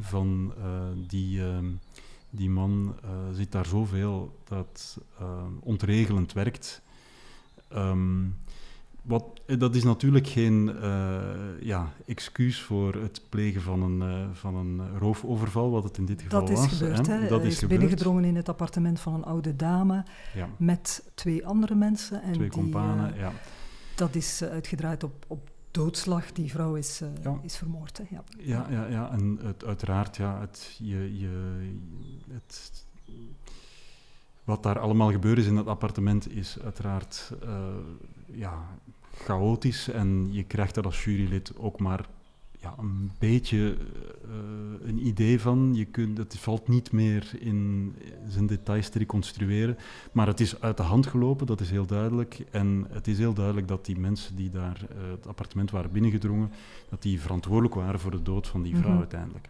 van 0.00 0.52
die, 1.06 1.44
ehm, 1.44 1.66
die 2.30 2.50
man 2.50 2.94
zit 3.32 3.52
daar 3.52 3.66
zoveel 3.66 4.38
dat 4.44 4.98
ontregelend 5.60 6.32
werkt. 6.32 6.82
Um, 7.74 8.36
wat, 9.02 9.24
eh, 9.46 9.58
dat 9.58 9.74
is 9.74 9.84
natuurlijk 9.84 10.26
geen 10.26 10.68
uh, 10.82 11.22
ja, 11.60 11.92
excuus 12.06 12.60
voor 12.60 12.94
het 12.94 13.22
plegen 13.28 13.62
van 13.62 13.82
een, 13.82 14.08
uh, 14.08 14.26
van 14.32 14.54
een 14.54 14.98
roofoverval, 14.98 15.70
wat 15.70 15.82
het 15.82 15.98
in 15.98 16.06
dit 16.06 16.22
geval 16.22 16.40
dat 16.40 16.50
is 16.50 16.56
was. 16.56 16.66
Gebeurd, 16.66 17.06
hè? 17.06 17.28
Dat 17.28 17.44
is, 17.44 17.62
is 17.62 17.68
binnengedrongen 17.68 18.24
in 18.24 18.36
het 18.36 18.48
appartement 18.48 19.00
van 19.00 19.14
een 19.14 19.24
oude 19.24 19.56
dame 19.56 20.04
ja. 20.34 20.48
met 20.56 21.10
twee 21.14 21.46
andere 21.46 21.74
mensen. 21.74 22.22
En 22.22 22.32
twee 22.32 22.48
die, 22.48 22.58
companen, 22.58 23.14
uh, 23.14 23.20
ja. 23.20 23.32
Dat 23.94 24.14
is 24.14 24.42
uitgedraaid 24.42 25.04
op, 25.04 25.24
op 25.28 25.50
doodslag. 25.70 26.32
Die 26.32 26.50
vrouw 26.50 26.74
is, 26.74 27.02
ja. 27.22 27.38
is 27.42 27.56
vermoord. 27.56 27.98
Hè? 27.98 28.04
Ja. 28.10 28.24
Ja, 28.38 28.66
ja, 28.70 28.86
ja, 28.86 29.10
en 29.10 29.38
het, 29.42 29.64
uiteraard, 29.64 30.16
ja, 30.16 30.40
het, 30.40 30.76
je, 30.78 31.18
je, 31.18 31.58
het, 32.30 32.86
wat 34.44 34.62
daar 34.62 34.78
allemaal 34.78 35.10
gebeurd 35.10 35.38
is 35.38 35.46
in 35.46 35.54
dat 35.54 35.66
appartement 35.66 36.30
is 36.30 36.58
uiteraard 36.60 37.32
ja, 38.32 38.78
chaotisch 39.24 39.88
en 39.88 40.28
je 40.30 40.44
krijgt 40.44 40.76
er 40.76 40.84
als 40.84 41.04
jurylid 41.04 41.52
ook 41.56 41.80
maar 41.80 42.08
ja, 42.62 42.74
een 42.78 43.10
beetje 43.18 43.76
uh, 44.26 44.88
een 44.88 45.06
idee 45.06 45.40
van. 45.40 45.74
Je 45.74 45.84
kunt, 45.84 46.18
het 46.18 46.38
valt 46.38 46.68
niet 46.68 46.92
meer 46.92 47.32
in 47.38 47.94
zijn 48.28 48.46
details 48.46 48.88
te 48.88 48.98
reconstrueren, 48.98 49.76
maar 50.12 50.26
het 50.26 50.40
is 50.40 50.60
uit 50.60 50.76
de 50.76 50.82
hand 50.82 51.06
gelopen, 51.06 51.46
dat 51.46 51.60
is 51.60 51.70
heel 51.70 51.86
duidelijk. 51.86 52.44
En 52.50 52.86
het 52.90 53.06
is 53.06 53.18
heel 53.18 53.34
duidelijk 53.34 53.68
dat 53.68 53.84
die 53.84 53.98
mensen 53.98 54.36
die 54.36 54.50
daar 54.50 54.80
uh, 54.82 55.10
het 55.10 55.26
appartement 55.26 55.70
waren 55.70 55.92
binnengedrongen, 55.92 56.52
dat 56.88 57.02
die 57.02 57.20
verantwoordelijk 57.20 57.74
waren 57.74 58.00
voor 58.00 58.10
de 58.10 58.22
dood 58.22 58.46
van 58.46 58.62
die 58.62 58.76
vrouw 58.76 58.84
mm 58.84 58.90
-hmm. 58.90 58.98
uiteindelijk. 58.98 59.48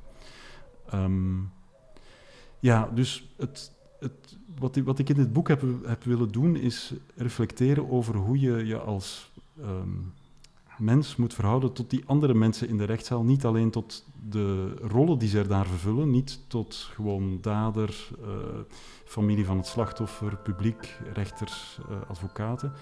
Um, 0.94 1.50
ja, 2.58 2.90
dus 2.94 3.28
het, 3.36 3.72
het, 4.00 4.38
wat, 4.58 4.76
wat, 4.76 4.98
ik 4.98 5.08
in 5.08 5.16
dit 5.16 5.32
boek 5.32 5.48
heb, 5.48 5.64
heb, 5.84 6.04
willen 6.04 6.32
doen, 6.32 6.56
is 6.56 6.92
reflecteren 7.16 7.90
over 7.90 8.14
hoe 8.14 8.40
je 8.40 8.66
je 8.66 8.78
als 8.78 9.31
um, 9.61 10.12
mens 10.78 11.16
moet 11.16 11.34
verhouden 11.34 11.72
tot 11.72 11.90
die 11.90 12.03
andere 12.07 12.34
mensen 12.34 12.68
in 12.68 12.78
de 12.78 12.84
rechtszaal. 12.84 13.22
Niet 13.22 13.44
alleen 13.44 13.70
tot 13.70 14.07
de 14.28 14.74
rollen 14.80 15.18
die 15.18 15.28
ze 15.28 15.46
daar 15.46 15.66
vervullen, 15.66 16.11
niet 16.11 16.40
tot 16.48 16.74
gewoon 16.74 17.38
dader, 17.40 18.09
uh, 18.20 18.28
familie 19.05 19.46
van 19.46 19.57
het 19.57 19.66
slachtoffer, 19.66 20.36
publiek, 20.36 20.98
rechters, 21.12 21.78
uh, 21.90 21.96
advocaten. 22.09 22.72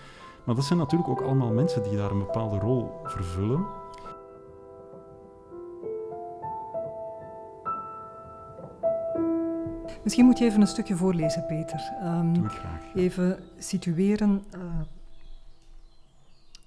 Maar 0.45 0.55
dat 0.55 0.65
zijn 0.65 0.79
natuurlijk 0.79 1.11
ook 1.11 1.21
allemaal 1.21 1.53
mensen 1.53 1.83
die 1.83 1.97
daar 1.97 2.11
een 2.11 2.19
bepaalde 2.19 2.59
rol 2.59 2.91
vervullen. 3.05 3.67
Misschien 10.03 10.25
moet 10.25 10.39
je 10.39 10.45
even 10.45 10.61
een 10.61 10.67
stukje 10.67 10.97
voorlezen, 10.97 11.47
Peter. 11.47 11.93
Um, 12.05 12.33
Doe 12.33 12.45
ik 12.45 12.51
graag. 12.51 12.85
Ja. 12.95 13.01
Even 13.01 13.39
situeren. 13.59 14.45
Uh, 14.55 14.63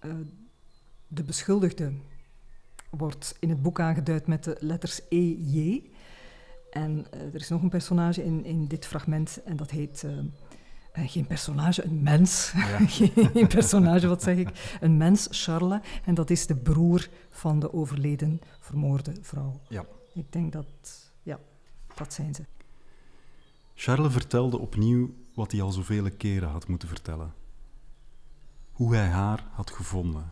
uh, 0.05 0.13
de 1.07 1.23
beschuldigde 1.23 1.93
wordt 2.89 3.35
in 3.39 3.49
het 3.49 3.61
boek 3.61 3.79
aangeduid 3.79 4.27
met 4.27 4.43
de 4.43 4.57
letters 4.59 5.01
EJ. 5.09 5.83
En 6.71 7.05
uh, 7.13 7.21
er 7.21 7.35
is 7.35 7.49
nog 7.49 7.61
een 7.61 7.69
personage 7.69 8.23
in, 8.23 8.45
in 8.45 8.67
dit 8.67 8.85
fragment 8.85 9.43
en 9.43 9.55
dat 9.55 9.71
heet... 9.71 10.05
geen 10.93 11.27
personage, 11.27 11.83
een 11.83 12.03
mens. 12.03 12.51
Ja. 12.55 12.77
geen 13.33 13.47
personage, 13.47 14.07
wat 14.07 14.23
zeg 14.23 14.37
ik? 14.37 14.77
Een 14.81 14.97
mens, 14.97 15.27
Charles. 15.31 15.79
En 16.05 16.13
dat 16.13 16.29
is 16.29 16.47
de 16.47 16.55
broer 16.55 17.07
van 17.29 17.59
de 17.59 17.73
overleden 17.73 18.41
vermoorde 18.59 19.13
vrouw. 19.21 19.59
Ja. 19.69 19.85
Ik 20.13 20.31
denk 20.31 20.51
dat... 20.51 20.65
Ja, 21.23 21.39
dat 21.95 22.13
zijn 22.13 22.33
ze. 22.35 22.43
Charles 23.75 24.13
vertelde 24.13 24.57
opnieuw 24.57 25.13
wat 25.33 25.51
hij 25.51 25.61
al 25.61 25.71
zoveel 25.71 26.11
keren 26.17 26.49
had 26.49 26.67
moeten 26.67 26.87
vertellen. 26.87 27.33
Hoe 28.73 28.95
hij 28.95 29.07
haar 29.07 29.47
had 29.51 29.71
gevonden. 29.71 30.31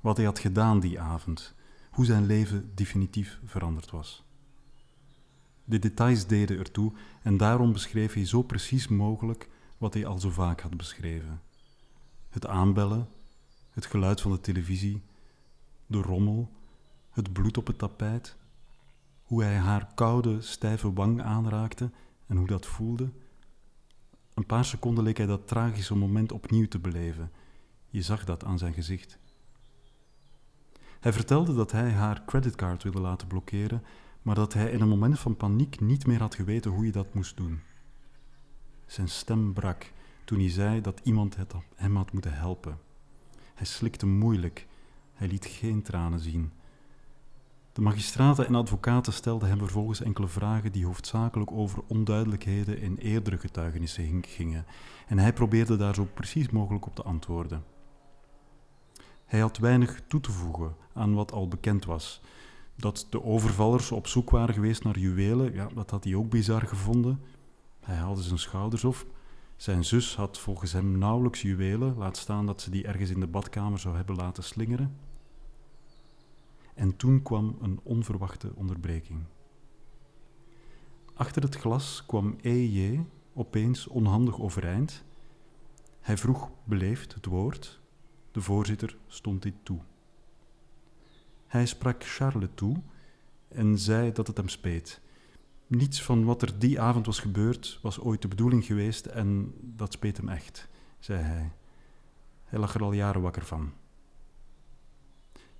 Wat 0.00 0.16
hij 0.16 0.26
had 0.26 0.38
gedaan 0.38 0.80
die 0.80 1.00
avond. 1.00 1.54
Hoe 1.90 2.04
zijn 2.04 2.26
leven 2.26 2.70
definitief 2.74 3.40
veranderd 3.44 3.90
was. 3.90 4.24
De 5.64 5.78
details 5.78 6.26
deden 6.26 6.58
ertoe 6.58 6.92
en 7.22 7.36
daarom 7.36 7.72
beschreef 7.72 8.12
hij 8.12 8.26
zo 8.26 8.42
precies 8.42 8.88
mogelijk 8.88 9.48
wat 9.78 9.94
hij 9.94 10.06
al 10.06 10.18
zo 10.18 10.30
vaak 10.30 10.60
had 10.60 10.76
beschreven. 10.76 11.40
Het 12.28 12.46
aanbellen, 12.46 13.08
het 13.70 13.86
geluid 13.86 14.20
van 14.20 14.30
de 14.32 14.40
televisie, 14.40 15.02
de 15.86 15.98
rommel, 15.98 16.50
het 17.10 17.32
bloed 17.32 17.56
op 17.58 17.66
het 17.66 17.78
tapijt, 17.78 18.36
hoe 19.22 19.42
hij 19.42 19.56
haar 19.56 19.94
koude, 19.94 20.40
stijve 20.40 20.92
wang 20.92 21.22
aanraakte 21.22 21.90
en 22.26 22.36
hoe 22.36 22.46
dat 22.46 22.66
voelde. 22.66 23.10
Een 24.42 24.48
paar 24.48 24.64
seconden 24.64 25.04
leek 25.04 25.16
hij 25.16 25.26
dat 25.26 25.48
tragische 25.48 25.94
moment 25.96 26.32
opnieuw 26.32 26.68
te 26.68 26.78
beleven. 26.78 27.30
Je 27.88 28.02
zag 28.02 28.24
dat 28.24 28.44
aan 28.44 28.58
zijn 28.58 28.72
gezicht. 28.72 29.18
Hij 31.00 31.12
vertelde 31.12 31.54
dat 31.54 31.72
hij 31.72 31.90
haar 31.90 32.24
creditcard 32.24 32.82
wilde 32.82 33.00
laten 33.00 33.26
blokkeren, 33.26 33.82
maar 34.22 34.34
dat 34.34 34.52
hij 34.52 34.70
in 34.70 34.80
een 34.80 34.88
moment 34.88 35.18
van 35.18 35.36
paniek 35.36 35.80
niet 35.80 36.06
meer 36.06 36.20
had 36.20 36.34
geweten 36.34 36.70
hoe 36.70 36.84
je 36.84 36.92
dat 36.92 37.14
moest 37.14 37.36
doen. 37.36 37.60
Zijn 38.86 39.08
stem 39.08 39.52
brak 39.52 39.92
toen 40.24 40.38
hij 40.38 40.50
zei 40.50 40.80
dat 40.80 41.00
iemand 41.02 41.36
hem 41.74 41.96
had 41.96 42.12
moeten 42.12 42.34
helpen. 42.34 42.78
Hij 43.54 43.66
slikte 43.66 44.06
moeilijk. 44.06 44.66
Hij 45.12 45.28
liet 45.28 45.46
geen 45.46 45.82
tranen 45.82 46.20
zien. 46.20 46.52
De 47.72 47.80
magistraten 47.80 48.46
en 48.46 48.54
advocaten 48.54 49.12
stelden 49.12 49.48
hem 49.48 49.58
vervolgens 49.58 50.00
enkele 50.00 50.28
vragen 50.28 50.72
die 50.72 50.86
hoofdzakelijk 50.86 51.52
over 51.52 51.82
onduidelijkheden 51.86 52.80
in 52.80 52.96
eerdere 52.96 53.38
getuigenissen 53.38 54.24
gingen, 54.26 54.66
en 55.06 55.18
hij 55.18 55.32
probeerde 55.32 55.76
daar 55.76 55.94
zo 55.94 56.08
precies 56.14 56.50
mogelijk 56.50 56.86
op 56.86 56.94
te 56.94 57.02
antwoorden. 57.02 57.64
Hij 59.24 59.40
had 59.40 59.58
weinig 59.58 60.02
toe 60.06 60.20
te 60.20 60.32
voegen 60.32 60.76
aan 60.92 61.14
wat 61.14 61.32
al 61.32 61.48
bekend 61.48 61.84
was. 61.84 62.20
Dat 62.76 63.06
de 63.10 63.22
overvallers 63.22 63.90
op 63.90 64.06
zoek 64.06 64.30
waren 64.30 64.54
geweest 64.54 64.84
naar 64.84 64.98
juwelen, 64.98 65.52
ja, 65.52 65.68
dat 65.74 65.90
had 65.90 66.04
hij 66.04 66.14
ook 66.14 66.30
bizar 66.30 66.62
gevonden. 66.62 67.20
Hij 67.80 67.96
haalde 67.96 68.22
zijn 68.22 68.38
schouders 68.38 68.84
op. 68.84 69.06
Zijn 69.56 69.84
zus 69.84 70.16
had 70.16 70.38
volgens 70.38 70.72
hem 70.72 70.98
nauwelijks 70.98 71.42
juwelen, 71.42 71.96
laat 71.96 72.16
staan 72.16 72.46
dat 72.46 72.60
ze 72.60 72.70
die 72.70 72.86
ergens 72.86 73.10
in 73.10 73.20
de 73.20 73.26
badkamer 73.26 73.78
zou 73.78 73.96
hebben 73.96 74.16
laten 74.16 74.44
slingeren. 74.44 74.96
En 76.74 76.96
toen 76.96 77.22
kwam 77.22 77.56
een 77.60 77.80
onverwachte 77.82 78.52
onderbreking. 78.54 79.20
Achter 81.14 81.42
het 81.42 81.56
glas 81.56 82.06
kwam 82.06 82.36
E.J. 82.40 83.00
opeens 83.34 83.86
onhandig 83.86 84.40
overeind. 84.40 85.04
Hij 86.00 86.16
vroeg 86.16 86.50
beleefd 86.64 87.14
het 87.14 87.26
woord. 87.26 87.80
De 88.30 88.40
voorzitter 88.40 88.96
stond 89.06 89.42
dit 89.42 89.54
toe. 89.62 89.80
Hij 91.46 91.66
sprak 91.66 92.04
Charles 92.04 92.48
toe 92.54 92.76
en 93.48 93.78
zei 93.78 94.12
dat 94.12 94.26
het 94.26 94.36
hem 94.36 94.48
speet. 94.48 95.00
Niets 95.66 96.02
van 96.02 96.24
wat 96.24 96.42
er 96.42 96.58
die 96.58 96.80
avond 96.80 97.06
was 97.06 97.18
gebeurd 97.18 97.78
was 97.82 98.00
ooit 98.00 98.22
de 98.22 98.28
bedoeling 98.28 98.64
geweest 98.64 99.06
en 99.06 99.54
dat 99.60 99.92
speet 99.92 100.16
hem 100.16 100.28
echt, 100.28 100.68
zei 100.98 101.22
hij. 101.22 101.52
Hij 102.44 102.58
lag 102.58 102.74
er 102.74 102.82
al 102.82 102.92
jaren 102.92 103.22
wakker 103.22 103.44
van. 103.44 103.72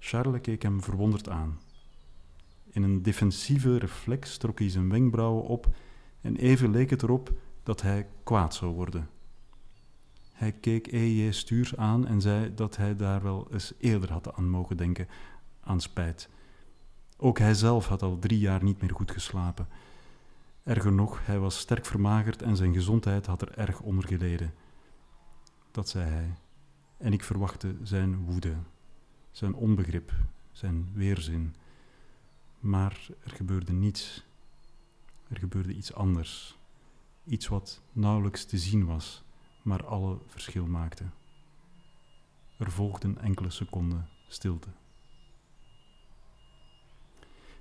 Charles 0.04 0.40
keek 0.40 0.62
hem 0.62 0.82
verwonderd 0.82 1.28
aan. 1.28 1.60
In 2.70 2.82
een 2.82 3.02
defensieve 3.02 3.78
reflex 3.78 4.36
trok 4.36 4.58
hij 4.58 4.70
zijn 4.70 4.88
wenkbrauwen 4.88 5.44
op 5.44 5.74
en 6.20 6.36
even 6.36 6.70
leek 6.70 6.90
het 6.90 7.02
erop 7.02 7.32
dat 7.62 7.82
hij 7.82 8.06
kwaad 8.22 8.54
zou 8.54 8.72
worden. 8.74 9.08
Hij 10.32 10.52
keek 10.52 10.86
E.J. 10.92 11.32
stuurs 11.32 11.76
aan 11.76 12.06
en 12.06 12.20
zei 12.20 12.54
dat 12.54 12.76
hij 12.76 12.96
daar 12.96 13.22
wel 13.22 13.48
eens 13.52 13.72
eerder 13.78 14.12
had 14.12 14.34
aan 14.34 14.48
mogen 14.48 14.76
denken, 14.76 15.08
aan 15.60 15.80
spijt. 15.80 16.28
Ook 17.16 17.38
hij 17.38 17.54
zelf 17.54 17.86
had 17.86 18.02
al 18.02 18.18
drie 18.18 18.38
jaar 18.38 18.62
niet 18.62 18.80
meer 18.80 18.94
goed 18.94 19.10
geslapen. 19.10 19.68
Erger 20.62 20.92
nog, 20.92 21.26
hij 21.26 21.38
was 21.38 21.58
sterk 21.58 21.86
vermagerd 21.86 22.42
en 22.42 22.56
zijn 22.56 22.72
gezondheid 22.72 23.26
had 23.26 23.42
er 23.42 23.58
erg 23.58 23.80
onder 23.80 24.06
geleden. 24.06 24.54
Dat 25.70 25.88
zei 25.88 26.10
hij. 26.10 26.34
En 26.96 27.12
ik 27.12 27.24
verwachtte 27.24 27.76
zijn 27.82 28.24
woede, 28.24 28.54
zijn 29.32 29.54
onbegrip, 29.54 30.12
zijn 30.52 30.88
weerzin. 30.92 31.54
Maar 32.60 33.08
er 33.24 33.30
gebeurde 33.30 33.72
niets. 33.72 34.24
Er 35.28 35.38
gebeurde 35.38 35.74
iets 35.74 35.94
anders. 35.94 36.56
Iets 37.24 37.48
wat 37.48 37.82
nauwelijks 37.92 38.44
te 38.44 38.58
zien 38.58 38.84
was, 38.84 39.22
maar 39.62 39.84
alle 39.84 40.18
verschil 40.26 40.66
maakte. 40.66 41.04
Er 42.58 42.70
volgden 42.70 43.18
enkele 43.18 43.50
seconden 43.50 44.08
stilte. 44.28 44.68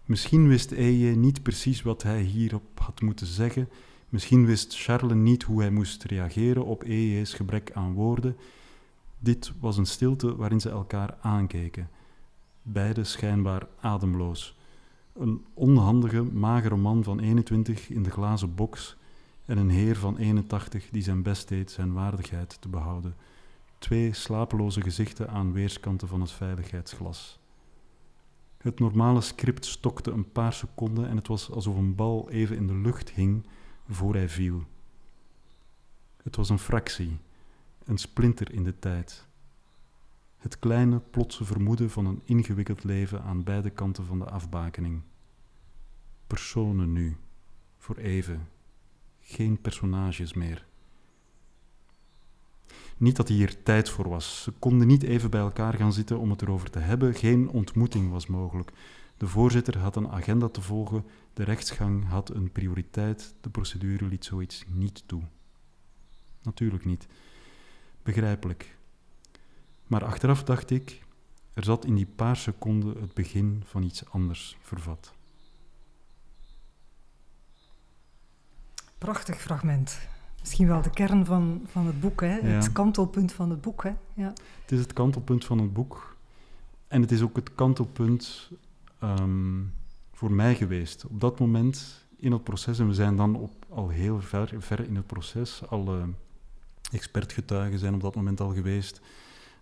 Misschien 0.06 0.48
wist 0.48 0.72
Eje 0.72 1.16
niet 1.16 1.44
precies 1.44 1.82
wat 1.82 2.04
hij 2.04 2.22
hierop 2.22 2.80
had 2.80 3.02
moeten 3.02 3.28
zeggen. 3.28 3.70
Misschien 4.10 4.46
wist 4.46 4.80
Charles 4.80 5.14
niet 5.14 5.44
hoe 5.44 5.62
hij 5.62 5.72
moest 5.72 6.04
reageren 6.04 6.66
op 6.66 6.84
Eje's 6.84 7.34
gebrek 7.34 7.72
aan 7.72 7.94
woorden. 7.94 8.38
Dit 9.24 9.52
was 9.60 9.78
een 9.78 9.86
stilte 9.86 10.36
waarin 10.36 10.62
ze 10.62 10.70
elkaar 10.70 11.18
aankeken, 11.22 11.90
beide 12.62 13.04
schijnbaar 13.04 13.68
ademloos. 13.80 14.58
Een 15.14 15.46
onhandige, 15.54 16.24
magere 16.24 16.76
man 16.76 17.04
van 17.04 17.20
21 17.20 17.90
in 17.90 18.04
de 18.04 18.10
glazen 18.10 18.56
box 18.56 18.98
en 19.46 19.58
een 19.58 19.70
heer 19.70 19.96
van 19.96 20.18
81 20.18 20.90
die 20.90 21.02
zijn 21.02 21.22
best 21.22 21.48
deed 21.48 21.72
zijn 21.72 21.94
waardigheid 21.94 22.62
te 22.62 22.70
behouden. 22.70 23.16
Twee 23.78 24.14
slapeloze 24.14 24.82
gezichten 24.82 25.30
aan 25.30 25.54
weerskanten 25.54 26.08
van 26.08 26.22
het 26.22 26.32
veiligheidsglas. 26.32 27.40
Het 28.58 28.80
normale 28.80 29.22
script 29.22 29.66
stokte 29.66 30.12
een 30.12 30.32
paar 30.32 30.54
seconden 30.54 31.08
en 31.08 31.16
het 31.16 31.28
was 31.28 31.52
alsof 31.52 31.76
een 31.76 31.96
bal 31.96 32.30
even 32.30 32.56
in 32.56 32.68
de 32.68 32.76
lucht 32.76 33.10
hing 33.10 33.46
voor 33.90 34.14
hij 34.14 34.30
viel. 34.30 34.64
Het 36.24 36.36
was 36.36 36.50
een 36.50 36.60
fractie, 36.60 37.20
een 37.86 37.98
splinter 37.98 38.54
in 38.54 38.64
de 38.64 38.80
tijd. 38.80 39.26
Het 40.38 40.60
kleine, 40.60 41.00
plotse 41.00 41.46
vermoeden 41.46 41.90
van 41.90 42.06
een 42.06 42.22
ingewikkeld 42.24 42.84
leven 42.84 43.24
aan 43.24 43.44
beide 43.44 43.70
kanten 43.70 44.06
van 44.06 44.20
de 44.20 44.26
afbakening. 44.26 45.02
Personen 46.28 46.92
nu, 46.92 47.18
voor 47.78 47.98
even, 47.98 48.48
geen 49.20 49.62
personages 49.62 50.34
meer. 50.34 50.66
Niet 52.98 53.16
dat 53.16 53.28
hier 53.28 53.64
tijd 53.64 53.90
voor 53.90 54.10
was. 54.10 54.44
Ze 54.44 54.52
konden 54.52 54.88
niet 54.88 55.04
even 55.04 55.30
bij 55.30 55.42
elkaar 55.42 55.74
gaan 55.74 55.94
zitten 55.94 56.20
om 56.20 56.30
het 56.30 56.42
erover 56.42 56.70
te 56.70 56.80
hebben. 56.80 57.14
Geen 57.14 57.50
ontmoeting 57.50 58.12
was 58.12 58.28
mogelijk. 58.28 58.72
De 59.18 59.28
voorzitter 59.28 59.78
had 59.78 59.96
een 59.96 60.10
agenda 60.10 60.50
te 60.50 60.62
volgen, 60.62 61.06
de 61.34 61.44
rechtsgang 61.44 62.08
had 62.08 62.30
een 62.30 62.52
prioriteit, 62.52 63.34
de 63.42 63.50
procedure 63.50 64.06
liet 64.06 64.26
zoiets 64.26 64.64
niet 64.74 65.04
toe. 65.06 65.22
Natuurlijk 66.42 66.86
niet. 66.86 67.08
Begrijpelijk. 68.04 68.78
Maar 69.88 70.04
achteraf 70.06 70.44
dacht 70.44 70.70
ik, 70.70 71.02
er 71.54 71.64
zat 71.64 71.86
in 71.86 71.96
die 71.96 72.06
paar 72.06 72.38
seconden 72.38 73.02
het 73.02 73.14
begin 73.14 73.64
van 73.66 73.84
iets 73.84 74.10
anders 74.10 74.58
vervat. 74.62 75.14
Prachtig 78.98 79.42
fragment. 79.42 80.00
Misschien 80.40 80.68
wel 80.68 80.82
de 80.82 80.90
kern 80.90 81.26
van, 81.26 81.62
van 81.66 81.86
het 81.86 82.00
boek, 82.00 82.22
hè? 82.22 82.28
het 82.28 82.72
kantelpunt 82.72 83.32
van 83.32 83.50
het 83.50 83.62
boek. 83.62 83.84
Hè? 83.84 83.94
Ja. 84.14 84.34
Het 84.62 84.72
is 84.72 84.80
het 84.80 84.94
kantelpunt 84.94 85.46
van 85.46 85.60
het 85.60 85.74
boek. 85.74 86.16
En 86.88 87.02
het 87.02 87.12
is 87.12 87.22
ook 87.22 87.36
het 87.36 87.56
kantelpunt 87.56 88.52
um, 89.04 89.74
voor 90.12 90.32
mij 90.32 90.56
geweest. 90.56 91.06
Op 91.06 91.20
dat 91.20 91.40
moment 91.40 92.06
in 92.18 92.32
het 92.32 92.44
proces, 92.44 92.80
en 92.80 92.88
we 92.88 92.94
zijn 92.94 93.16
dan 93.16 93.36
op, 93.36 93.66
al 93.70 93.90
heel 93.90 94.22
ver, 94.22 94.54
ver 94.58 94.86
in 94.86 94.96
het 94.96 95.08
proces, 95.08 95.62
alle 95.70 96.08
expertgetuigen 96.92 97.80
zijn 97.80 97.94
op 97.94 98.02
dat 98.02 98.16
moment 98.16 98.40
al 98.40 98.54
geweest. 98.54 99.02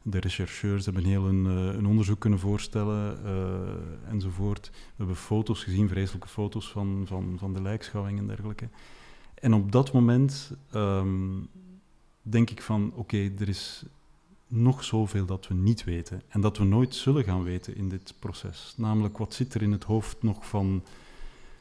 De 0.02 0.20
rechercheurs 0.20 0.86
hebben 0.86 1.04
heel 1.04 1.26
een, 1.26 1.46
eh, 1.78 1.88
onderzoek 1.88 2.20
kunnen 2.20 2.40
voorstellen 2.40 3.20
uh, 3.26 4.12
enzovoort. 4.12 4.70
We 4.72 4.78
hebben 4.96 5.16
foto's 5.16 5.64
gezien, 5.64 5.88
vreselijke 5.88 6.28
foto's 6.28 6.72
van, 6.72 7.04
van, 7.06 7.36
van 7.38 7.54
de 7.54 7.62
lijkschouwing 7.62 8.20
en 8.20 8.28
dergelijke. 8.28 8.70
En 9.34 9.54
op 9.54 9.72
dat 9.72 9.92
moment 9.92 10.52
um, 10.74 11.48
denk 12.22 12.50
ik 12.50 12.62
van, 12.62 12.92
oké, 12.96 13.32
er 13.40 13.50
is 13.50 13.84
nog 14.48 14.84
zoveel 14.84 15.26
dat 15.26 15.48
we 15.48 15.54
niet 15.54 15.84
weten 15.84 16.22
en 16.28 16.42
dat 16.42 16.58
we 16.58 16.64
nooit 16.64 16.96
zullen 16.96 17.24
gaan 17.24 17.44
weten 17.44 17.76
in 17.76 17.90
dit 17.90 18.14
proces. 18.20 18.74
Namelijk, 18.78 19.18
wat 19.18 19.34
zit 19.34 19.54
er 19.54 19.62
in 19.62 19.72
het 19.72 19.84
hoofd 19.84 20.24
nog 20.24 20.48
van 20.48 20.84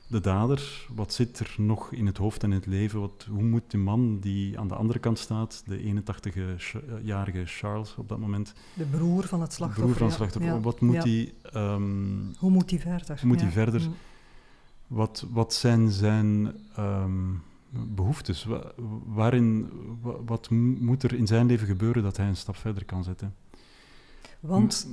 de 0.08 0.20
dader? 0.20 0.86
Wat 0.94 1.12
zit 1.12 1.38
er 1.38 1.54
nog 1.56 1.92
in 1.92 2.06
het 2.06 2.16
hoofd 2.16 2.42
en 2.42 2.50
in 2.50 2.56
het 2.56 2.66
leven? 2.66 3.00
Wat, 3.00 3.26
hoe 3.30 3.42
moet 3.42 3.62
die 3.70 3.80
man 3.80 4.18
die 4.20 4.58
aan 4.58 4.68
de 4.68 4.74
andere 4.74 4.98
kant 4.98 5.18
staat, 5.18 5.62
de 5.66 6.02
81-jarige 6.02 7.42
Charles 7.44 7.94
op 7.96 8.08
dat 8.08 8.18
moment... 8.18 8.54
De 8.74 8.84
broer 8.84 9.24
van 9.24 9.40
het 9.40 9.52
slachtoffer. 9.52 9.84
broer 9.84 9.96
van 9.96 10.06
het 10.06 10.16
slachtoffer. 10.16 10.60
Wat 10.60 10.80
moet 10.80 11.02
hij... 11.04 11.32
Um, 11.54 12.34
hoe 12.38 12.50
moet 12.50 12.70
hij 12.70 12.78
verder? 12.78 13.20
Moet 13.24 13.40
hij 13.40 13.50
verder? 13.50 13.80
Mm. 13.80 13.94
Wat, 14.86 15.26
wat 15.30 15.54
zijn 15.54 15.90
zijn... 15.90 16.54
Um, 16.78 17.42
behoeftes? 17.70 18.46
Waarin, 19.04 19.70
wat 20.26 20.50
moet 20.50 21.02
er 21.02 21.14
in 21.14 21.26
zijn 21.26 21.46
leven 21.46 21.66
gebeuren 21.66 22.02
dat 22.02 22.16
hij 22.16 22.26
een 22.26 22.36
stap 22.36 22.56
verder 22.56 22.84
kan 22.84 23.04
zetten? 23.04 23.34
Want 24.40 24.88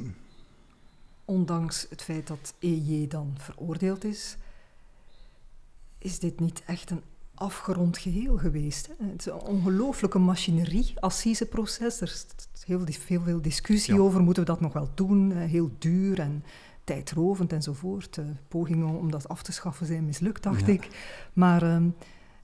ondanks 1.25 1.85
het 1.89 2.01
feit 2.01 2.27
dat 2.27 2.53
EJ 2.59 3.07
dan 3.07 3.33
veroordeeld 3.37 4.03
is, 4.03 4.37
is 6.05 6.19
dit 6.19 6.39
niet 6.39 6.63
echt 6.65 6.89
een 6.89 7.01
afgerond 7.33 7.97
geheel 7.97 8.37
geweest. 8.37 8.87
Hè? 8.87 9.05
Het 9.05 9.19
is 9.19 9.25
een 9.25 9.41
ongelooflijke 9.41 10.19
machinerie, 10.19 10.93
assiseproces. 10.99 12.01
Er 12.01 12.07
is 12.07 12.25
heel 12.65 12.85
veel, 12.91 13.21
veel 13.21 13.41
discussie 13.41 14.01
over, 14.01 14.21
moeten 14.21 14.43
we 14.43 14.49
dat 14.49 14.61
nog 14.61 14.73
wel 14.73 14.89
doen? 14.95 15.31
Heel 15.31 15.71
duur 15.79 16.19
en 16.19 16.43
tijdrovend 16.83 17.53
enzovoort. 17.53 18.19
pogingen 18.47 18.87
om 18.87 19.11
dat 19.11 19.27
af 19.27 19.43
te 19.43 19.51
schaffen 19.51 19.85
zijn 19.85 20.05
mislukt, 20.05 20.43
dacht 20.43 20.67
ik. 20.67 20.87
Maar... 21.33 21.63
Ehm, 21.63 21.89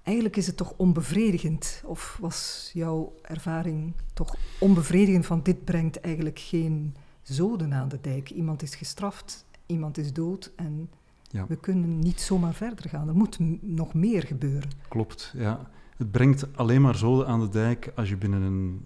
eigenlijk 0.04 0.38
is 0.38 0.48
het 0.48 0.58
toch 0.58 0.74
onbevredigend. 0.78 1.84
Of 1.86 2.18
was 2.22 2.70
jouw 2.74 3.14
ervaring 3.22 3.94
toch 4.14 4.36
onbevredigend 4.60 5.26
van 5.26 5.44
dit 5.44 5.64
brengt 5.64 6.00
eigenlijk 6.00 6.40
geen 6.40 6.96
zoden 7.22 7.74
aan 7.74 7.90
de 7.90 8.02
dijk? 8.02 8.30
Iemand 8.30 8.62
is 8.62 8.76
gestraft, 8.76 9.46
iemand 9.66 9.98
is 9.98 10.14
dood 10.14 10.52
en 10.56 10.90
ja. 11.32 11.46
we 11.48 11.56
kunnen 11.56 12.00
niet 12.00 12.22
zomaar 12.22 12.54
verder 12.54 12.90
gaan. 12.90 13.08
Er 13.08 13.16
moet 13.16 13.38
nog 13.62 13.94
meer 13.94 14.24
gebeuren. 14.24 14.70
Klopt, 14.88 15.34
ja. 15.38 15.70
Het 15.98 16.12
brengt 16.12 16.58
alleen 16.58 16.82
maar 16.82 16.96
zoden 16.96 17.28
aan 17.28 17.40
de 17.40 17.50
dijk 17.50 17.92
als 17.96 18.10
je 18.10 18.18
binnen 18.18 18.42
een 18.42 18.86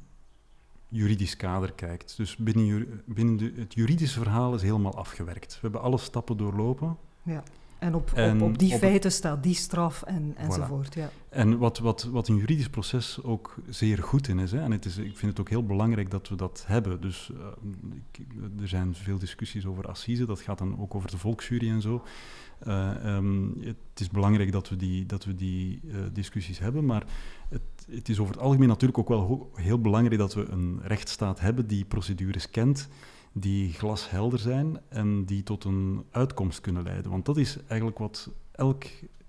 juridisch 0.88 1.38
kader 1.38 1.74
kijkt. 1.74 2.18
Dus 2.18 2.36
binnen, 2.36 3.02
binnen 3.06 3.38
de, 3.38 3.54
het 3.56 3.74
juridische 3.74 4.20
verhaal 4.20 4.54
is 4.54 4.62
helemaal 4.62 4.96
afgewerkt. 4.96 5.54
We 5.54 5.60
hebben 5.62 5.82
alle 5.82 5.98
stappen 5.98 6.38
doorlopen. 6.38 6.98
Ja. 7.24 7.44
En 7.80 7.96
op, 7.96 8.12
op, 8.18 8.42
op 8.42 8.58
die 8.58 8.78
feiten 8.78 9.12
staat 9.12 9.44
die 9.44 9.56
straf 9.56 10.02
en, 10.04 10.34
enzovoort. 10.38 10.94
Ja. 10.94 11.10
En 11.30 11.58
wat, 11.58 11.80
wat, 11.80 12.04
wat 12.04 12.28
een 12.28 12.36
juridisch 12.36 12.70
proces 12.70 13.20
ook 13.24 13.56
zeer 13.70 14.04
goed 14.04 14.28
in 14.28 14.40
is, 14.40 14.52
hè, 14.52 14.62
en 14.62 14.72
het 14.72 14.86
is, 14.86 14.98
ik 14.98 15.18
vind 15.18 15.32
het 15.32 15.40
ook 15.40 15.50
heel 15.50 15.66
belangrijk 15.66 16.12
dat 16.12 16.30
we 16.30 16.36
dat 16.36 16.64
hebben. 16.68 17.02
Dus 17.02 17.32
uh, 17.34 17.48
ik, 18.12 18.26
er 18.62 18.68
zijn 18.68 18.96
veel 18.96 19.18
discussies 19.18 19.66
over 19.66 19.88
assise, 19.88 20.26
dat 20.26 20.42
gaat 20.42 20.58
dan 20.58 20.80
ook 20.80 20.96
over 20.96 21.10
de 21.10 21.18
volksjury 21.18 21.70
en 21.70 21.82
zo. 21.82 22.04
Uh, 22.68 23.16
um, 23.16 23.56
het 23.60 24.00
is 24.00 24.10
belangrijk 24.10 24.52
dat 24.52 24.70
we 24.70 24.76
die, 24.76 25.06
dat 25.06 25.26
we 25.26 25.36
die 25.36 25.80
uh, 25.84 25.96
discussies 26.14 26.60
hebben, 26.60 26.86
maar 26.86 27.06
het, 27.50 27.62
het, 27.90 28.10
is 28.10 28.20
over 28.20 28.34
het 28.34 28.44
algemeen 28.44 28.68
natuurlijk 28.68 29.00
ook 29.00 29.10
wel 29.10 29.52
heel 29.54 29.82
belangrijk 29.82 30.20
dat 30.20 30.34
we 30.34 30.46
een 30.46 30.80
rechtsstaat 30.84 31.40
hebben 31.40 31.68
die 31.68 31.86
procedures 31.86 32.50
kent 32.50 32.88
die 33.38 33.74
glashelder 33.74 34.40
zijn 34.40 34.82
en 34.90 35.26
die 35.26 35.44
tot 35.44 35.64
een 35.64 36.06
uitkomst 36.12 36.62
kunnen 36.62 36.84
leiden. 36.84 37.12
Want 37.12 37.26
dat 37.26 37.38
is 37.38 37.58
eigenlijk 37.68 37.98
wat 37.98 38.30
elk 38.52 38.84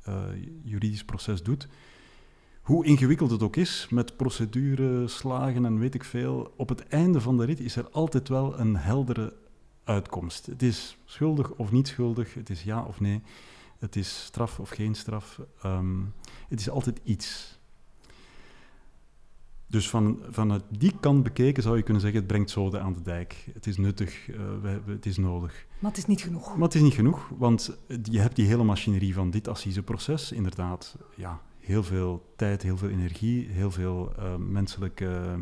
uh, 0.08 0.14
juridisch 0.62 1.04
proces 1.04 1.42
doet. 1.42 1.68
Hoe 2.60 2.84
ingewikkeld 2.84 3.30
het 3.30 3.42
ook 3.42 3.56
is, 3.56 3.86
met 3.90 4.16
procedure, 4.16 5.08
slagen 5.08 5.64
en 5.64 5.78
weet 5.78 5.94
ik 5.94 6.04
veel, 6.04 6.52
op 6.56 6.68
het 6.68 6.88
einde 6.88 7.20
van 7.20 7.36
de 7.36 7.44
rit 7.44 7.60
is 7.60 7.76
er 7.76 7.88
altijd 7.90 8.28
wel 8.28 8.58
een 8.58 8.76
heldere 8.76 9.36
uitkomst. 9.84 10.46
Het 10.46 10.62
is 10.62 10.96
schuldig 11.04 11.50
of 11.50 11.72
niet 11.72 11.88
schuldig, 11.88 12.34
het 12.34 12.50
is 12.50 12.62
ja 12.62 12.82
of 12.82 13.00
nee, 13.00 13.22
het 13.78 13.96
is 13.96 14.24
straf 14.24 14.60
of 14.60 14.70
geen 14.70 14.94
straf. 14.94 15.40
Um, 15.64 16.12
het 16.48 16.60
is 16.60 16.70
altijd 16.70 17.00
iets. 17.04 17.55
Dus 19.68 19.90
van, 19.90 20.18
vanuit 20.30 20.62
die 20.68 20.92
kant 21.00 21.22
bekeken 21.22 21.62
zou 21.62 21.76
je 21.76 21.82
kunnen 21.82 22.02
zeggen, 22.02 22.20
het 22.20 22.28
brengt 22.28 22.50
zoden 22.50 22.82
aan 22.82 22.92
de 22.92 23.02
dijk. 23.02 23.50
Het 23.54 23.66
is 23.66 23.76
nuttig, 23.76 24.28
uh, 24.28 24.36
we, 24.62 24.80
het 24.86 25.06
is 25.06 25.16
nodig. 25.16 25.66
Maar 25.78 25.90
het 25.90 26.00
is 26.00 26.06
niet 26.06 26.20
genoeg. 26.20 26.54
Maar 26.54 26.64
het 26.64 26.74
is 26.74 26.80
niet 26.80 26.94
genoeg, 26.94 27.30
want 27.38 27.78
je 28.02 28.20
hebt 28.20 28.36
die 28.36 28.46
hele 28.46 28.64
machinerie 28.64 29.14
van 29.14 29.30
dit 29.30 29.48
assiseproces. 29.48 30.32
Inderdaad, 30.32 30.96
ja, 31.14 31.40
heel 31.58 31.82
veel 31.82 32.32
tijd, 32.36 32.62
heel 32.62 32.76
veel 32.76 32.88
energie, 32.88 33.48
heel 33.50 33.70
veel 33.70 34.12
uh, 34.18 34.36
menselijke 34.36 35.38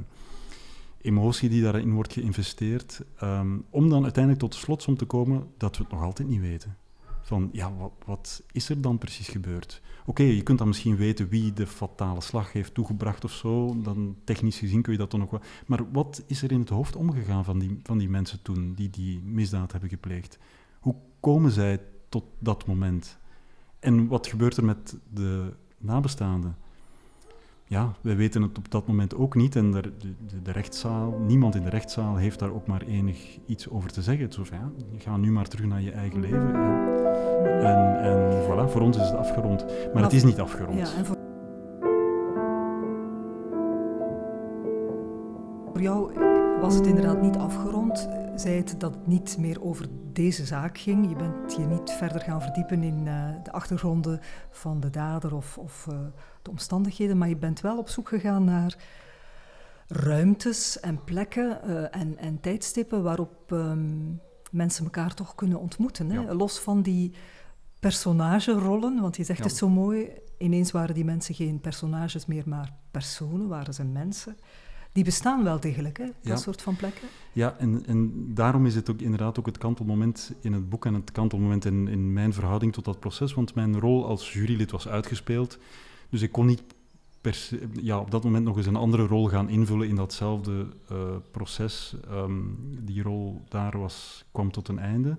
emotie 1.01 1.49
die 1.49 1.63
daarin 1.63 1.93
wordt 1.93 2.13
geïnvesteerd. 2.13 3.05
Um, 3.23 3.65
om 3.71 3.89
dan 3.89 4.03
uiteindelijk 4.03 4.43
tot 4.43 4.53
de 4.53 4.59
slotsom 4.59 4.97
te 4.97 5.05
komen 5.05 5.47
dat 5.57 5.77
we 5.77 5.83
het 5.83 5.93
nog 5.93 6.03
altijd 6.03 6.29
niet 6.29 6.41
weten. 6.41 6.77
Van 7.25 7.49
ja, 7.53 7.75
wat, 7.75 7.93
wat 8.05 8.43
is 8.53 8.69
er 8.69 8.81
dan 8.81 8.99
precies 8.99 9.29
gebeurd? 9.29 9.83
Oké, 10.07 10.23
je 10.23 10.43
kunt 10.43 10.59
dan 10.59 10.69
misschien 10.69 10.97
weten 10.97 11.29
wie 11.29 11.53
de 11.53 11.67
fatale 11.67 12.21
slag 12.21 12.53
heeft 12.53 12.75
toegebracht 12.75 13.25
of 13.25 13.33
zo, 13.33 13.83
dan 13.83 14.17
technisch 14.25 14.59
gezien 14.59 14.83
kun 14.83 14.93
je 14.93 14.99
dat 14.99 15.11
dan 15.11 15.21
nog 15.21 15.31
wel... 15.31 15.41
Maar 15.67 15.93
wat 15.93 16.23
is 16.27 16.43
er 16.43 16.53
in 16.53 16.61
het 16.61 16.69
hoofd 16.69 16.97
omgegaan 16.97 17.45
van 17.45 17.59
die, 17.59 17.81
van 17.83 17.99
die 17.99 18.09
mensen 18.09 18.43
toen, 18.43 18.75
die 18.75 18.91
die 18.91 19.21
misdaad 19.21 19.73
hebben 19.73 19.91
gepleegd? 19.91 20.39
Hoe 20.81 20.95
komen 21.21 21.51
zij 21.51 21.81
tot 22.09 22.25
dat 22.39 22.67
moment? 22.67 23.19
En 23.79 24.07
wat 24.07 24.27
gebeurt 24.27 24.57
er 24.57 24.65
met 24.65 24.97
de 25.13 25.53
nabestaanden? 25.79 26.57
Ja, 27.67 27.93
wij 28.01 28.17
weten 28.17 28.43
het 28.43 28.59
op 28.59 28.71
dat 28.71 28.87
moment 28.87 29.17
ook 29.17 29.35
niet. 29.35 29.57
En 29.57 29.71
de, 29.71 29.81
de, 29.81 30.43
de, 30.43 30.53
rechtszaal, 30.53 31.19
niemand 31.27 31.55
in 31.55 31.63
de 31.63 31.71
rechtszaal 31.71 32.17
heeft 32.17 32.39
daar 32.39 32.53
ook 32.53 32.67
maar 32.67 32.83
enig 32.83 33.39
iets 33.47 33.69
over 33.69 33.93
te 33.93 34.03
zeggen. 34.03 34.25
Het 34.25 34.39
is 34.39 34.49
ja, 34.49 34.71
ga 34.99 35.17
nu 35.17 35.31
maar 35.33 35.49
terug 35.49 35.67
naar 35.67 35.83
je 35.83 35.91
eigen 35.91 36.21
leven. 36.21 36.49
Ja. 36.49 36.87
En, 37.45 38.01
en 38.03 38.43
voilà, 38.43 38.71
voor 38.71 38.81
ons 38.81 38.97
is 38.97 39.07
het 39.07 39.17
afgerond. 39.17 39.65
Maar, 39.95 40.03
het 40.03 40.13
is 40.13 40.25
niet 40.25 40.41
afgerond. 40.41 40.79
Ja, 40.79 40.97
en 40.97 41.07
voor... 41.07 41.17
voor 45.73 45.83
jou 45.83 46.13
was 46.61 46.75
het 46.75 46.87
inderdaad 46.87 47.23
niet 47.23 47.37
afgerond. 47.37 48.09
Zei 48.37 48.57
het 48.57 48.75
dat 48.79 48.95
het 48.95 49.07
niet 49.07 49.37
meer 49.39 49.63
over 49.63 49.87
deze 50.13 50.47
zaak 50.47 50.79
ging. 50.79 51.09
Je 51.09 51.17
bent 51.17 51.57
je 51.57 51.67
niet 51.67 51.91
verder 51.91 52.21
gaan 52.21 52.43
verdiepen 52.43 52.83
in 52.83 53.07
uh, 53.07 53.29
de 53.43 53.53
achtergronden 53.53 54.21
van 54.51 54.81
de 54.81 54.91
dader 54.91 55.35
of, 55.35 55.59
of 55.59 55.87
uh, 55.91 55.99
de 56.43 56.51
omstandigheden, 56.51 57.19
maar 57.19 57.29
je 57.29 57.37
bent 57.37 57.61
wel 57.61 57.79
op 57.79 57.89
zoek 57.89 58.09
gegaan 58.09 58.45
naar 58.45 58.77
ruimtes 59.87 60.81
en 60.81 61.05
plekken 61.05 61.61
uh, 61.67 61.97
en, 61.97 62.19
en, 62.19 62.41
tijdstippen 62.41 63.03
waarop 63.03 63.51
um, 63.51 64.21
mensen 64.51 64.85
elkaar 64.85 65.15
toch 65.15 65.35
kunnen 65.35 65.61
ontmoeten. 65.61 66.11
Hè? 66.11 66.21
Ja. 66.21 66.35
Los 66.35 66.59
van 66.59 66.83
die 66.83 67.13
personagerollen, 67.81 69.01
want 69.01 69.17
je 69.17 69.25
zegt 69.25 69.39
ja. 69.39 69.45
het 69.45 69.57
zo 69.57 69.69
mooi, 69.69 70.09
ineens 70.39 70.71
waren 70.71 70.95
die 70.95 71.05
mensen 71.05 71.35
geen 71.35 71.61
personages 71.61 72.27
meer, 72.27 72.49
maar 72.49 72.73
personen, 72.91 73.49
waren 73.49 73.75
ze 73.75 73.85
mensen 73.85 74.37
die 74.95 75.05
bestaan 75.05 75.45
wel 75.45 75.61
degelijk, 75.61 75.99
hè? 75.99 76.07
dat 76.23 76.41
soort 76.41 76.63
van 76.63 76.77
plekken. 76.77 77.09
Ja, 77.33 77.57
en, 77.59 77.87
en 77.87 78.13
daarom 78.35 78.67
is 78.67 78.75
het 78.75 78.91
ook 78.91 79.01
inderdaad 79.01 79.39
ook 79.39 79.47
het 79.47 79.59
kantelmoment 79.59 80.33
in 80.41 80.53
het 80.53 80.69
boek 80.69 80.87
en 80.87 80.95
het 80.95 81.13
kantelmoment 81.13 81.65
in, 81.65 81.89
in 81.89 82.13
mijn 82.13 82.33
verhouding 82.33 82.73
tot 82.73 82.85
dat 82.85 83.01
proces, 83.01 83.35
want 83.35 83.55
mijn 83.55 83.81
rol 83.81 84.07
als 84.07 84.33
jurylid 84.33 84.71
was 84.71 84.89
uitgespeeld, 84.89 85.59
dus 86.09 86.23
ik 86.23 86.33
kon 86.33 86.47
niet 86.47 86.63
per 87.21 87.49
ja, 87.73 87.99
op 87.99 88.11
dat 88.11 88.25
moment 88.25 88.45
nog 88.45 88.57
eens 88.57 88.67
een 88.67 88.77
andere 88.77 89.07
rol 89.07 89.29
gaan 89.29 89.49
invullen 89.49 89.89
in 89.89 89.95
datzelfde 89.95 90.67
uh, 90.93 90.99
proces. 91.31 91.97
Um, 92.11 92.59
die 92.81 93.03
rol 93.03 93.43
daar 93.49 93.79
was, 93.79 94.25
kwam 94.33 94.53
tot 94.53 94.69
een 94.69 94.79
einde. 94.79 95.19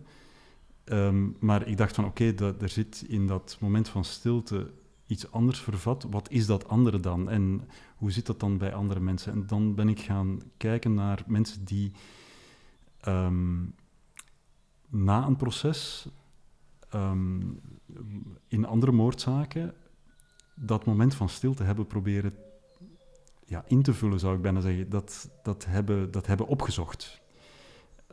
Um, 0.86 1.36
maar 1.40 1.68
ik 1.68 1.78
dacht 1.78 1.96
van 1.96 2.06
oké, 2.06 2.34
okay, 2.38 2.54
er 2.62 2.70
zit 2.70 3.06
in 3.08 3.28
dat 3.28 3.58
moment 3.60 3.90
van 3.90 4.04
stilte 4.04 4.72
iets 5.08 5.32
anders 5.32 5.60
vervat, 5.60 6.06
wat 6.10 6.32
is 6.32 6.46
dat 6.46 6.68
andere 6.68 7.00
dan? 7.00 7.30
En 7.30 7.68
hoe 7.96 8.12
zit 8.12 8.26
dat 8.26 8.40
dan 8.40 8.58
bij 8.58 8.74
andere 8.74 9.00
mensen? 9.00 9.32
En 9.32 9.48
dan 9.48 9.76
ben 9.76 9.90
ik 9.90 10.00
gaan 10.00 10.42
kijken 10.58 10.94
naar 10.94 11.24
mensen 11.28 11.66
die 11.66 11.92
um, 13.08 13.76
na 14.88 15.26
een 15.26 15.36
proces 15.36 16.08
um, 16.94 17.62
in 18.48 18.66
andere 18.66 18.92
moordzaken 18.92 19.74
dat 20.56 20.86
moment 20.86 21.16
van 21.16 21.30
stilte 21.30 21.64
hebben 21.64 21.88
proberen 21.88 22.34
ja, 23.46 23.64
in 23.68 23.82
te 23.82 23.94
vullen, 23.94 24.20
zou 24.20 24.36
ik 24.36 24.42
bijna 24.42 24.60
zeggen. 24.60 24.90
Dat, 24.90 25.30
dat, 25.44 25.66
hebben, 25.66 26.12
dat 26.12 26.28
hebben 26.28 26.48
opgezocht. 26.48 27.22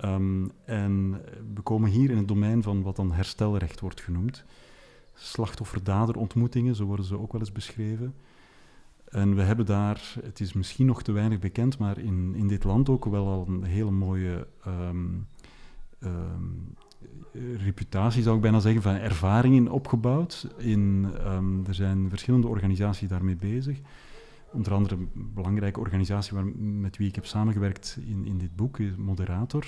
Um, 0.04 0.52
en 0.64 1.22
we 1.54 1.60
komen 1.62 1.90
hier 1.90 2.10
in 2.10 2.16
het 2.16 2.28
domein 2.28 2.62
van 2.62 2.82
wat 2.82 2.96
dan 2.96 3.12
herstelrecht 3.12 3.80
wordt 3.80 4.00
genoemd 4.00 4.44
slachtoffer-dader 5.14 6.16
ontmoetingen, 6.16 6.74
zo 6.74 6.84
worden 6.84 7.06
ze 7.06 7.18
ook 7.18 7.32
wel 7.32 7.40
eens 7.40 7.52
beschreven. 7.52 8.14
En 9.12 9.34
we 9.34 9.42
hebben 9.42 9.66
daar, 9.66 10.14
het 10.22 10.40
is 10.40 10.52
misschien 10.52 10.86
nog 10.86 11.02
te 11.02 11.12
weinig 11.12 11.38
bekend, 11.38 11.78
maar 11.78 11.98
in, 11.98 12.34
in 12.34 12.48
dit 12.48 12.64
land 12.64 12.88
ook 12.88 13.04
wel 13.04 13.26
al 13.26 13.46
een 13.48 13.62
hele 13.62 13.90
mooie 13.90 14.46
um, 14.66 15.26
um, 16.04 16.74
reputatie, 17.56 18.22
zou 18.22 18.36
ik 18.36 18.42
bijna 18.42 18.60
zeggen, 18.60 18.82
van 18.82 18.94
ervaringen 18.94 19.68
opgebouwd. 19.68 20.48
In, 20.56 21.10
um, 21.26 21.64
er 21.66 21.74
zijn 21.74 22.08
verschillende 22.08 22.46
organisaties 22.46 23.08
daarmee 23.08 23.36
bezig. 23.36 23.80
Onder 24.52 24.72
andere 24.72 24.94
een 24.94 25.32
belangrijke 25.34 25.80
organisatie 25.80 26.34
waar, 26.34 26.46
met 26.56 26.96
wie 26.96 27.08
ik 27.08 27.14
heb 27.14 27.26
samengewerkt 27.26 27.98
in, 28.06 28.26
in 28.26 28.38
dit 28.38 28.56
boek, 28.56 28.78
Moderator. 28.96 29.66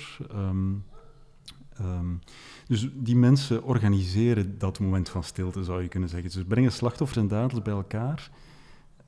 Dus 2.67 2.89
die 2.93 3.15
mensen 3.15 3.63
organiseren 3.63 4.57
dat 4.57 4.79
moment 4.79 5.09
van 5.09 5.23
stilte, 5.23 5.63
zou 5.63 5.81
je 5.81 5.87
kunnen 5.87 6.09
zeggen. 6.09 6.29
Dus 6.29 6.37
ze 6.37 6.45
brengen 6.45 6.71
slachtoffers 6.71 7.19
en 7.19 7.27
daders 7.27 7.61
bij 7.61 7.73
elkaar 7.73 8.31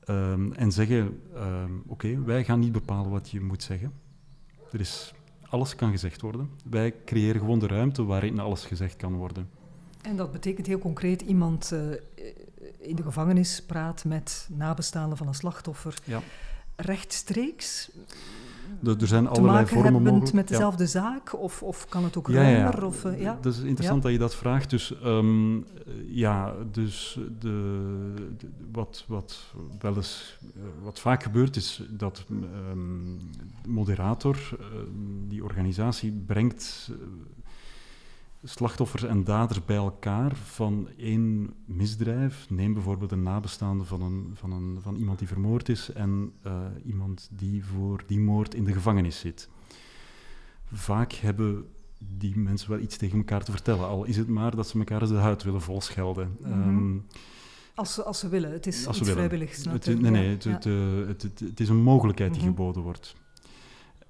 um, 0.06 0.52
en 0.52 0.72
zeggen: 0.72 1.20
um, 1.36 1.82
Oké, 1.86 2.22
wij 2.24 2.44
gaan 2.44 2.58
niet 2.58 2.72
bepalen 2.72 3.10
wat 3.10 3.30
je 3.30 3.40
moet 3.40 3.62
zeggen. 3.62 3.92
Er 4.72 4.80
is, 4.80 5.14
alles 5.48 5.74
kan 5.74 5.90
gezegd 5.90 6.20
worden. 6.20 6.50
Wij 6.70 6.94
creëren 7.04 7.40
gewoon 7.40 7.58
de 7.58 7.66
ruimte 7.66 8.04
waarin 8.04 8.38
alles 8.38 8.64
gezegd 8.64 8.96
kan 8.96 9.14
worden. 9.14 9.48
En 10.02 10.16
dat 10.16 10.32
betekent 10.32 10.66
heel 10.66 10.78
concreet: 10.78 11.22
iemand 11.22 11.70
uh, 11.72 11.80
in 12.78 12.96
de 12.96 13.02
gevangenis 13.02 13.62
praat 13.62 14.04
met 14.04 14.48
nabestaanden 14.52 15.18
van 15.18 15.26
een 15.26 15.34
slachtoffer. 15.34 15.94
Ja. 16.04 16.22
Rechtstreeks 16.76 17.90
er 18.82 19.06
zijn 19.06 19.28
allerlei 19.28 19.66
vormen 19.66 20.02
mogelijk. 20.02 20.32
met 20.32 20.48
dezelfde 20.48 20.86
zaak? 20.86 21.34
Of, 21.40 21.62
of 21.62 21.88
kan 21.88 22.04
het 22.04 22.16
ook 22.16 22.28
ja, 22.28 22.34
ruimer? 22.34 22.84
Of, 22.84 23.04
uh, 23.04 23.20
ja? 23.20 23.38
Dat 23.40 23.52
is 23.54 23.60
interessant 23.60 24.02
dat 24.02 24.12
je 24.12 24.18
dat 24.18 24.34
vraagt. 24.34 24.70
Dus 24.70 24.94
um, 25.04 25.66
ja, 26.06 26.54
dus 26.72 27.18
de, 27.38 28.14
de, 28.38 28.48
wat, 28.72 29.04
wat 29.06 29.54
wel 29.78 29.96
eens 29.96 30.38
uh, 30.56 30.62
wat 30.82 31.00
vaak 31.00 31.22
gebeurt 31.22 31.56
is 31.56 31.82
dat 31.90 32.24
um, 32.70 33.18
de 33.62 33.68
moderator, 33.68 34.36
uh, 34.52 34.66
die 35.28 35.44
organisatie, 35.44 36.12
brengt 36.26 36.90
slachtoffers 38.44 39.02
en 39.02 39.24
daders 39.24 39.64
bij 39.64 39.76
elkaar 39.76 40.36
van 40.36 40.88
één 40.96 41.54
misdrijf. 41.64 42.46
Neem 42.50 42.72
bijvoorbeeld 42.74 43.12
een 43.12 43.22
nabestaande 43.22 43.84
van, 43.84 44.02
een, 44.02 44.30
van, 44.34 44.52
een, 44.52 44.78
van 44.80 44.96
iemand 44.96 45.18
die 45.18 45.28
vermoord 45.28 45.68
is 45.68 45.92
en 45.92 46.32
uh, 46.46 46.52
iemand 46.84 47.28
die 47.30 47.64
voor 47.64 48.02
die 48.06 48.18
moord 48.20 48.54
in 48.54 48.64
de 48.64 48.72
gevangenis 48.72 49.18
zit. 49.18 49.48
Vaak 50.72 51.12
hebben 51.12 51.66
die 51.98 52.38
mensen 52.38 52.70
wel 52.70 52.78
iets 52.78 52.96
tegen 52.96 53.18
elkaar 53.18 53.44
te 53.44 53.50
vertellen, 53.50 53.88
al 53.88 54.04
is 54.04 54.16
het 54.16 54.28
maar 54.28 54.56
dat 54.56 54.68
ze 54.68 54.78
elkaar 54.78 55.00
eens 55.00 55.10
de 55.10 55.16
huid 55.16 55.42
willen 55.42 55.62
volschelden. 55.62 56.36
Mm 56.40 56.52
-hmm. 56.52 56.68
um, 56.68 57.06
als 57.74 57.94
ze, 57.94 58.02
als 58.02 58.18
ze 58.18 58.28
willen, 58.28 58.52
het 58.52 58.66
is 58.66 58.86
iets 58.86 59.10
vrijwilligs. 59.10 59.64
Het, 59.64 59.86
nee, 59.86 60.10
nee, 60.10 60.28
het, 60.28 60.44
ja. 60.44 60.58
het, 61.06 61.22
het, 61.22 61.60
is 61.60 61.68
een 61.68 61.82
mogelijkheid 61.82 62.32
die 62.32 62.40
mm 62.40 62.48
-hmm. 62.48 62.56
geboden 62.56 62.82
wordt. 62.82 63.14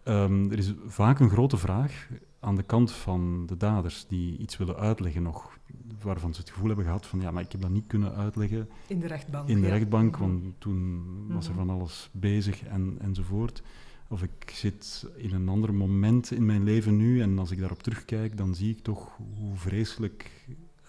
Um, 0.04 0.50
er 0.50 0.58
is 0.58 0.72
vaak 0.86 1.20
een 1.20 1.30
grote 1.30 1.56
vraag 1.56 2.08
aan 2.40 2.56
de 2.56 2.62
kant 2.62 2.92
van 2.92 3.46
de 3.46 3.56
daders 3.56 4.06
die 4.08 4.38
iets 4.38 4.56
willen 4.56 4.76
uitleggen 4.76 5.22
nog, 5.22 5.58
waarvan 6.02 6.34
ze 6.34 6.40
het 6.40 6.50
gevoel 6.50 6.66
hebben 6.66 6.84
gehad 6.84 7.06
van 7.06 7.20
ja, 7.20 7.30
maar 7.30 7.42
ik 7.42 7.52
heb 7.52 7.60
dat 7.60 7.70
niet 7.70 7.86
kunnen 7.86 8.14
uitleggen. 8.14 8.68
In 8.86 9.00
de 9.00 9.06
rechtbank. 9.06 9.48
In 9.48 9.60
de 9.60 9.66
ja. 9.66 9.72
rechtbank, 9.72 10.16
want 10.16 10.44
toen 10.58 11.02
was 11.28 11.48
er 11.48 11.54
van 11.54 11.70
alles 11.70 12.10
bezig 12.12 12.64
en, 12.64 12.96
enzovoort. 13.00 13.62
Of 14.08 14.22
ik 14.22 14.50
zit 14.54 15.06
in 15.16 15.34
een 15.34 15.48
ander 15.48 15.74
moment 15.74 16.30
in 16.30 16.46
mijn 16.46 16.64
leven 16.64 16.96
nu 16.96 17.22
en 17.22 17.38
als 17.38 17.50
ik 17.50 17.58
daarop 17.58 17.82
terugkijk, 17.82 18.36
dan 18.36 18.54
zie 18.54 18.70
ik 18.70 18.82
toch 18.82 19.16
hoe 19.16 19.56
vreselijk 19.56 20.30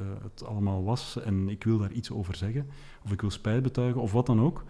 uh, 0.02 0.08
het 0.22 0.46
allemaal 0.46 0.84
was 0.84 1.22
en 1.22 1.50
ik 1.50 1.64
wil 1.64 1.78
daar 1.78 1.92
iets 1.92 2.12
over 2.12 2.36
zeggen. 2.36 2.68
Of 3.04 3.12
ik 3.12 3.22
wil 3.22 3.30
spijt 3.30 3.64
betuigen 3.64 4.02
of 4.02 4.12
wat 4.12 4.26
dan 4.26 4.42
ook. 4.42 4.64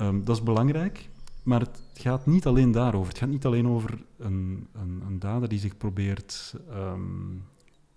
Um, 0.00 0.24
dat 0.24 0.36
is 0.36 0.42
belangrijk, 0.42 1.08
maar 1.44 1.60
het 1.60 1.82
gaat 1.94 2.26
niet 2.26 2.46
alleen 2.46 2.72
daarover. 2.72 3.08
Het 3.08 3.18
gaat 3.18 3.28
niet 3.28 3.44
alleen 3.44 3.68
over 3.68 4.04
een, 4.18 4.66
een, 4.72 5.02
een 5.06 5.18
dader 5.18 5.48
die 5.48 5.58
zich 5.58 5.76
probeert. 5.76 6.54
Um, 6.70 7.44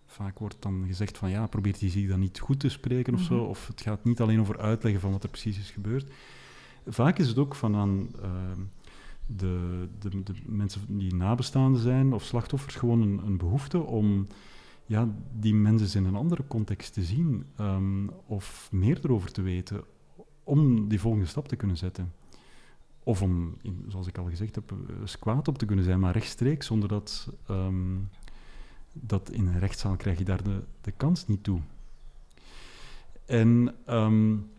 vaak 0.06 0.40
wordt 0.40 0.58
dan 0.60 0.84
gezegd 0.88 1.18
van 1.18 1.30
ja, 1.30 1.48
probeert 1.48 1.80
hij 1.80 1.90
zich 1.90 2.08
dan 2.08 2.20
niet 2.20 2.40
goed 2.40 2.60
te 2.60 2.70
spreken 2.70 3.14
of 3.14 3.20
mm 3.20 3.28
-hmm. 3.28 3.38
zo. 3.38 3.44
Of 3.44 3.68
het 3.68 3.82
gaat 3.82 4.04
niet 4.04 4.22
alleen 4.22 4.40
over 4.40 4.60
uitleggen 4.60 5.02
van 5.02 5.12
wat 5.12 5.24
er 5.24 5.30
precies 5.30 5.60
is 5.60 5.72
gebeurd. 5.72 6.12
Vaak 6.88 7.20
is 7.20 7.28
het 7.28 7.38
ook 7.38 7.56
van 7.56 7.76
aan 7.76 8.10
uh, 8.22 8.32
de, 9.26 9.88
de, 10.00 10.24
de, 10.24 10.34
mensen 10.46 10.82
die 10.88 11.16
nabestaanden 11.16 11.82
zijn 11.82 12.14
of 12.14 12.24
slachtoffers 12.24 12.76
gewoon 12.76 13.02
een, 13.02 13.22
een 13.26 13.38
behoefte 13.38 13.80
om 13.80 14.28
ja, 14.86 15.10
die 15.40 15.54
mensen 15.54 16.02
in 16.02 16.08
een 16.08 16.16
andere 16.16 16.44
context 16.48 16.94
te 16.94 17.04
zien 17.04 17.46
um, 17.60 18.10
of 18.26 18.70
meer 18.72 19.00
erover 19.04 19.32
te 19.32 19.42
weten 19.42 19.84
om 20.44 20.88
die 20.88 21.00
volgende 21.00 21.26
stap 21.26 21.48
te 21.48 21.56
kunnen 21.56 21.78
zetten. 21.78 22.14
Of 23.08 23.22
om, 23.22 23.58
zoals 23.88 24.08
ik 24.08 24.18
al 24.18 24.26
gezegd 24.26 24.56
heb, 24.56 24.74
kwaad 25.20 25.48
op 25.48 25.58
te 25.58 25.66
kunnen 25.66 25.86
zijn, 25.86 26.00
maar 26.00 26.14
rechtstreeks, 26.14 26.66
zonder 26.66 26.90
dat, 26.90 27.32
um, 27.50 28.10
dat 28.94 29.30
in 29.32 29.48
een 29.48 29.60
rechtszaal 29.60 29.96
krijg 29.96 30.18
je 30.18 30.24
daar 30.24 30.44
de, 30.44 30.64
de 30.82 30.92
kans 30.92 31.28
niet 31.28 31.44
toe. 31.44 31.60
En 33.26 33.76
um, 33.90 34.50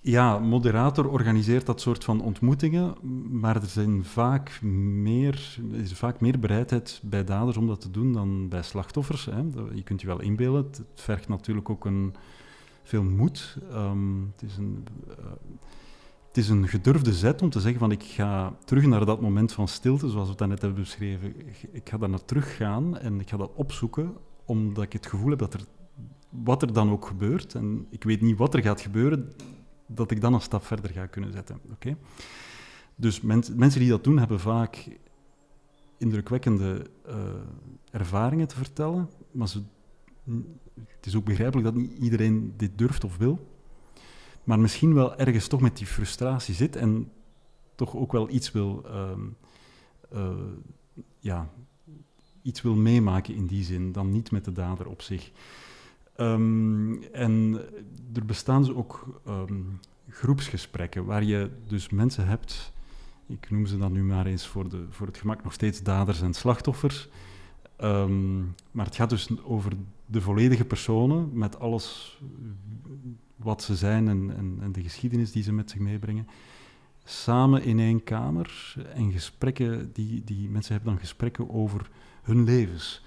Ja, 0.00 0.38
moderator 0.38 1.08
organiseert 1.08 1.66
dat 1.66 1.80
soort 1.80 2.04
van 2.04 2.20
ontmoetingen, 2.20 2.94
maar 3.40 3.56
er 3.56 3.66
zijn 3.66 4.04
vaak 4.04 4.62
meer, 4.62 5.58
er 5.72 5.78
is 5.78 5.92
vaak 5.92 6.20
meer 6.20 6.38
bereidheid 6.38 7.00
bij 7.04 7.24
daders 7.24 7.56
om 7.56 7.66
dat 7.66 7.80
te 7.80 7.90
doen 7.90 8.12
dan 8.12 8.48
bij 8.48 8.62
slachtoffers. 8.62 9.24
Hè. 9.24 9.40
Je 9.72 9.82
kunt 9.82 10.00
je 10.00 10.06
wel 10.06 10.20
inbeelden, 10.20 10.64
het 10.64 10.82
vergt 10.94 11.28
natuurlijk 11.28 11.70
ook 11.70 11.84
een, 11.84 12.14
veel 12.82 13.02
moed. 13.02 13.58
Ehm, 13.70 14.22
het, 14.32 14.42
is 14.42 14.56
een, 14.56 14.86
uh, 15.08 15.14
het 16.36 16.44
is 16.44 16.50
een 16.50 16.68
gedurfde 16.68 17.12
zet 17.12 17.42
om 17.42 17.50
te 17.50 17.60
zeggen 17.60 17.80
van 17.80 17.90
ik 17.90 18.02
ga 18.02 18.56
terug 18.64 18.86
naar 18.86 19.06
dat 19.06 19.20
moment 19.20 19.52
van 19.52 19.68
stilte, 19.68 20.08
zoals 20.08 20.28
we 20.28 20.34
het 20.38 20.48
net 20.48 20.62
hebben 20.62 20.80
beschreven. 20.80 21.34
Ik 21.72 21.88
ga 21.88 21.98
daar 21.98 22.08
naar 22.08 22.24
terug 22.24 22.56
gaan 22.56 22.98
en 22.98 23.20
ik 23.20 23.28
ga 23.28 23.36
dat 23.36 23.50
opzoeken, 23.54 24.14
omdat 24.44 24.84
ik 24.84 24.92
het 24.92 25.06
gevoel 25.06 25.30
heb 25.30 25.38
dat 25.38 25.54
er, 25.54 25.60
wat 26.28 26.62
er 26.62 26.72
dan 26.72 26.90
ook 26.90 27.06
gebeurt, 27.06 27.54
en 27.54 27.86
ik 27.90 28.04
weet 28.04 28.20
niet 28.20 28.36
wat 28.36 28.54
er 28.54 28.62
gaat 28.62 28.80
gebeuren, 28.80 29.32
dat 29.86 30.10
ik 30.10 30.20
dan 30.20 30.34
een 30.34 30.40
stap 30.40 30.64
verder 30.64 30.90
ga 30.90 31.06
kunnen 31.06 31.32
zetten. 31.32 31.60
Oké? 31.72 31.96
Dus 32.96 33.20
mensen 33.20 33.80
die 33.80 33.88
dat 33.88 34.04
doen, 34.04 34.18
hebben 34.18 34.40
vaak 34.40 34.88
indrukwekkende 35.98 36.86
uh, 37.08 37.14
ervaringen 37.90 38.48
te 38.48 38.56
vertellen, 38.56 39.10
maar 39.30 39.48
het 40.86 41.06
is 41.06 41.16
ook 41.16 41.24
begrijpelijk 41.24 41.66
dat 41.66 41.82
niet 41.82 41.98
iedereen 41.98 42.54
dit 42.56 42.78
durft 42.78 43.04
of 43.04 43.16
wil, 43.16 43.55
maar 44.46 44.58
misschien 44.58 44.94
wel 44.94 45.16
ergens 45.16 45.46
toch 45.46 45.60
met 45.60 45.76
die 45.76 45.86
frustratie 45.86 46.54
zit 46.54 46.76
en 46.76 47.10
toch 47.74 47.96
ook 47.96 48.12
wel 48.12 48.30
iets 48.30 48.52
wil, 48.52 48.84
uh, 48.86 49.10
uh, 50.14 50.28
ja, 51.18 51.50
iets 52.42 52.62
wil 52.62 52.74
meemaken 52.74 53.34
in 53.34 53.46
die 53.46 53.64
zin, 53.64 53.92
dan 53.92 54.10
niet 54.10 54.30
met 54.30 54.44
de 54.44 54.52
dader 54.52 54.88
op 54.88 55.02
zich. 55.02 55.30
Um, 56.16 57.02
en 57.02 57.60
er 58.14 58.24
bestaan 58.24 58.62
dus 58.62 58.74
ook 58.74 59.20
um, 59.28 59.80
groepsgesprekken 60.08 61.04
waar 61.04 61.24
je 61.24 61.50
dus 61.66 61.90
mensen 61.90 62.26
hebt, 62.26 62.72
ik 63.26 63.50
noem 63.50 63.66
ze 63.66 63.78
dan 63.78 63.92
nu 63.92 64.02
maar 64.02 64.26
eens 64.26 64.46
voor, 64.46 64.68
de, 64.68 64.84
voor 64.90 65.06
het 65.06 65.18
gemak 65.18 65.44
nog 65.44 65.52
steeds 65.52 65.82
daders 65.82 66.20
en 66.20 66.34
slachtoffers. 66.34 67.08
Maar 68.70 68.84
het 68.84 68.96
gaat 68.96 69.10
dus 69.10 69.42
over 69.42 69.72
de 70.06 70.20
volledige 70.20 70.64
personen 70.64 71.30
met 71.32 71.58
alles 71.58 72.18
wat 73.36 73.62
ze 73.62 73.76
zijn 73.76 74.08
en, 74.08 74.36
en, 74.36 74.58
en 74.60 74.72
de 74.72 74.82
geschiedenis 74.82 75.32
die 75.32 75.42
ze 75.42 75.52
met 75.52 75.70
zich 75.70 75.80
meebrengen 75.80 76.28
samen 77.08 77.62
in 77.62 77.78
één 77.78 78.02
kamer 78.02 78.74
en 78.94 79.12
gesprekken, 79.12 79.92
die, 79.92 80.24
die 80.24 80.48
mensen 80.48 80.74
hebben 80.74 80.92
dan 80.92 81.00
gesprekken 81.00 81.50
over 81.50 81.90
hun 82.22 82.44
levens. 82.44 83.04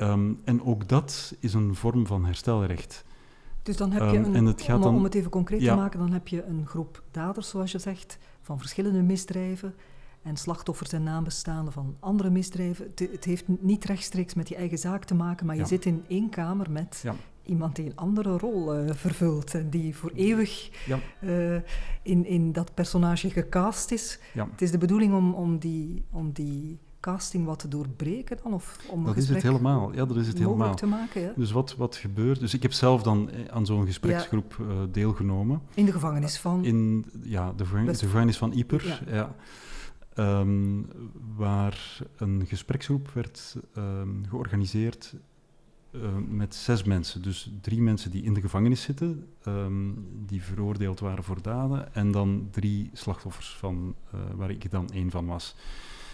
Um, 0.00 0.40
en 0.44 0.62
ook 0.62 0.88
dat 0.88 1.34
is 1.40 1.54
een 1.54 1.74
vorm 1.74 2.06
van 2.06 2.24
herstelrecht. 2.24 3.04
Dus 3.62 3.76
dan 3.76 3.92
heb 3.92 4.10
je, 4.10 4.18
um, 4.18 4.34
een, 4.34 4.46
het 4.46 4.68
om, 4.68 4.80
dan, 4.80 4.94
om, 4.94 5.04
het 5.04 5.14
even 5.14 5.30
concreet 5.30 5.60
ja. 5.60 5.74
te 5.74 5.80
maken, 5.80 5.98
dan 5.98 6.12
heb 6.12 6.28
je 6.28 6.44
een 6.44 6.66
groep 6.66 7.02
daders, 7.10 7.48
zoals 7.48 7.72
je 7.72 7.78
zegt, 7.78 8.18
van 8.40 8.58
verschillende 8.58 9.02
misdrijven 9.02 9.74
en 10.22 10.36
slachtoffers 10.36 10.92
en 10.92 11.02
nabestaanden 11.02 11.72
van 11.72 11.96
andere 12.00 12.30
misdrijven. 12.30 12.86
Het, 12.86 13.08
het, 13.12 13.24
heeft 13.24 13.44
niet 13.48 13.84
rechtstreeks 13.84 14.34
met 14.34 14.48
je 14.48 14.56
eigen 14.56 14.78
zaak 14.78 15.04
te 15.04 15.14
maken, 15.14 15.46
maar 15.46 15.54
je 15.54 15.60
ja. 15.60 15.66
zit 15.66 15.84
in 15.84 16.04
één 16.08 16.28
kamer 16.28 16.70
met 16.70 17.00
ja. 17.02 17.14
Iemand 17.46 17.76
die 17.76 17.86
een 17.86 17.96
andere 17.96 18.38
rol 18.38 18.78
uh, 18.78 18.90
vervult 18.94 19.54
en 19.54 19.70
die 19.70 19.96
voor 19.96 20.10
eeuwig 20.14 20.70
uh, 21.20 21.54
in, 22.02 22.26
in 22.26 22.52
dat 22.52 22.74
personage 22.74 23.30
gecast 23.30 23.90
is. 23.90 24.18
Het 24.32 24.62
is 24.62 24.70
de 24.70 24.78
bedoeling 24.78 25.14
om, 25.14 25.34
om, 25.34 25.58
die, 25.58 26.04
om 26.10 26.32
die 26.32 26.78
casting 27.00 27.44
wat 27.44 27.58
te 27.58 27.68
doorbreken 27.68 28.38
dan? 28.42 28.52
Of 28.52 28.78
om 28.90 29.04
dat 29.04 29.16
is 29.16 29.28
het 29.28 29.42
helemaal. 29.42 29.94
Ja, 29.94 30.04
dat 30.04 30.16
is 30.16 30.26
het 30.26 30.38
helemaal. 30.38 30.74
te 30.74 30.86
maken, 30.86 31.20
ja? 31.20 31.32
Dus 31.36 31.50
wat, 31.50 31.76
wat 31.76 31.96
gebeurt... 31.96 32.40
Dus 32.40 32.54
ik 32.54 32.62
heb 32.62 32.72
zelf 32.72 33.02
dan 33.02 33.30
eh, 33.30 33.44
aan 33.44 33.66
zo'n 33.66 33.86
gespreksgroep 33.86 34.56
ja. 34.58 34.64
uh, 34.64 34.80
deelgenomen. 34.90 35.60
In 35.74 35.84
de 35.84 35.92
gevangenis 35.92 36.38
van... 36.38 36.64
In, 36.64 37.04
ja, 37.22 37.52
de, 37.52 37.64
gevangenis, 37.64 37.98
de 37.98 38.06
gevangenis 38.06 38.36
van 38.36 38.52
Ieper, 38.52 39.04
ja. 39.06 39.14
ja. 39.14 39.34
Um, 40.18 40.88
waar 41.36 41.98
een 42.16 42.44
gespreksgroep 42.46 43.10
werd 43.10 43.56
um, 43.76 44.24
georganiseerd 44.28 45.14
uh, 46.02 46.08
met 46.28 46.54
zes 46.54 46.82
mensen. 46.82 47.22
Dus 47.22 47.50
drie 47.60 47.80
mensen 47.80 48.10
die 48.10 48.22
in 48.22 48.34
de 48.34 48.40
gevangenis 48.40 48.82
zitten, 48.82 49.26
um, 49.48 50.06
die 50.26 50.42
veroordeeld 50.42 51.00
waren 51.00 51.24
voor 51.24 51.42
daden, 51.42 51.94
en 51.94 52.10
dan 52.10 52.48
drie 52.50 52.90
slachtoffers, 52.92 53.56
van, 53.58 53.94
uh, 54.14 54.20
waar 54.34 54.50
ik 54.50 54.70
dan 54.70 54.90
één 54.90 55.10
van 55.10 55.26
was. 55.26 55.56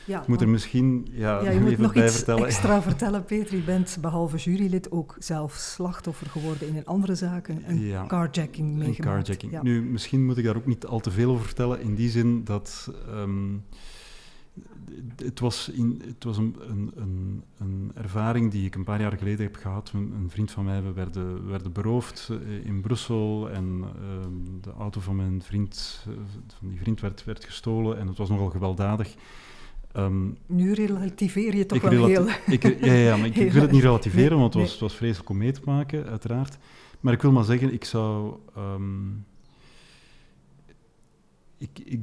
Ja, 0.04 0.20
ik 0.20 0.26
moet 0.26 0.40
er 0.40 0.48
misschien 0.48 1.06
ja, 1.10 1.42
ja, 1.42 1.50
je 1.50 1.60
moet 1.60 1.70
even 1.70 1.82
nog 1.82 1.92
bij 1.92 2.04
iets 2.04 2.16
vertellen. 2.16 2.46
extra 2.46 2.82
vertellen, 2.90 3.24
Peter. 3.24 3.56
Je 3.56 3.62
bent 3.62 3.98
behalve 4.00 4.36
jurylid 4.36 4.90
ook 4.90 5.16
zelf 5.18 5.52
slachtoffer 5.52 6.26
geworden 6.26 6.68
in 6.68 6.76
een 6.76 6.86
andere 6.86 7.14
zaken, 7.14 7.62
een 7.66 7.80
ja, 7.80 8.06
carjacking 8.06 8.68
meegemaakt. 8.68 8.98
Een 8.98 9.04
carjacking. 9.04 9.52
Ja. 9.52 9.62
Nu, 9.62 9.82
misschien 9.82 10.24
moet 10.24 10.38
ik 10.38 10.44
daar 10.44 10.56
ook 10.56 10.66
niet 10.66 10.86
al 10.86 11.00
te 11.00 11.10
veel 11.10 11.30
over 11.30 11.44
vertellen, 11.44 11.80
in 11.80 11.94
die 11.94 12.10
zin 12.10 12.44
dat... 12.44 12.92
Um, 13.08 13.64
het 15.16 15.40
was, 15.40 15.68
in, 15.68 16.03
het 16.07 16.24
was 16.24 16.36
een, 16.36 16.57
een, 16.68 17.42
een, 17.59 17.90
ervaring 17.94 18.50
die 18.50 18.66
ik 18.66 18.74
een 18.74 18.84
paar 18.84 19.00
jaar 19.00 19.18
geleden 19.18 19.44
heb 19.44 19.57
gehad. 19.57 19.90
Een, 19.94 20.12
een 20.12 20.30
vriend 20.30 20.50
van 20.50 20.64
mij, 20.64 20.82
we 20.82 20.92
werden, 20.92 21.48
werden 21.48 21.72
beroofd 21.72 22.30
in 22.64 22.80
Brussel 22.80 23.50
en 23.50 23.84
um, 24.24 24.59
de 24.61 24.72
auto 24.78 25.00
van 25.00 25.16
mijn 25.16 25.42
vriend, 25.42 26.07
van 26.59 26.68
die 26.68 26.78
vriend 26.78 27.00
werd, 27.00 27.24
werd 27.24 27.44
gestolen 27.44 27.98
en 27.98 28.07
het 28.07 28.18
was 28.18 28.28
nogal 28.28 28.50
gewelddadig. 28.50 29.14
Um, 29.96 30.36
nu 30.46 30.72
relativeer 30.72 31.57
je 31.57 31.66
toch 31.66 31.80
wel 31.80 32.07
heel... 32.07 32.28
Ik, 32.46 32.84
ja, 32.84 32.92
ja, 32.92 33.16
maar 33.16 33.26
ik, 33.26 33.36
ik, 33.36 33.53
wil 33.53 33.62
het 33.62 33.70
niet 33.70 33.82
relativeren, 33.90 34.38
want 34.38 34.55
het 34.55 34.62
was, 34.62 34.72
het 34.72 34.80
was 34.80 34.94
vreselijk 34.94 35.28
om 35.28 35.36
mee 35.36 35.53
te 35.53 35.61
maken, 35.64 36.07
uiteraard. 36.07 36.59
Maar 37.00 37.12
ik 37.12 37.22
wil 37.22 37.32
maar 37.32 37.44
zeggen, 37.44 37.72
ik 37.72 37.84
zou... 37.84 38.36
Um, 38.59 39.24
ik, 41.59 41.78
ik, 41.84 42.00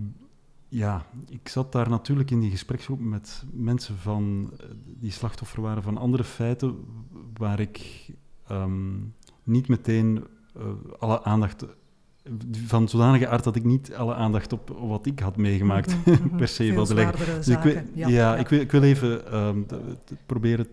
ja, 0.70 1.05
ik 1.30 1.49
zat 1.49 1.72
daar 1.72 1.89
natuurlijk 1.89 2.32
in 2.32 2.39
die 2.39 2.51
gespreksgroep 2.51 2.99
met 2.99 3.43
mensen 3.51 3.97
van, 3.97 4.51
die 4.86 5.11
slachtoffer 5.11 5.61
waren 5.61 5.84
van 5.84 5.97
andere 5.97 6.24
feiten, 6.24 6.76
waar 7.34 7.59
ik 7.59 8.07
um, 8.51 9.13
niet 9.43 9.67
meteen 9.67 10.24
uh, 10.57 10.63
alle 10.99 11.24
aandacht 11.24 11.65
van 12.51 12.89
zodanige 12.89 13.28
aard 13.28 13.43
dat 13.43 13.55
ik 13.55 13.63
niet 13.63 13.95
alle 13.95 14.13
aandacht 14.13 14.53
op, 14.53 14.70
wat 14.80 15.05
ik 15.05 15.20
had 15.20 15.38
meegemaakt 15.38 15.95
mm 15.95 16.13
-hmm. 16.13 16.38
per 16.38 16.47
se 16.47 16.74
wilde 16.74 16.93
leggen. 16.93 17.36
Dus 17.36 17.47
ik 17.47 17.59
wil, 17.59 17.74
ja, 17.74 17.84
ja, 17.93 18.07
ja, 18.07 18.36
Ik, 18.36 18.47
wil, 18.47 18.59
ik 18.59 18.72
wil 18.72 18.84
even 18.84 19.38
um, 19.38 19.67
de, 19.67 19.82
de, 20.05 20.15
proberen 20.26 20.67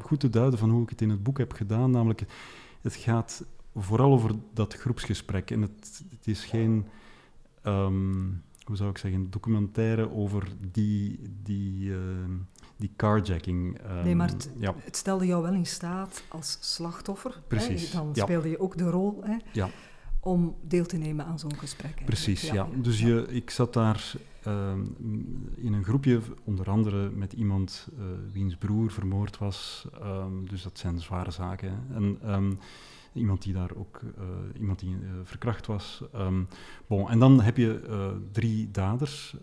goed 0.00 0.20
te 0.20 0.30
duiden 0.30 0.58
van 0.58 0.70
hoe 0.70 0.82
ik 0.82 0.90
het 0.90 1.00
in 1.00 1.10
het 1.10 1.22
boek 1.22 1.38
heb 1.38 1.52
gedaan. 1.52 1.90
Namelijk, 1.90 2.24
het 2.82 2.94
gaat 2.94 3.44
vooral 3.74 4.12
over 4.12 4.30
dat 4.52 4.74
groepsgesprek. 4.74 5.50
En 5.50 5.62
het, 5.62 6.02
het 6.10 6.26
is 6.26 6.44
geen, 6.44 6.86
um, 7.66 8.42
hoe 8.64 8.76
zou 8.76 8.90
ik 8.90 8.98
zeggen, 8.98 9.30
documentaire 9.30 10.14
over 10.14 10.48
die, 10.70 11.20
die, 11.42 11.88
uh, 11.88 11.98
die 12.76 12.90
carjacking. 12.96 13.80
Um, 13.90 14.04
nee, 14.04 14.14
maar 14.14 14.28
het, 14.28 14.50
ja. 14.56 14.74
het, 14.84 14.96
stelde 14.96 15.26
jou 15.26 15.42
wel 15.42 15.52
in 15.52 15.66
staat 15.66 16.22
als 16.28 16.58
slachtoffer. 16.60 17.42
Precies. 17.48 17.92
Hè? 17.92 17.98
Dan 17.98 18.14
speelde 18.14 18.48
je 18.48 18.60
ook 18.60 18.76
de 18.76 18.90
rol. 18.90 19.20
Hè? 19.24 19.36
Ja 19.52 19.68
om 20.24 20.56
deel 20.62 20.86
te 20.86 20.96
nemen 20.96 21.24
aan 21.24 21.38
zo'n 21.38 21.56
gesprek. 21.56 22.02
Precies, 22.04 22.50
ja. 22.50 22.68
Dus 22.76 23.00
je, 23.00 23.26
ik 23.28 23.50
zat 23.50 23.72
daar 23.72 24.12
uh, 24.46 24.72
in 25.56 25.72
een 25.72 25.84
groepje, 25.84 26.20
onder 26.44 26.70
andere 26.70 27.10
met 27.10 27.32
iemand 27.32 27.88
uh, 27.98 28.04
wiens 28.32 28.56
broer 28.56 28.90
vermoord 28.90 29.38
was. 29.38 29.86
Um, 30.02 30.48
dus 30.48 30.62
dat 30.62 30.78
zijn 30.78 31.00
zware 31.00 31.30
zaken. 31.30 31.70
Hè. 31.70 31.94
En 31.94 32.58
iemand 33.14 33.42
die 33.42 33.52
daar 33.52 33.70
ook, 33.76 34.00
uh, 34.02 34.24
iemand 34.60 34.78
die 34.78 34.96
verkracht 35.22 35.66
was. 35.66 36.02
bon, 36.86 37.10
en 37.10 37.18
dan 37.18 37.40
heb 37.40 37.56
je 37.56 37.80
drie 38.32 38.70
daders. 38.70 39.36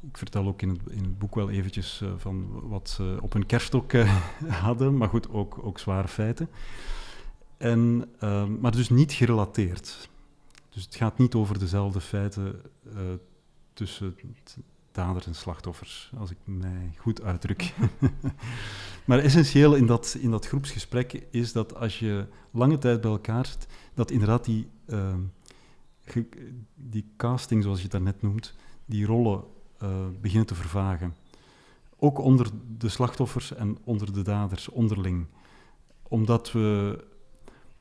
ik 0.00 0.16
vertel 0.16 0.46
ook 0.46 0.62
in 0.62 0.68
het, 0.68 0.80
in 0.90 1.02
het 1.02 1.18
boek 1.18 1.34
wel 1.34 1.50
eventjes 1.50 2.02
van 2.16 2.68
wat 2.68 2.88
ze 2.88 3.18
op 3.20 3.32
hun 3.32 3.46
kerststok 3.46 3.92
hadden, 4.64 4.96
maar 4.96 5.08
goed, 5.08 5.30
ook, 5.30 5.58
ook 5.62 5.78
zware 5.78 6.08
feiten. 6.08 6.48
En, 7.56 8.08
uh, 8.20 8.44
maar 8.44 8.72
dus 8.72 8.90
niet 8.90 9.12
gerelateerd. 9.12 10.10
Dus 10.68 10.84
het 10.84 10.94
gaat 10.94 11.18
niet 11.18 11.34
over 11.34 11.58
dezelfde 11.58 12.00
feiten 12.00 12.60
tussen 13.72 14.16
daders 14.92 15.26
en 15.26 15.34
slachtoffers, 15.34 16.12
als 16.18 16.30
ik 16.30 16.36
mij 16.44 16.94
goed 16.96 17.22
uitdruk. 17.22 17.74
maar 19.06 19.18
essentieel 19.18 19.74
in 19.74 19.86
dat, 19.86 20.16
in 20.20 20.30
dat 20.30 20.46
groepsgesprek 20.46 21.26
is 21.30 21.52
dat 21.52 21.74
als 21.74 21.98
je 21.98 22.26
lange 22.50 22.78
tijd 22.78 23.00
bij 23.00 23.10
elkaar 23.10 23.46
zit, 23.46 23.66
dat 23.94 24.10
inderdaad 24.10 24.44
die, 24.44 24.68
uh, 24.86 25.14
die 26.74 27.12
casting, 27.16 27.62
zoals 27.62 27.76
je 27.76 27.82
het 27.82 27.92
daarnet 27.92 28.22
noemt, 28.22 28.54
die 28.84 29.06
rollen 29.06 29.44
uh, 29.82 29.88
beginnen 30.20 30.46
te 30.46 30.54
vervagen. 30.54 31.14
Ook 31.96 32.18
onder 32.18 32.50
de 32.76 32.88
slachtoffers 32.88 33.54
en 33.54 33.78
onder 33.84 34.12
de 34.12 34.22
daders, 34.22 34.68
onderling. 34.68 35.26
Omdat 36.02 36.52
we 36.52 36.98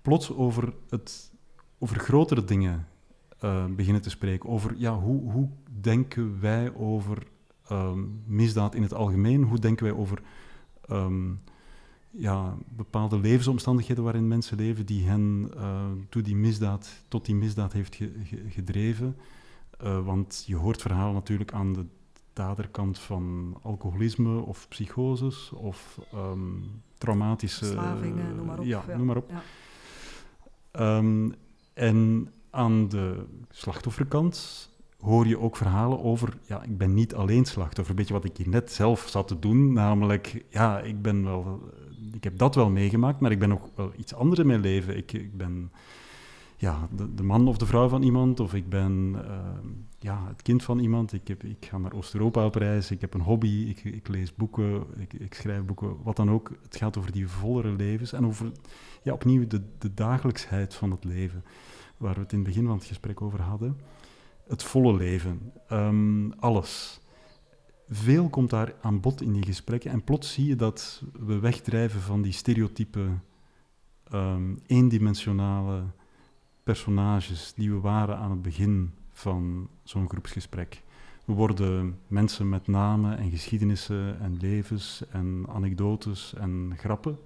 plots 0.01 0.33
over, 0.33 0.73
het, 0.89 1.31
over 1.79 1.99
grotere 1.99 2.43
dingen 2.43 2.87
uh, 3.43 3.65
beginnen 3.65 4.01
te 4.01 4.09
spreken. 4.09 4.49
Over 4.49 4.73
ja, 4.77 4.99
hoe, 4.99 5.31
hoe 5.31 5.49
denken 5.81 6.39
wij 6.39 6.73
over 6.75 7.27
um, 7.71 8.21
misdaad 8.25 8.75
in 8.75 8.81
het 8.81 8.93
algemeen? 8.93 9.43
Hoe 9.43 9.59
denken 9.59 9.85
wij 9.85 9.95
over 9.95 10.21
um, 10.91 11.41
ja, 12.09 12.57
bepaalde 12.69 13.19
levensomstandigheden 13.19 14.03
waarin 14.03 14.27
mensen 14.27 14.57
leven 14.57 14.85
die 14.85 15.07
hen 15.07 15.51
uh, 15.55 15.85
toe 16.09 16.21
die 16.21 16.35
misdaad, 16.35 17.03
tot 17.07 17.25
die 17.25 17.35
misdaad 17.35 17.73
heeft 17.73 17.99
gedreven. 18.47 19.17
Uh, 19.83 20.05
want 20.05 20.43
je 20.47 20.55
hoort 20.55 20.81
verhalen 20.81 21.13
natuurlijk 21.13 21.53
aan 21.53 21.73
de 21.73 21.85
daderkant 22.33 22.99
van 22.99 23.57
alcoholisme 23.61 24.39
of 24.39 24.67
psychoses 24.67 25.51
of 25.51 25.99
um, 26.15 26.81
traumatische... 26.97 27.65
Verslavingen, 27.65 28.35
noem 28.35 28.45
maar 28.45 28.59
op. 28.59 28.65
Ja, 28.65 28.83
noem 28.97 29.05
maar 29.05 29.17
op. 29.17 29.31
Ja. 30.71 30.97
Um, 30.97 31.33
en 31.73 32.29
aan 32.51 32.87
de 32.89 33.25
slachtofferkant 33.49 34.69
hoor 34.99 35.27
je 35.27 35.39
ook 35.39 35.57
verhalen 35.57 36.03
over, 36.03 36.37
ja, 36.45 36.63
ik 36.63 36.77
ben 36.77 36.93
niet 36.93 37.15
alleen 37.15 37.45
slachtoffer. 37.45 37.89
Een 37.89 37.95
beetje 37.95 38.13
wat 38.13 38.25
ik 38.25 38.37
hier 38.37 38.49
net 38.49 38.71
zelf 38.71 39.07
zat 39.07 39.27
te 39.27 39.39
doen, 39.39 39.73
namelijk, 39.73 40.45
ja, 40.49 40.79
ik 40.79 41.01
ben 41.01 41.23
wel, 41.23 41.59
ik 42.13 42.23
heb 42.23 42.37
dat 42.37 42.55
wel 42.55 42.69
meegemaakt, 42.69 43.19
maar 43.19 43.31
ik 43.31 43.39
ben 43.39 43.51
ook 43.51 43.69
wel 43.75 43.91
iets 43.97 44.13
anders 44.13 44.39
in 44.39 44.47
mijn 44.47 44.59
leven. 44.59 44.97
Ik, 44.97 45.13
ik 45.13 45.37
ben 45.37 45.71
ja, 46.61 46.87
de, 47.15 47.23
man 47.23 47.47
of 47.47 47.57
de 47.57 47.65
vrouw 47.65 47.87
van 47.87 48.03
iemand, 48.03 48.39
of 48.39 48.53
ik 48.53 48.69
ben 48.69 49.15
uh, 49.15 49.21
ja, 49.99 50.27
het 50.27 50.41
kind 50.41 50.63
van 50.63 50.79
iemand. 50.79 51.13
Ik, 51.13 51.27
heb, 51.27 51.43
ik 51.43 51.65
ga 51.65 51.77
naar 51.77 51.93
Oost-Europa 51.93 52.45
op 52.45 52.55
reis, 52.55 52.91
ik 52.91 53.01
heb 53.01 53.13
een 53.13 53.21
hobby, 53.21 53.65
ik, 53.69 53.83
ik 53.83 54.07
lees 54.07 54.35
boeken, 54.35 54.83
ik, 54.97 55.13
ik, 55.13 55.33
schrijf 55.33 55.63
boeken, 55.63 56.03
wat 56.03 56.15
dan 56.15 56.31
ook. 56.31 56.51
Het 56.63 56.75
gaat 56.75 56.97
over 56.97 57.11
die 57.11 57.27
vollere 57.27 57.71
levens 57.71 58.13
en 58.13 58.25
over, 58.25 58.51
ja, 59.03 59.13
opnieuw 59.13 59.47
de, 59.47 59.61
de 59.77 59.93
dagelijksheid 59.93 60.73
van 60.73 60.91
het 60.91 61.03
leven, 61.03 61.43
waar 62.01 62.13
we 62.13 62.19
het 62.19 62.31
in 62.31 62.37
het 62.37 62.47
begin 62.47 62.65
van 62.65 62.75
het 62.75 62.85
gesprek 62.85 63.21
over 63.21 63.41
hadden 63.41 63.77
het 64.51 64.63
volle 64.63 64.95
leven, 64.95 65.51
um, 65.71 66.33
alles. 66.39 66.99
Veel 67.89 68.29
komt 68.29 68.49
daar 68.49 68.73
aan 68.81 68.99
bod 68.99 69.21
in 69.21 69.33
die 69.33 69.45
gesprekken 69.45 69.91
en 69.91 70.03
plots 70.03 70.33
zie 70.33 70.47
je 70.47 70.55
dat 70.55 71.03
we 71.19 71.39
wegdrijven 71.39 72.01
van 72.01 72.21
die 72.21 72.31
stereotype, 72.31 73.07
um, 74.13 74.59
eendimensionale 74.67 75.83
personages 76.63 77.53
die 77.55 77.71
we 77.71 77.79
waren 77.79 78.17
aan 78.17 78.31
het 78.31 78.41
begin 78.41 78.93
van 79.11 79.67
zo'n 79.83 80.09
groepsgesprek. 80.09 80.81
We 81.25 81.33
worden 81.33 81.99
mensen 82.07 82.49
met 82.49 82.67
namen 82.67 83.17
en 83.17 83.29
geschiedenissen 83.29 84.19
en 84.19 84.37
levens 84.37 85.03
en 85.09 85.45
anekdotes 85.49 86.33
en 86.33 86.73
grappen. 86.77 87.17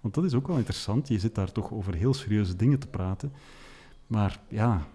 Want 0.00 0.14
dat 0.14 0.24
is 0.24 0.34
ook 0.34 0.46
wel 0.46 0.56
interessant. 0.56 1.08
Je 1.08 1.18
zit 1.18 1.34
daar 1.34 1.52
toch 1.52 1.72
over 1.72 1.94
heel 1.94 2.14
serieuze 2.14 2.56
dingen 2.56 2.78
te 2.78 2.86
praten. 2.86 3.32
Maar 4.12 4.40
ja, 4.48 4.86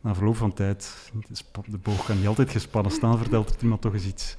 na 0.00 0.14
verloop 0.14 0.36
van 0.36 0.52
tijd, 0.52 1.12
de 1.66 1.78
boog 1.78 2.04
kan 2.04 2.16
niet 2.16 2.26
altijd 2.26 2.50
gespannen 2.50 2.92
staan, 2.92 3.18
vertelt 3.18 3.54
er 3.54 3.62
iemand 3.62 3.80
toch 3.80 3.94
eens 3.94 4.06
iets 4.06 4.36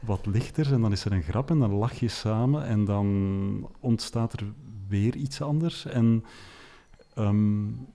wat 0.00 0.26
lichter 0.26 0.72
en 0.72 0.80
dan 0.80 0.92
is 0.92 1.04
er 1.04 1.12
een 1.12 1.22
grap 1.22 1.50
en 1.50 1.58
dan 1.58 1.72
lach 1.72 1.92
je 1.92 2.08
samen 2.08 2.64
en 2.64 2.84
dan 2.84 3.68
ontstaat 3.78 4.32
er 4.32 4.52
weer 4.88 5.16
iets 5.16 5.42
anders. 5.42 5.84
En 5.84 6.24
um, 7.18 7.86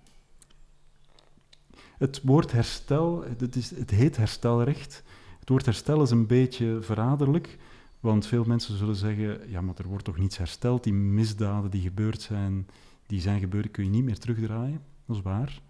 het 1.97 2.21
woord 2.23 2.51
herstel, 2.51 3.23
het, 3.37 3.55
is, 3.55 3.69
het 3.69 3.89
heet 3.89 4.17
herstelrecht. 4.17 5.03
Het 5.39 5.49
woord 5.49 5.65
herstel 5.65 6.01
is 6.01 6.11
een 6.11 6.27
beetje 6.27 6.77
verraderlijk, 6.81 7.57
want 7.99 8.27
veel 8.27 8.43
mensen 8.43 8.77
zullen 8.77 8.95
zeggen, 8.95 9.49
ja, 9.49 9.61
maar 9.61 9.75
er 9.77 9.87
wordt 9.87 10.05
toch 10.05 10.17
niets 10.17 10.37
hersteld, 10.37 10.83
die 10.83 10.93
misdaden 10.93 11.71
die 11.71 11.81
gebeurd 11.81 12.21
zijn, 12.21 12.67
die 13.07 13.21
zijn 13.21 13.39
gebeurd, 13.39 13.71
kun 13.71 13.83
je 13.83 13.89
niet 13.89 14.03
meer 14.03 14.19
terugdraaien. 14.19 14.81
Dat 15.05 15.15
is 15.15 15.21
waar. 15.21 15.61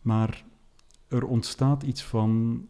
Maar 0.00 0.44
er 1.08 1.26
ontstaat 1.26 1.82
iets 1.82 2.04
van 2.04 2.62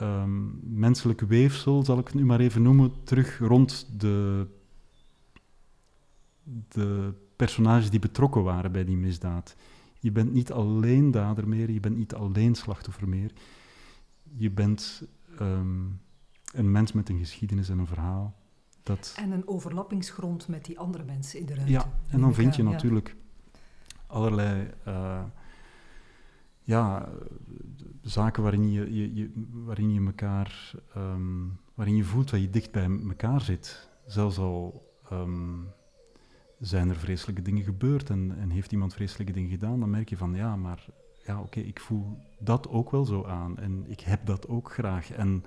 um, 0.00 0.60
menselijk 0.62 1.20
weefsel, 1.20 1.84
zal 1.84 1.98
ik 1.98 2.06
het 2.06 2.14
nu 2.14 2.24
maar 2.24 2.40
even 2.40 2.62
noemen, 2.62 2.92
terug 3.04 3.38
rond 3.38 4.00
de, 4.00 4.46
de 6.68 7.14
personages 7.36 7.90
die 7.90 8.00
betrokken 8.00 8.42
waren 8.42 8.72
bij 8.72 8.84
die 8.84 8.96
misdaad. 8.96 9.56
Je 9.98 10.12
bent 10.12 10.32
niet 10.32 10.52
alleen 10.52 11.10
dader 11.10 11.48
meer, 11.48 11.70
je 11.70 11.80
bent 11.80 11.96
niet 11.96 12.14
alleen 12.14 12.54
slachtoffer 12.54 13.08
meer. 13.08 13.32
Je 14.22 14.50
bent 14.50 15.02
um, 15.40 16.00
een 16.52 16.70
mens 16.70 16.92
met 16.92 17.08
een 17.08 17.18
geschiedenis 17.18 17.68
en 17.68 17.78
een 17.78 17.86
verhaal. 17.86 18.34
Dat... 18.82 19.14
En 19.16 19.30
een 19.30 19.48
overlappingsgrond 19.48 20.48
met 20.48 20.64
die 20.64 20.78
andere 20.78 21.04
mensen 21.04 21.40
in 21.40 21.46
de 21.46 21.54
ruimte. 21.54 21.72
Ja, 21.72 22.00
en 22.08 22.20
dan 22.20 22.34
vind 22.34 22.56
je 22.56 22.62
natuurlijk 22.62 23.16
allerlei 24.06 24.70
uh, 24.86 25.22
ja, 26.62 27.08
zaken 28.02 28.42
waarin 28.42 28.70
je, 28.70 28.94
je, 28.94 29.14
je, 29.14 29.30
waarin 29.50 29.92
je 29.92 30.06
elkaar, 30.06 30.72
um, 30.96 31.58
waarin 31.74 31.96
je 31.96 32.04
voelt 32.04 32.30
dat 32.30 32.40
je 32.40 32.50
dicht 32.50 32.72
bij 32.72 32.98
elkaar 33.08 33.40
zit. 33.40 33.88
Zelfs 34.06 34.38
al 34.38 34.90
um, 35.12 35.68
zijn 36.58 36.88
er 36.88 36.96
vreselijke 36.96 37.42
dingen 37.42 37.64
gebeurd 37.64 38.10
en, 38.10 38.36
en, 38.38 38.50
heeft 38.50 38.72
iemand 38.72 38.94
vreselijke 38.94 39.32
dingen 39.32 39.50
gedaan, 39.50 39.80
dan 39.80 39.90
merk 39.90 40.08
je 40.08 40.16
van 40.16 40.34
ja, 40.34 40.56
maar 40.56 40.86
ja, 41.24 41.40
oké, 41.40 41.60
ik 41.60 41.80
voel 41.80 42.18
dat 42.38 42.68
ook 42.68 42.90
wel 42.90 43.04
zo 43.04 43.24
aan 43.24 43.58
en 43.58 43.90
ik 43.90 44.00
heb 44.00 44.26
dat 44.26 44.48
ook 44.48 44.72
graag. 44.72 45.10
En 45.10 45.44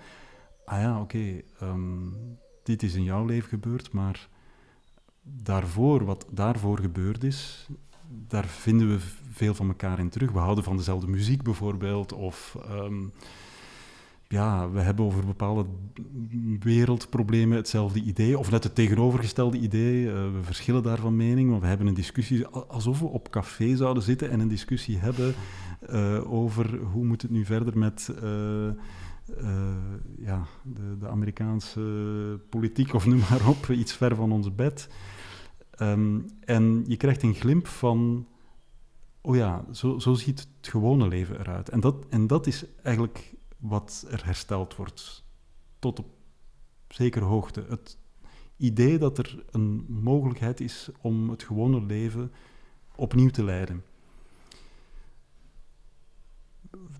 ah 0.66 0.82
ja, 0.82 1.01
oké, 1.01 1.41
um, 1.61 2.16
dit 2.64 2.84
is 2.84 2.93
in 2.93 3.03
jouw 3.03 3.26
leven 3.26 3.49
gebeurd, 3.49 3.91
maar 3.91 4.30
daarvoor, 5.22 6.05
wat 6.05 6.26
daarvoor 6.32 6.80
gebeurd 6.80 7.24
is, 7.24 7.68
daar 8.28 8.45
vinden 8.45 8.89
we 8.89 8.99
veel 9.32 9.53
van 9.53 9.68
elkaar 9.68 9.99
in 9.99 10.09
terug. 10.09 10.32
We 10.32 10.39
houden 10.39 10.64
van 10.64 10.78
dezelfde 10.78 11.07
muziek 11.07 11.43
bijvoorbeeld, 11.43 12.14
of 12.14 12.57
um, 12.72 13.11
ja, 14.28 14.70
we 14.70 14.80
hebben 14.80 15.05
over 15.05 15.26
bepaalde 15.26 15.66
wereldproblemen 16.59 17.57
hetzelfde 17.57 18.01
idee, 18.01 18.39
of 18.39 18.51
net 18.51 18.64
het 18.64 18.76
tegenovergestelde 18.76 19.57
idee. 19.57 20.03
Uh, 20.03 20.14
we 20.14 20.39
verschillen 20.41 20.84
daar 20.84 20.97
van 20.97 21.16
mening, 21.16 21.49
maar 21.49 21.59
we 21.59 21.68
hebben 21.68 21.88
een 21.88 21.93
discussie 21.93 22.47
alsof 22.47 22.99
we 22.99 23.05
op 23.05 23.30
café 23.30 23.76
zouden 23.76 24.03
zitten 24.03 24.30
en 24.30 24.39
een 24.39 24.47
discussie 24.47 24.97
hebben 24.97 25.34
uh, 25.89 26.34
over 26.34 26.80
hoe 26.80 27.05
moet 27.05 27.22
het 27.22 27.32
nu 27.32 27.45
verder 27.45 27.78
met. 27.78 28.14
Uh, 28.24 28.72
ja, 30.18 30.45
de, 30.64 30.97
de, 30.99 31.07
Amerikaanse 31.07 31.82
politiek, 32.49 32.93
of 32.93 33.05
noem 33.05 33.20
maar 33.30 33.47
op, 33.47 33.70
iets 33.70 33.93
ver 33.93 34.16
van 34.16 34.32
ons 34.32 34.55
bed. 34.55 34.89
Um, 35.82 36.26
en 36.39 36.84
je 36.88 36.97
krijgt 36.97 37.24
een 37.24 37.34
glimp 37.34 37.67
van, 37.67 38.28
oh 39.21 39.36
ja, 39.36 39.65
zo, 39.71 39.99
zo 39.99 40.13
ziet 40.13 40.39
het 40.39 40.67
gewone 40.71 41.07
leven 41.07 41.39
eruit. 41.39 41.69
En 41.69 41.80
dat, 41.80 42.05
en 42.09 42.28
dat 42.28 42.47
is 42.47 42.65
eigenlijk 42.82 43.34
wat 43.57 44.05
er 44.09 44.26
hersteld 44.26 44.76
wordt, 44.76 45.24
tot 45.80 45.99
op 45.99 46.07
zekere 46.88 47.26
hoogte. 47.26 47.65
Het 47.69 47.97
idee 48.57 48.97
dat 48.97 49.17
er 49.17 49.43
een 49.51 49.86
mogelijkheid 49.89 50.59
is 50.59 50.89
om 51.01 51.30
het 51.30 51.43
gewone 51.43 51.82
leven 51.82 52.32
opnieuw 52.95 53.30
te 53.30 53.43
leiden. 53.43 53.84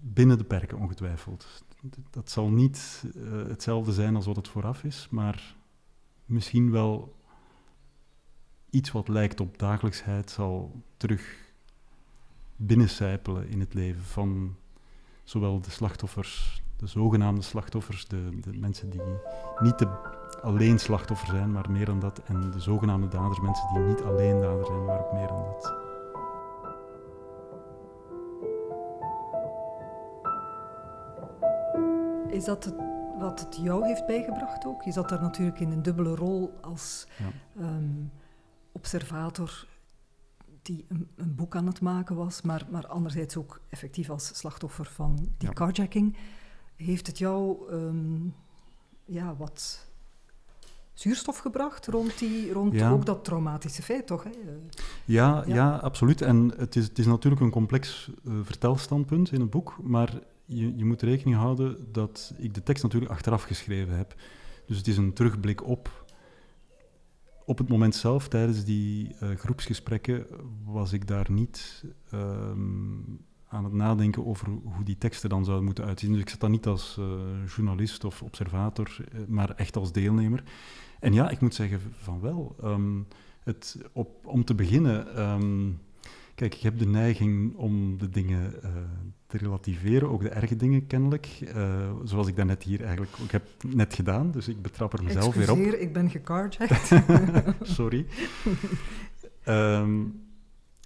Binnen 0.02 0.38
de 0.38 0.44
perken 0.44 0.78
ongetwijfeld. 0.78 1.64
Dat 2.10 2.30
zal 2.30 2.50
niet 2.50 3.04
uh, 3.16 3.32
hetzelfde 3.48 3.94
zijn 3.94 4.16
als 4.16 4.26
wat 4.26 4.36
het 4.36 4.48
vooraf 4.48 4.84
is, 4.84 5.08
maar 5.10 5.56
misschien 6.26 6.72
wel 6.72 7.16
iets 8.74 8.92
wat 8.92 9.08
lijkt 9.08 9.40
op 9.40 9.60
dagelijksheid 9.60 10.30
zal 10.32 10.72
terug 10.98 11.52
binnencijpelen 12.56 13.50
in 13.50 13.60
het 13.60 13.74
leven 13.74 14.04
van 14.04 14.56
zowel 15.24 15.62
de 15.62 15.70
slachtoffers, 15.70 16.64
de 16.78 16.88
zogenaamde 16.88 17.42
slachtoffers, 17.42 18.08
de, 18.08 18.40
de 18.40 18.58
mensen 18.58 18.90
die 18.90 19.02
niet 19.60 19.80
de, 19.80 19.88
alleen 20.42 20.80
slachtoffer 20.80 21.28
zijn, 21.28 21.52
maar 21.52 21.72
meer 21.72 21.86
dan 21.86 22.00
dat, 22.00 22.22
en 22.26 22.52
de 22.52 22.60
zogenaamde 22.60 23.08
daders, 23.08 23.40
mensen 23.40 23.74
die 23.74 23.84
niet 23.84 24.02
alleen 24.02 24.40
dader 24.40 24.66
zijn, 24.66 24.86
maar 24.86 25.00
ook 25.00 25.14
meer 25.14 25.28
dan 25.28 25.44
dat. 25.44 25.74
Is 32.28 32.46
dat 32.46 32.64
het, 32.64 32.76
wat 33.20 33.40
het 33.40 33.60
jou 33.62 33.86
heeft 33.86 34.06
bijgebracht 34.06 34.66
ook? 34.66 34.82
Je 34.82 34.92
zat 34.92 35.10
daar 35.10 35.22
natuurlijk 35.22 35.60
in 35.60 35.72
een 35.72 35.84
dubbele 35.84 36.16
rol 36.16 36.54
als 36.62 37.08
ja. 37.18 37.66
um, 37.66 38.12
observator 38.74 39.68
die 40.62 40.86
een, 40.88 41.08
een, 41.16 41.36
boek 41.36 41.56
aan 41.56 41.68
het 41.68 41.82
maken 41.82 42.16
was, 42.16 42.42
maar, 42.42 42.66
maar 42.70 42.88
anderzijds 42.88 43.38
ook 43.38 43.62
effectief 43.70 44.10
als 44.10 44.38
slachtoffer 44.38 44.86
van 44.86 45.16
die 45.16 45.48
ja. 45.48 45.54
carjacking. 45.54 46.18
Heeft 46.76 47.08
het 47.08 47.18
jou 47.18 47.72
um, 47.72 48.36
ja, 49.06 49.36
wat 49.36 49.88
zuurstof 50.94 51.38
gebracht 51.38 51.88
rond, 51.88 52.20
die, 52.20 52.54
rond 52.54 52.74
ja. 52.74 52.92
ook 52.92 53.06
dat 53.06 53.24
traumatische 53.24 53.82
feit, 53.82 54.08
toch? 54.08 54.24
Hè? 54.24 54.30
Ja, 55.06 55.44
ja, 55.46 55.56
ja. 55.56 55.76
absoluut. 55.76 56.22
En 56.22 56.54
het 56.58 56.76
is, 56.76 56.84
het 56.88 57.00
is 57.00 57.06
natuurlijk 57.06 57.42
een 57.42 57.52
complex 57.52 58.12
uh, 58.24 58.34
vertelstandpunt 58.44 59.32
in 59.32 59.42
het 59.42 59.50
boek, 59.50 59.78
maar 59.82 60.20
je, 60.46 60.78
je 60.78 60.86
moet 60.86 61.02
rekening 61.02 61.38
houden 61.38 61.92
dat 61.92 62.34
ik 62.38 62.54
de 62.54 62.64
tekst 62.64 62.84
natuurlijk 62.84 63.12
achteraf 63.12 63.44
geschreven 63.44 63.98
heb. 63.98 64.16
Dus 64.66 64.78
het 64.78 64.88
is 64.88 64.98
een 64.98 65.14
terugblik 65.14 65.68
op 65.68 66.03
op 67.46 67.58
het 67.58 67.70
moment 67.70 67.96
zelf, 67.96 68.28
tijdens 68.28 68.64
die 68.64 69.16
uh, 69.24 69.30
groepsgesprekken, 69.36 70.26
was 70.66 70.94
ik 70.94 71.08
daar 71.08 71.32
niet 71.32 71.86
um, 72.14 73.20
aan 73.48 73.64
het 73.64 73.74
nadenken 73.74 74.26
over 74.26 74.48
hoe 74.48 74.84
die 74.84 74.98
teksten 74.98 75.30
dan 75.30 75.44
zouden 75.44 75.66
moeten 75.66 75.86
uitzien. 75.86 76.12
Dus 76.12 76.22
ik 76.22 76.30
zat 76.30 76.40
dan 76.40 76.52
niet 76.52 76.68
als 76.68 76.98
uh, 77.00 77.06
journalist 77.56 78.04
of 78.04 78.22
observator, 78.22 78.98
uh, 79.00 79.28
maar 79.28 79.50
echt 79.56 79.76
als 79.76 79.92
deelnemer. 79.92 80.44
En 81.00 81.14
ja, 81.14 81.30
ik 81.30 81.42
moet 81.42 81.56
zeggen 81.56 81.80
van 81.98 82.20
wel. 82.20 82.56
Um, 82.64 83.08
Het, 83.44 83.78
op, 83.94 84.26
om 84.26 84.44
te 84.44 84.56
beginnen, 84.56 85.16
ehm, 85.16 85.72
kijk, 86.36 86.56
ik 86.56 86.62
heb 86.62 86.80
de 86.80 86.88
neiging 86.88 87.56
om 87.56 87.98
de 87.98 88.10
dingen 88.10 88.54
te 89.40 89.46
relativeren, 89.46 90.10
ook 90.10 90.22
de 90.22 90.30
erge 90.30 90.56
dingen 90.56 90.88
kennelijk. 90.88 91.40
Uh, 91.56 91.92
zoals 92.04 92.28
ik 92.28 92.36
daarnet 92.36 92.64
hier 92.64 92.82
eigenlijk 92.82 93.12
ook 93.22 93.32
heb 93.32 93.44
net 93.68 93.94
gedaan, 93.94 94.32
dus 94.32 94.48
ik 94.48 94.62
betrap 94.62 94.94
er 94.94 95.04
mezelf 95.04 95.36
weer 95.36 95.52
op. 95.52 95.58
ik 95.58 95.94
ben 95.94 96.10
gecarjacked. 96.10 96.92
Sorry. 97.78 98.06
um, 99.48 100.22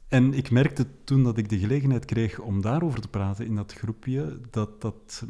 en 0.07 0.33
ik 0.33 0.51
merkte 0.51 0.85
toen 1.03 1.23
dat 1.23 1.37
ik 1.37 1.49
de 1.49 1.59
gelegenheid 1.59 2.05
kreeg 2.05 2.39
om 2.39 2.61
daarover 2.61 3.01
te 3.01 3.07
praten 3.07 3.45
in 3.45 3.55
dat 3.55 3.73
groepje, 3.73 4.39
dat 4.49 4.81
dat 4.81 5.23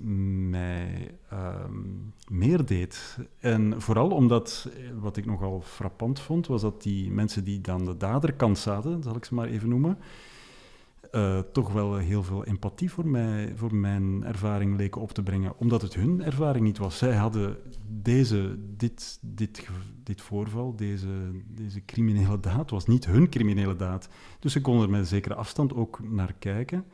mij 0.50 1.12
um, 1.34 2.14
meer 2.30 2.66
deed. 2.66 3.18
En 3.40 3.82
vooral 3.82 4.10
omdat, 4.10 4.70
wat 5.00 5.18
ik 5.18 5.26
nogal 5.26 5.62
frappant 5.62 6.20
vond, 6.20 6.48
was 6.48 6.62
dat 6.62 6.84
die 6.84 7.12
mensen 7.12 7.44
die 7.44 7.62
dan 7.62 7.86
de 7.86 7.98
daderkant 7.98 8.58
zaten, 8.58 9.04
zal 9.04 9.16
ik 9.16 9.26
ze 9.26 9.34
maar 9.34 9.48
even 9.48 9.70
noemen, 9.70 9.98
uh, 11.12 11.40
toch 11.40 11.72
wel 11.72 11.96
heel 11.96 12.24
veel 12.24 12.46
empathie 12.46 12.92
voor, 12.92 13.08
mij, 13.08 13.54
voor 13.56 13.76
mijn 13.76 14.24
ervaring 14.24 14.78
leken 14.78 15.02
op 15.02 15.12
te 15.12 15.24
brengen, 15.24 15.54
omdat 15.58 15.82
het 15.82 15.94
hun 15.94 16.24
ervaring 16.24 16.66
niet 16.66 16.78
was. 16.78 16.98
Zij 16.98 17.16
hadden 17.16 17.58
deze, 17.88 18.60
dit, 18.78 19.20
dit, 19.22 19.68
dit 20.04 20.22
voorval, 20.22 20.76
deze, 20.76 21.08
deze 21.48 21.86
criminele 21.86 22.40
daad, 22.40 22.70
was 22.70 22.86
niet 22.86 23.06
hun 23.06 23.30
criminele 23.30 23.76
daad. 23.76 24.10
Dus 24.40 24.52
ze 24.52 24.62
konden 24.62 24.84
er 24.84 24.90
met 24.90 25.00
een 25.00 25.06
zekere 25.06 25.36
afstand 25.36 25.74
ook 25.74 26.00
naar 26.10 26.34
kijken. 26.40 26.86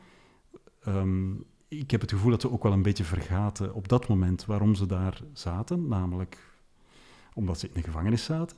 Um, 0.88 1.44
ik 1.68 1.90
heb 1.90 2.00
het 2.00 2.10
gevoel 2.10 2.30
dat 2.30 2.40
ze 2.40 2.50
ook 2.50 2.62
wel 2.62 2.72
een 2.72 2.82
beetje 2.82 3.04
vergaten 3.04 3.74
op 3.74 3.88
dat 3.88 4.08
moment 4.08 4.44
waarom 4.44 4.74
ze 4.74 4.86
daar 4.86 5.20
zaten, 5.32 5.88
namelijk 5.88 6.52
omdat 7.34 7.58
ze 7.58 7.66
in 7.66 7.72
de 7.74 7.82
gevangenis 7.82 8.24
zaten 8.24 8.56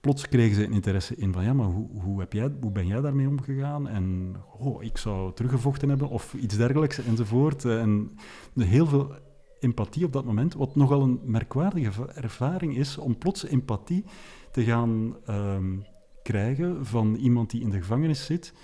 plots 0.00 0.28
kregen 0.28 0.56
ze 0.56 0.64
een 0.64 0.72
interesse 0.72 1.16
in 1.16 1.32
van 1.32 1.44
ja, 1.44 1.52
maar 1.52 1.66
hoe, 1.66 1.88
hoe, 2.00 2.20
heb 2.20 2.32
jij, 2.32 2.52
hoe 2.60 2.72
ben 2.72 2.86
jij 2.86 3.00
daarmee 3.00 3.28
omgegaan? 3.28 3.88
En 3.88 4.36
oh, 4.58 4.82
ik 4.82 4.98
zou 4.98 5.34
teruggevochten 5.34 5.88
hebben 5.88 6.08
of 6.08 6.34
iets 6.34 6.56
dergelijks 6.56 6.98
enzovoort. 6.98 7.64
En 7.64 8.10
heel 8.54 8.86
veel 8.86 9.12
empathie 9.60 10.04
op 10.04 10.12
dat 10.12 10.24
moment, 10.24 10.54
wat 10.54 10.76
nogal 10.76 11.02
een 11.02 11.20
merkwaardige 11.24 12.12
ervaring 12.12 12.76
is 12.76 12.98
om 12.98 13.18
plots 13.18 13.44
empathie 13.44 14.04
te 14.52 14.64
gaan 14.64 15.16
ehm, 15.26 15.76
krijgen 16.22 16.86
van 16.86 17.14
iemand 17.14 17.50
die 17.50 17.60
in 17.60 17.70
de 17.70 17.78
gevangenis 17.78 18.24
zit. 18.24 18.54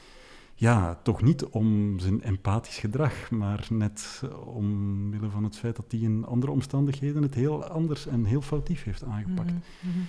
Ja, 0.57 0.95
toch 0.95 1.22
niet 1.22 1.45
om 1.45 1.99
zijn 1.99 2.22
empathisch 2.22 2.78
gedrag, 2.78 3.30
maar 3.30 3.66
net 3.70 4.22
omwille 4.45 5.30
van 5.30 5.45
het 5.45 5.57
feit 5.57 5.76
dat 5.76 5.85
hij 5.89 6.01
in 6.01 6.24
andere 6.24 6.53
omstandigheden 6.53 7.22
het 7.22 7.35
heel 7.35 7.64
anders 7.64 8.07
en 8.07 8.24
heel 8.24 8.43
foutief 8.43 8.85
heeft 8.85 9.05
aangepakt. 9.05 9.53
Mm 9.53 10.07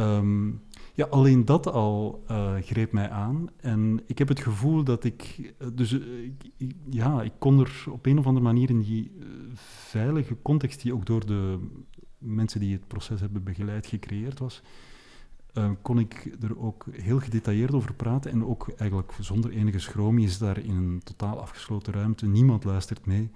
Um, 0.00 0.62
ja, 0.94 1.06
alleen 1.06 1.44
dat 1.44 1.66
al 1.66 2.24
uh, 2.30 2.54
greep 2.60 2.92
mij 2.92 3.10
aan. 3.10 3.48
En 3.56 4.00
ik 4.06 4.18
heb 4.18 4.28
het 4.28 4.40
gevoel 4.40 4.84
dat 4.84 5.04
ik... 5.04 5.52
Eh, 5.58 5.68
dus 5.72 5.92
uh, 5.92 6.24
ik, 6.56 6.74
ja, 6.90 7.22
ik 7.22 7.32
kon 7.38 7.60
er 7.60 7.84
op 7.90 8.06
een 8.06 8.18
of 8.18 8.26
andere 8.26 8.44
manier 8.44 8.70
in 8.70 8.80
die 8.80 9.12
veilige 9.54 10.36
context 10.42 10.82
die 10.82 10.94
ook 10.94 11.06
door 11.06 11.26
de 11.26 11.68
mensen 12.18 12.60
die 12.60 12.72
het 12.72 12.86
proces 12.86 13.20
hebben 13.20 13.42
begeleid 13.42 13.86
gecreëerd 13.86 14.38
was, 14.38 14.62
kon 15.82 15.98
ik 15.98 16.36
er 16.40 16.58
ook 16.58 16.86
heel 16.90 17.18
gedetailleerd 17.18 17.74
over 17.74 17.94
praten 17.94 18.30
en 18.30 18.44
ook 18.44 18.68
eigenlijk 18.76 19.12
zonder 19.20 19.50
enige 19.50 19.78
schroom. 19.78 20.18
Je 20.18 20.26
is 20.26 20.38
daar 20.38 20.58
in 20.58 20.76
een 20.76 21.00
totaal 21.04 21.40
afgesloten 21.40 21.92
ruimte, 21.92 22.26
niemand 22.26 22.64
luistert 22.64 23.06
mee. 23.06 23.30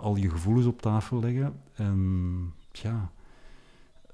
al 0.00 0.16
je 0.16 0.30
gevoelens 0.30 0.66
op 0.66 0.82
tafel 0.82 1.20
leggen 1.20 1.60
en 1.74 2.52
ja... 2.72 3.12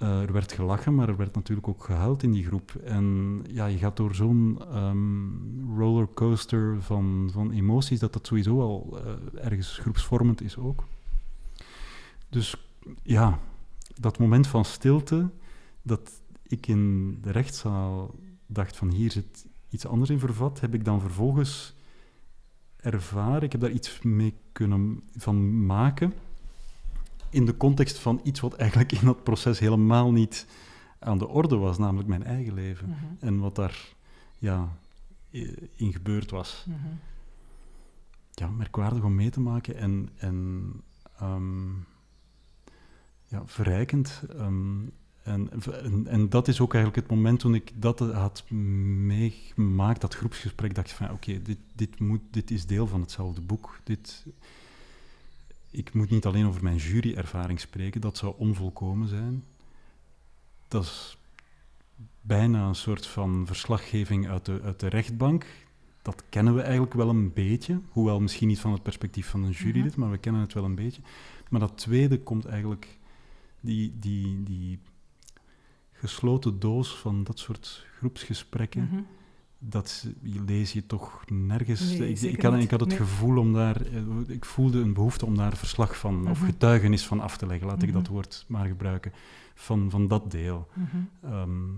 Uh, 0.03 0.23
er 0.23 0.33
werd 0.33 0.53
gelachen, 0.53 0.95
maar 0.95 1.09
er 1.09 1.17
werd 1.17 1.35
natuurlijk 1.35 1.69
ook 1.69 1.85
gehuild 1.85 2.23
in 2.23 2.33
die 2.33 2.47
groep. 2.47 2.75
En 2.75 3.39
ja, 3.49 3.67
je 3.67 3.79
gaat 3.79 3.97
door 3.97 4.15
zo'n 4.15 4.61
um, 4.77 5.75
rollercoaster 5.77 6.83
van, 6.83 7.29
van 7.33 7.51
emoties 7.51 7.99
dat 7.99 8.13
dat 8.13 8.27
sowieso 8.27 8.61
al 8.61 8.99
uh, 9.05 9.45
ergens 9.45 9.79
groepsvormend 9.79 10.41
is 10.41 10.57
ook. 10.57 10.85
Dus 12.29 12.55
ja, 13.03 13.39
dat 13.95 14.19
moment 14.19 14.47
van 14.47 14.65
stilte, 14.65 15.31
dat 15.83 16.23
ik 16.43 16.67
in 16.67 17.19
de 17.23 17.31
rechtszaal 17.31 18.15
dacht 18.47 18.77
van 18.77 18.91
hier 18.91 19.11
zit 19.11 19.47
iets 19.69 19.87
anders 19.87 20.11
in 20.11 20.19
vervat, 20.19 20.61
heb 20.61 20.75
ik 20.75 20.85
dan 20.85 21.01
vervolgens 21.01 21.75
ervaren. 22.77 23.43
Ik 23.43 23.53
heb 23.53 23.61
daar 23.61 23.71
iets 23.71 24.03
mee 24.03 24.35
kunnen 24.53 25.03
van 25.17 25.67
maken 25.67 26.13
in 27.31 27.47
de 27.47 27.57
context 27.57 27.99
van 27.99 28.20
iets 28.22 28.41
wat 28.41 28.55
eigenlijk 28.55 28.93
in 28.93 29.05
dat 29.05 29.22
proces 29.22 29.59
helemaal 29.59 30.12
niet 30.12 30.47
aan 30.99 31.18
de 31.18 31.28
orde 31.28 31.57
was, 31.57 31.78
namelijk 31.78 32.09
mijn 32.09 32.24
eigen 32.24 32.55
leven. 32.55 32.89
Mhm. 32.89 33.26
En 33.26 33.39
wat 33.39 33.55
daar 33.55 33.95
ja, 34.39 34.68
in 35.76 35.93
gebeurd 35.93 36.31
was. 36.31 36.64
Mhm. 36.68 36.78
Ja, 38.31 38.49
merkwaardig 38.49 39.03
om 39.03 39.14
mee 39.14 39.31
te 39.31 39.41
maken 39.41 39.76
en, 39.76 40.09
en 40.16 40.72
um, 41.22 41.87
ja, 43.26 43.43
verrijkend. 43.47 44.22
Um, 44.37 44.93
en, 45.22 45.51
en, 45.83 46.07
en, 46.07 46.28
dat 46.28 46.49
is 46.49 46.61
ook 46.61 46.74
eigenlijk 46.74 47.07
het 47.07 47.16
moment 47.16 47.41
toen 47.41 47.55
ik 47.55 47.72
dat 47.74 47.99
had 47.99 48.51
meegemaakt, 48.51 50.01
dat 50.01 50.14
groepsgesprek, 50.14 50.74
dacht 50.74 50.91
ik 50.91 50.97
van 50.97 51.11
oké, 51.11 51.43
dit, 51.43 51.59
dit, 51.74 52.01
moet, 52.01 52.20
dit 52.31 52.51
is 52.51 52.66
deel 52.66 52.87
van 52.87 53.01
hetzelfde 53.01 53.41
boek. 53.41 53.81
Dit, 53.85 54.26
ik 55.71 55.95
moet 55.95 56.11
niet 56.11 56.27
alleen 56.27 56.47
over 56.47 56.62
mijn 56.62 56.77
juryervaring 56.77 57.61
spreken, 57.61 58.01
dat 58.01 58.16
zou 58.16 58.35
onvolkomen 58.39 59.09
zijn. 59.09 59.45
Dat 60.68 60.85
is 60.85 61.18
bijna 62.21 62.66
een 62.66 62.75
soort 62.75 63.07
van 63.07 63.47
verslaggeving 63.47 64.29
uit 64.29 64.45
de, 64.45 64.61
uit 64.62 64.81
de 64.81 64.89
rechtbank. 64.89 65.47
Dat 66.03 66.23
kennen 66.29 66.55
we 66.55 66.61
eigenlijk 66.61 66.95
wel 66.95 67.09
een 67.09 67.33
beetje, 67.33 67.81
hoewel 67.89 68.21
misschien 68.21 68.49
niet 68.49 68.61
van 68.61 68.73
het 68.73 68.83
perspectief 68.83 69.27
van 69.27 69.43
een 69.43 69.51
jurylid, 69.51 69.91
mhm. 69.91 70.01
maar 70.01 70.11
we 70.11 70.18
kennen 70.18 70.41
het 70.41 70.53
wel 70.53 70.64
een 70.64 70.75
beetje. 70.75 71.03
Maar 71.51 71.61
dat 71.61 71.79
tweede 71.79 72.21
komt 72.21 72.45
eigenlijk, 72.45 72.99
die, 73.61 73.97
die, 73.99 74.43
die 74.43 74.79
gesloten 75.93 76.59
doos 76.59 76.97
van 76.97 77.25
dat 77.25 77.39
soort 77.39 77.87
groepsgesprekken. 77.99 78.89
Mhm 78.91 79.01
dat 79.63 80.07
lees 80.23 80.73
je 80.73 80.87
toch 80.87 81.25
nergens. 81.31 81.93
ik, 81.93 82.21
ik, 82.21 82.43
had, 82.43 82.55
ik, 82.55 82.71
had, 82.71 82.81
het 82.81 82.93
gevoel 82.93 83.39
om 83.39 83.53
daar, 83.53 83.81
eh, 83.81 84.03
ik 84.27 84.45
voelde 84.45 84.81
een 84.81 84.93
behoefte 84.93 85.27
om 85.27 85.37
daar 85.37 85.57
verslag 85.57 85.97
van, 85.99 86.31
of 86.31 86.39
mhm. 86.39 86.51
getuigenis 86.51 87.07
van 87.07 87.21
af 87.21 87.37
te 87.37 87.47
leggen, 87.47 87.67
laat 87.67 87.83
ik 87.83 87.93
dat 87.93 88.03
mhm. 88.03 88.13
woord 88.13 88.45
maar 88.49 88.67
gebruiken, 88.67 89.13
van, 89.55 89.91
van 89.91 90.09
dat 90.09 90.31
deel. 90.31 90.69
Mhm. 90.75 90.97
Ehm, 91.23 91.69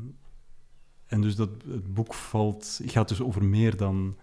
en 1.06 1.20
dus 1.20 1.36
dat, 1.36 1.50
het 1.68 1.94
boek 1.94 2.14
valt, 2.14 2.80
gaat 2.84 3.08
dus 3.08 3.20
over 3.20 3.44
meer 3.44 3.76
dan, 3.76 4.16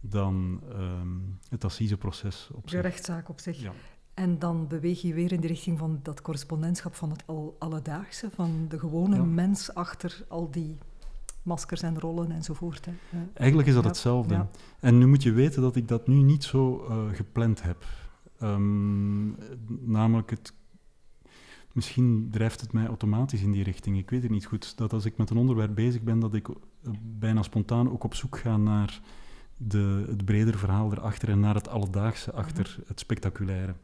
dan 0.00 0.60
um, 0.72 1.38
het 1.48 1.64
assiseproces 1.64 2.48
op 2.52 2.68
zich. 2.68 2.80
De 2.80 2.88
rechtszaak 2.88 3.28
op 3.28 3.40
zich. 3.40 3.60
Ja. 3.60 3.72
En 4.14 4.38
dan 4.38 4.66
beweeg 4.66 5.02
je 5.02 5.14
weer 5.14 5.32
in 5.32 5.40
de 5.40 5.46
richting 5.46 5.78
van 5.78 6.00
dat 6.02 6.22
correspondentschap 6.22 6.94
van 6.94 7.10
het 7.10 7.22
al 7.26 7.56
alledaagse, 7.58 8.30
van 8.30 8.66
de 8.68 8.78
gewone 8.78 9.24
mens 9.24 9.74
achter 9.74 10.24
al 10.28 10.50
die 10.50 10.78
maskers 11.42 11.82
en 11.82 11.98
rollen 11.98 12.30
enzovoort. 12.30 12.84
Hè. 12.84 12.92
Eigenlijk 13.34 13.68
is 13.68 13.74
dat 13.74 13.84
hetzelfde. 13.84 14.46
En 14.80 14.98
nu 14.98 15.06
moet 15.06 15.22
je 15.22 15.32
weten 15.32 15.62
dat 15.62 15.76
ik 15.76 15.88
dat 15.88 16.06
nu 16.06 16.22
niet 16.22 16.44
zo 16.44 16.86
uh, 16.88 17.14
gepland 17.16 17.62
heb. 17.62 17.84
Um, 18.42 19.36
namelijk, 19.80 20.30
het, 20.30 20.54
misschien 21.72 22.28
drijft 22.30 22.60
het 22.60 22.72
mij 22.72 22.86
automatisch 22.86 23.42
in 23.42 23.52
die 23.52 23.62
richting. 23.62 23.98
Ik 23.98 24.10
weet 24.10 24.22
het 24.22 24.30
niet 24.30 24.46
goed. 24.46 24.76
Dat 24.76 24.92
als 24.92 25.04
ik 25.04 25.16
met 25.16 25.30
een 25.30 25.36
onderwerp 25.36 25.74
bezig 25.74 26.02
ben, 26.02 26.18
dat 26.18 26.34
ik 26.34 26.48
eh, 26.48 26.54
bijna 27.02 27.42
spontaan 27.42 27.90
ook 27.90 28.04
op 28.04 28.14
zoek 28.14 28.38
ga 28.38 28.56
naar 28.56 29.00
de, 29.56 30.04
het 30.08 30.24
bredere 30.24 30.58
verhaal 30.58 30.92
erachter 30.92 31.28
en 31.28 31.40
naar 31.40 31.54
het 31.54 31.68
alledaagse 31.68 32.32
achter 32.32 32.76
mhm. 32.78 32.88
het 32.88 33.00
spectaculaire 33.00 33.74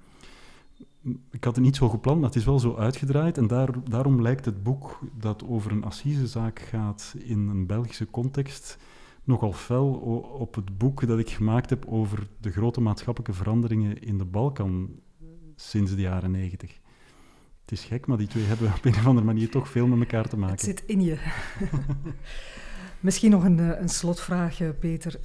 ik 1.31 1.45
had 1.45 1.55
het 1.55 1.64
niet 1.64 1.77
zo 1.77 1.89
gepland, 1.89 2.20
maar 2.20 2.29
het 2.29 2.39
is 2.39 2.45
wel 2.45 2.59
zo 2.59 2.77
uitgedraaid. 2.77 3.39
En 3.39 3.47
daar, 3.47 3.89
daarom 3.91 4.22
lijkt 4.22 4.45
het 4.45 4.62
boek 4.62 4.99
dat 5.18 5.45
over 5.45 5.72
een 5.72 5.85
assisezaak 5.85 6.61
gaat 6.61 7.14
in 7.18 7.49
een 7.49 7.66
Belgische 7.66 8.11
context 8.11 8.79
nogal 9.24 9.53
fel 9.53 9.93
op 10.39 10.55
het 10.55 10.79
boek 10.79 11.07
dat 11.07 11.18
ik 11.18 11.31
gemaakt 11.31 11.70
heb 11.70 11.85
over 11.87 12.29
de 12.41 12.51
grote 12.51 12.81
maatschappelijke 12.81 13.37
veranderingen 13.37 14.03
in 14.03 14.18
de 14.18 14.24
Balkan 14.24 15.01
sinds 15.57 15.95
de 15.95 16.01
jaren 16.01 16.31
negentig. 16.31 16.81
Het 17.61 17.72
is 17.72 17.85
gek, 17.85 18.07
maar 18.07 18.16
die 18.16 18.27
twee 18.27 18.45
hebben 18.45 18.72
op 18.77 18.85
een 18.85 18.93
of 18.93 19.07
andere 19.07 19.27
manier 19.27 19.51
toch 19.51 19.68
veel 19.68 19.87
met 19.87 19.99
elkaar 19.99 20.29
te 20.29 20.37
maken. 20.37 20.55
Het 20.55 20.64
zit 20.64 20.85
in 20.87 21.01
je. 21.01 21.18
Misschien 23.01 23.31
nog 23.31 23.45
een, 23.45 23.61
eh, 23.61 23.81
een 23.81 23.89
slotvraag, 23.89 24.59
Peter. 24.79 25.20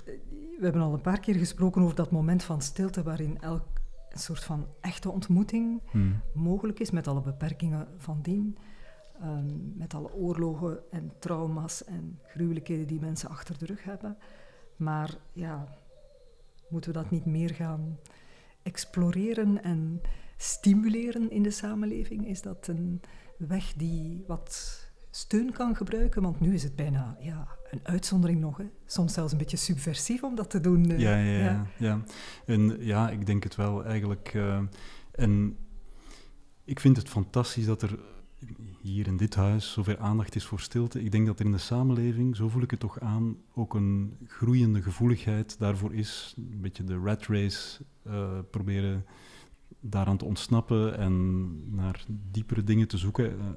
We 0.57 0.63
hebben 0.67 0.81
al 0.81 0.93
een 0.93 1.01
paar 1.01 1.19
keer 1.19 1.35
gesproken 1.35 1.81
over 1.81 1.95
dat 1.95 2.11
moment 2.11 2.43
van 2.43 2.61
stilte 2.61 3.03
waarin 3.03 3.37
elk 3.41 3.80
een 4.11 4.19
soort 4.19 4.43
van 4.43 4.67
echte 4.81 5.11
ontmoeting 5.11 5.81
hmm. 5.91 6.21
mogelijk 6.33 6.79
is, 6.79 6.91
met 6.91 7.07
alle 7.07 7.21
beperkingen 7.21 7.87
van 7.97 8.21
dien. 8.21 8.57
Ehm, 9.21 9.77
met 9.77 9.93
alle 9.93 10.13
oorlogen 10.13 10.91
en 10.91 11.11
trauma's 11.19 11.83
en 11.83 12.19
gruwelijkheden 12.25 12.87
die 12.87 12.99
mensen 12.99 13.29
achter 13.29 13.57
de 13.57 13.65
rug 13.65 13.83
hebben. 13.83 14.17
Maar 14.75 15.17
ja, 15.33 15.67
moeten 16.69 16.91
we 16.91 16.97
dat 16.97 17.09
niet 17.09 17.25
meer 17.25 17.49
gaan 17.49 17.99
exploreren 18.63 19.63
en 19.63 20.01
stimuleren 20.37 21.31
in 21.31 21.43
de 21.43 21.51
samenleving? 21.51 22.27
Is 22.27 22.41
dat 22.41 22.67
een 22.67 23.01
weg 23.37 23.73
die 23.73 24.23
wat 24.27 24.90
steun 25.11 25.51
kan 25.51 25.75
gebruiken? 25.75 26.21
Want 26.21 26.39
nu 26.39 26.53
is 26.53 26.63
het 26.63 26.75
bijna 26.75 27.17
ja, 27.19 27.47
een 27.69 27.79
uitzondering 27.83 28.39
nog. 28.39 28.57
Hè? 28.57 28.69
Soms 28.85 29.13
zelfs 29.13 29.31
een 29.31 29.37
beetje 29.37 29.57
subversief 29.57 30.23
om 30.23 30.35
dat 30.35 30.49
te 30.49 30.61
doen. 30.61 30.89
Uh, 30.89 30.99
ja, 30.99 31.17
ja, 31.17 31.39
ja, 31.39 31.65
ja, 31.77 32.01
En 32.45 32.77
ja, 32.79 33.09
ik 33.09 33.25
denk 33.25 33.43
het 33.43 33.55
wel 33.55 33.85
eigenlijk. 33.85 34.33
Uh, 34.33 34.59
en 35.11 35.57
ik 36.63 36.79
vind 36.79 36.97
het 36.97 37.09
fantastisch 37.09 37.65
dat 37.65 37.81
er 37.81 37.99
hier 38.81 39.07
in 39.07 39.17
dit 39.17 39.35
huis 39.35 39.71
zoveel 39.71 39.97
aandacht 39.97 40.35
is 40.35 40.45
voor 40.45 40.59
stilte. 40.59 41.03
Ik 41.03 41.11
denk 41.11 41.27
dat 41.27 41.39
er 41.39 41.45
in 41.45 41.51
de 41.51 41.57
samenleving, 41.57 42.35
zo 42.35 42.49
voel 42.49 42.61
ik 42.61 42.71
het 42.71 42.79
toch 42.79 42.99
aan, 42.99 43.37
ook 43.53 43.73
een 43.73 44.17
groeiende 44.27 44.81
gevoeligheid 44.81 45.59
daarvoor 45.59 45.93
is. 45.93 46.33
Een 46.37 46.61
beetje 46.61 46.83
de 46.83 46.97
rat 46.97 47.25
race 47.25 47.83
uh, 48.07 48.39
proberen 48.51 49.05
daaraan 49.79 50.17
te 50.17 50.25
ontsnappen 50.25 50.97
en 50.97 51.75
naar 51.75 52.05
diepere 52.07 52.63
dingen 52.63 52.87
te 52.87 52.97
zoeken. 52.97 53.55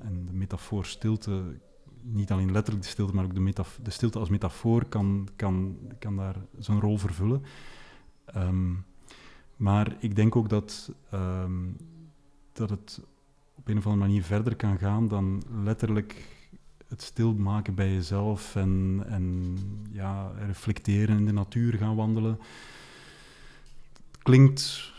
En 0.00 0.26
de 0.26 0.32
metafoor 0.32 0.84
stilte, 0.84 1.60
niet 2.00 2.30
alleen 2.30 2.52
letterlijk 2.52 2.84
de 2.84 2.90
stilte, 2.90 3.14
maar 3.14 3.24
ook 3.24 3.34
de, 3.34 3.64
de 3.82 3.90
stilte 3.90 4.18
als 4.18 4.28
metafoor 4.28 4.84
kan, 4.84 5.28
kan, 5.36 5.78
kan 5.98 6.16
daar 6.16 6.36
zijn 6.58 6.80
rol 6.80 6.98
vervullen. 6.98 7.42
Um, 8.36 8.84
maar 9.56 9.96
ik 10.00 10.16
denk 10.16 10.36
ook 10.36 10.48
dat, 10.48 10.92
um, 11.14 11.76
dat 12.52 12.70
het 12.70 13.00
op 13.54 13.68
een 13.68 13.78
of 13.78 13.86
andere 13.86 14.06
manier 14.06 14.22
verder 14.22 14.56
kan 14.56 14.78
gaan 14.78 15.08
dan 15.08 15.42
letterlijk 15.62 16.28
het 16.88 17.02
stilmaken 17.02 17.74
bij 17.74 17.92
jezelf 17.92 18.56
en, 18.56 19.02
en 19.06 19.56
ja, 19.90 20.32
reflecteren 20.46 21.16
in 21.16 21.26
de 21.26 21.32
natuur 21.32 21.72
gaan 21.72 21.96
wandelen. 21.96 22.38
Het 23.92 24.22
klinkt 24.22 24.91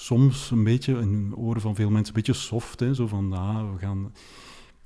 soms 0.00 0.50
een 0.50 0.64
beetje 0.64 1.00
in 1.00 1.30
de 1.30 1.36
oren 1.36 1.60
van 1.60 1.74
veel 1.74 1.90
mensen 1.90 2.14
een 2.14 2.22
beetje 2.22 2.40
soft, 2.40 2.80
hè, 2.80 2.94
zo 2.94 3.06
van 3.06 3.32
ah, 3.32 3.72
we 3.72 3.78
gaan 3.78 4.12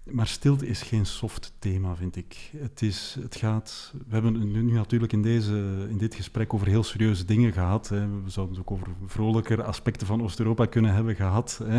maar 0.05 0.27
stilte 0.27 0.67
is 0.67 0.83
geen 0.83 1.07
soft 1.07 1.53
thema, 1.59 1.97
vind 1.97 2.17
ik. 2.17 2.51
Het, 2.57 2.83
is, 2.83 3.17
het 3.21 3.37
gaat... 3.37 3.93
We 4.07 4.15
hebben 4.15 4.53
nu 4.53 4.73
natuurlijk 4.73 5.13
in, 5.13 5.23
deze, 5.23 5.87
in 5.89 5.99
dit 5.99 6.15
gesprek 6.15 6.55
over 6.55 6.67
heel 6.67 6.83
serieuze 6.83 7.25
dingen 7.25 7.53
gehad. 7.53 7.89
Hè. 7.89 8.23
We 8.23 8.31
zouden 8.31 8.57
het 8.57 8.65
ook 8.67 8.71
over 8.71 8.89
vrolijker 9.07 9.63
aspecten 9.63 10.07
van 10.07 10.23
Oost-Europa 10.23 10.67
kunnen 10.67 10.95
hebben 10.95 11.15
gehad. 11.15 11.61
Hè. 11.65 11.79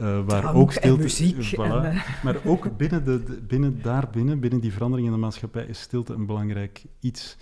Uh, 0.00 0.24
waar 0.30 0.54
ook 0.54 0.72
stilte... 0.72 0.88
En 0.88 1.02
muziek. 1.02 1.54
Voilà. 1.56 1.84
En, 1.84 1.94
uh... 1.94 2.22
Maar 2.24 2.36
ook 2.44 2.76
binnen, 2.76 3.04
de, 3.04 3.22
de, 3.22 3.40
binnen 3.40 3.82
daarbinnen, 3.82 4.40
binnen 4.40 4.60
die 4.60 4.72
verandering 4.72 5.08
in 5.08 5.14
de 5.14 5.20
maatschappij, 5.20 5.64
is 5.64 5.80
stilte 5.80 6.12
een 6.12 6.26
belangrijk 6.26 6.84
iets. 7.00 7.36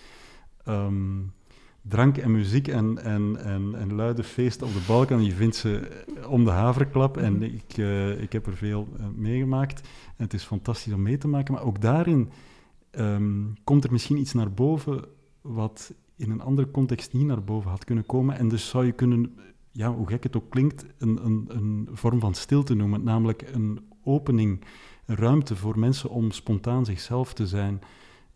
Um, 0.67 1.33
drank 1.81 2.17
en 2.17 2.31
muziek 2.31 2.67
en, 2.67 3.03
en, 3.03 3.37
en, 3.43 3.75
en 3.75 3.95
luide 3.95 4.23
feesten 4.23 4.67
op 4.67 4.73
de 4.73 4.83
Balkan. 4.87 5.23
Je 5.23 5.31
vindt 5.31 5.55
ze 5.55 6.03
om 6.27 6.45
de 6.45 6.51
haverklap 6.51 7.17
en 7.17 7.33
mhm. 7.33 7.43
ik, 7.43 7.77
uh, 7.77 8.21
ik 8.21 8.31
heb 8.31 8.45
er 8.45 8.57
veel 8.57 8.87
uh, 8.99 9.05
meegemaakt. 9.15 9.87
En 10.17 10.23
het 10.23 10.33
is 10.33 10.43
fantastisch 10.43 10.93
om 10.93 11.01
mee 11.01 11.17
te 11.17 11.27
maken, 11.27 11.53
maar 11.53 11.63
ook 11.63 11.81
daarin 11.81 12.29
um, 12.91 13.53
komt 13.63 13.83
er 13.83 13.91
misschien 13.91 14.17
iets 14.17 14.33
naar 14.33 14.51
boven 14.51 15.05
wat 15.41 15.93
in 16.15 16.31
een 16.31 16.41
andere 16.41 16.71
context 16.71 17.13
niet 17.13 17.25
naar 17.25 17.43
boven 17.43 17.69
had 17.69 17.85
kunnen 17.85 18.05
komen. 18.05 18.37
En 18.37 18.47
dus 18.47 18.69
zou 18.69 18.85
je 18.85 18.91
kunnen, 18.91 19.37
ja, 19.71 19.93
hoe 19.93 20.07
gek 20.07 20.23
het 20.23 20.35
ook 20.35 20.49
klinkt, 20.49 20.85
een, 20.97 21.25
een, 21.25 21.45
een 21.47 21.89
vorm 21.91 22.19
van 22.19 22.33
stilte 22.33 22.73
noemen, 22.73 23.03
namelijk 23.03 23.49
een 23.53 23.79
opening, 24.03 24.63
een 25.05 25.15
ruimte 25.15 25.55
voor 25.55 25.79
mensen 25.79 26.09
om 26.09 26.31
spontaan 26.31 26.85
zichzelf 26.85 27.33
te 27.33 27.47
zijn 27.47 27.81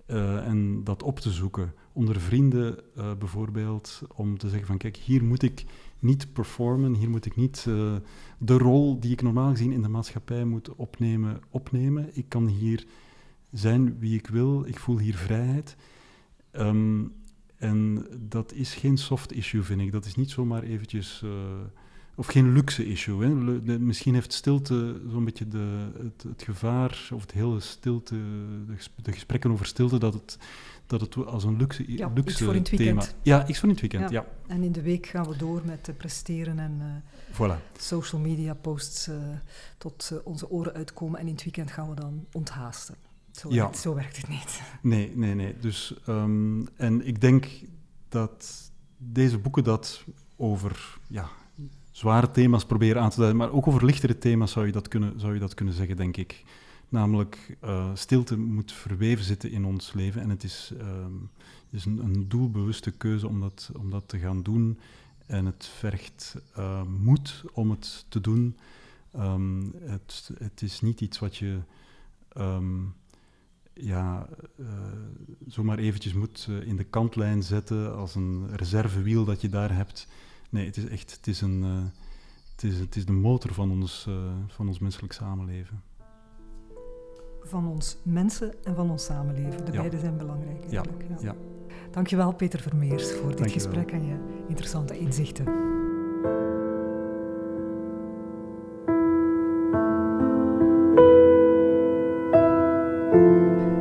uh, 0.08 0.48
en 0.48 0.84
dat 0.84 1.04
op 1.04 1.20
te 1.20 1.32
zoeken 1.32 1.74
onder 1.94 2.20
vrienden 2.20 2.80
uh, 2.98 3.14
bijvoorbeeld, 3.20 4.02
om 4.16 4.38
te 4.38 4.50
zeggen 4.50 4.68
van 4.68 4.78
kijk, 4.78 4.96
hier 4.96 5.24
moet 5.24 5.42
ik 5.42 5.66
niet 6.00 6.34
performen, 6.34 6.94
hier 6.94 7.10
moet 7.10 7.26
ik 7.26 7.36
niet 7.36 7.66
uh, 7.68 7.96
de 8.38 8.58
rol 8.58 9.00
die 9.00 9.12
ik 9.12 9.22
normaal 9.22 9.50
gezien 9.50 9.72
in 9.72 9.82
de 9.82 9.88
maatschappij 9.88 10.46
moet 10.46 10.76
opnemen, 10.76 11.42
opnemen. 11.50 12.10
Ik 12.14 12.26
kan 12.30 12.48
hier 12.48 12.86
zijn 13.52 14.00
wie 14.00 14.18
ik 14.18 14.28
wil, 14.28 14.66
ik 14.66 14.80
voel 14.80 15.00
hier 15.00 15.16
vrijheid. 15.16 15.76
Um, 16.52 17.14
en 17.56 18.06
dat 18.20 18.54
is 18.54 18.74
geen 18.74 18.98
soft 18.98 19.34
issue, 19.34 19.64
vind 19.64 19.82
ik. 19.82 19.92
Dat 19.92 20.06
is 20.06 20.16
niet 20.16 20.30
zomaar 20.30 20.64
eventjes... 20.64 21.22
Uh, 21.26 21.32
of 22.16 22.28
geen 22.28 22.54
luxe 22.54 22.86
issue. 22.86 23.24
Hè. 23.24 23.64
De, 23.64 23.80
misschien 23.80 24.14
heeft 24.14 24.34
stilte 24.34 25.02
zo'n 25.12 25.26
beetje 25.26 25.48
de, 25.48 25.92
het, 25.98 26.24
het, 26.24 26.44
gevaar, 26.44 27.10
of 27.14 27.22
het 27.22 27.32
hele 27.32 27.60
stilte, 27.60 28.16
de, 29.02 29.12
gesprekken 29.12 29.52
over 29.52 29.66
stilte, 29.66 29.98
dat 29.98 30.14
het 30.14 30.38
dat 30.88 31.02
het 31.02 31.26
als 31.26 31.44
een 31.44 31.58
luxe, 31.58 31.98
ja, 31.98 32.12
luxe 32.14 32.44
voor 32.44 32.56
in 32.56 32.62
het 32.62 32.76
thema... 32.76 33.06
Ja, 33.22 33.48
iets 33.48 33.60
voor 33.60 33.70
in 33.70 33.76
het 33.76 33.82
weekend, 33.82 34.10
ja. 34.10 34.26
En 34.48 34.64
in 34.64 34.72
de 34.72 34.82
week 34.82 35.06
gaan 35.06 35.28
we 35.28 35.38
door 35.38 35.62
met 35.66 35.94
presteren 35.98 36.60
en 36.60 36.80
uh, 36.82 37.52
voilà. 37.52 37.78
social 37.78 38.22
media 38.22 38.54
posts 38.54 39.08
uh, 39.08 39.16
tot 39.78 40.10
uh, 40.14 40.20
onze 40.24 40.50
oren 40.50 40.74
uitkomen. 40.74 41.20
En 41.20 41.28
in 41.28 41.34
het 41.34 41.44
weekend 41.44 41.72
gaan 41.72 41.90
we 41.90 41.96
dan 41.96 42.26
onthaasten. 42.32 42.96
Zo, 43.32 43.50
ja. 43.50 43.62
werkt, 43.62 43.78
zo 43.78 43.96
werkt 43.96 44.18
het 44.18 44.28
niet. 44.28 44.62
Nee, 44.82 45.12
nee, 45.16 45.36
nee. 45.36 45.58
Dus, 45.60 45.96
um, 46.08 46.68
en 46.76 47.08
ik 47.08 47.22
denk 47.22 47.48
dat 48.10 48.72
deze 48.98 49.38
boeken 49.38 49.64
dat 49.64 50.04
over 50.36 50.98
ja, 51.08 51.30
zware 51.94 52.32
thema's 52.32 52.66
proberen 52.66 53.02
aan 53.02 53.10
te 53.10 53.16
duiden, 53.16 53.38
maar 53.38 53.52
ook 53.52 53.68
over 53.68 53.86
lichtere 53.86 54.18
thema's 54.18 54.52
zou 54.52 54.66
je 54.66 54.72
dat 54.72 54.88
kunnen, 54.88 55.20
zou 55.20 55.34
je 55.34 55.40
dat 55.40 55.54
kunnen 55.54 55.74
zeggen, 55.74 55.98
denk 55.98 56.18
ik. 56.18 56.44
Namelijk, 56.90 57.58
uh, 57.64 57.90
stilte 57.94 58.38
moet 58.38 58.72
verweven 58.72 59.26
zitten 59.26 59.52
in 59.52 59.66
ons 59.66 59.94
leven 59.94 60.22
en 60.22 60.30
het 60.30 60.44
is, 60.44 60.74
um, 60.82 61.30
is 61.70 61.86
een, 61.86 62.00
een, 62.04 62.30
doelbewuste 62.30 62.92
keuze 62.92 63.28
om 63.28 63.40
dat, 63.40 63.72
om 63.78 63.90
dat 63.90 64.04
te 64.08 64.18
gaan 64.18 64.44
doen. 64.44 64.80
En 65.26 65.46
het 65.46 65.66
vergt 65.78 66.36
uh, 66.58 66.82
moed 67.00 67.44
om 67.54 67.70
het 67.70 68.06
te 68.10 68.22
doen. 68.22 68.58
Um, 69.16 69.74
het, 69.80 70.32
het, 70.38 70.62
is 70.62 70.82
niet 70.82 71.02
iets 71.02 71.20
wat 71.20 71.38
je 71.38 71.60
um, 72.38 72.94
ja, 73.74 74.28
uh, 74.60 74.68
zomaar 75.48 75.78
eventjes 75.78 76.14
moet 76.14 76.48
in 76.66 76.76
de 76.76 76.84
kantlijn 76.84 77.44
zetten 77.44 77.96
als 77.96 78.16
een 78.16 78.56
reservewiel 78.56 79.26
dat 79.26 79.42
je 79.42 79.50
daar 79.50 79.76
hebt. 79.76 80.08
Nee, 80.54 80.66
het 80.66 80.78
is 80.78 80.88
echt 80.88 81.16
het 81.16 81.28
is 81.28 81.42
een, 81.42 81.64
het 82.52 82.64
is, 82.64 82.80
het 82.80 82.96
is 82.96 83.06
de 83.06 83.12
motor 83.12 83.54
van 83.54 83.72
ons, 83.72 84.08
van 84.48 84.68
ons 84.68 84.80
menselijk 84.80 85.14
samenleven 85.14 85.84
van 87.44 87.68
ons 87.68 87.98
mensen 88.04 88.54
en 88.64 88.76
van 88.76 88.92
ons 88.92 89.06
samenleven. 89.06 89.66
De 89.66 89.72
beide 89.72 90.00
zijn 90.00 90.18
belangrijk 90.18 90.64
eigenlijk. 90.64 91.04
Ja. 91.10 91.16
ja. 91.22 91.36
Dankjewel 91.92 92.34
Peter 92.34 92.60
Vermeers 92.60 93.12
voor 93.12 93.36
dit 93.36 93.52
gesprek 93.52 93.92
en 93.92 94.06
je 94.06 94.16
interessante 94.48 95.00
inzichten. 95.00 95.46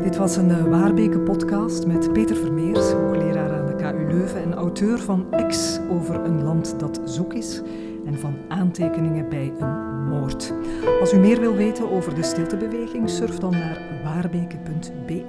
Dit 0.02 0.16
was 0.16 0.36
een 0.36 0.48
uh, 0.48 0.64
Waarbeke-podcast 0.64 1.86
met 1.86 2.12
Peter 2.12 2.36
Vermeers, 2.36 2.90
hoogleraar 2.90 3.51
KU 3.82 4.06
Leuven 4.06 4.42
en 4.42 4.54
auteur 4.54 4.98
van 4.98 5.26
X 5.48 5.78
over 5.90 6.14
een 6.14 6.42
land 6.42 6.74
dat 6.78 7.00
zoek 7.04 7.34
is 7.34 7.60
en 8.06 8.18
van 8.18 8.36
aantekeningen 8.48 9.28
bij 9.28 9.52
een 9.58 10.08
moord. 10.08 10.52
Als 11.00 11.12
u 11.12 11.16
meer 11.16 11.40
wil 11.40 11.54
weten 11.54 11.90
over 11.90 12.14
de 12.14 12.22
stiltebeweging, 12.22 13.10
surf 13.10 13.38
dan 13.38 13.50
naar 13.50 14.00
waarbeke.be. 14.04 15.24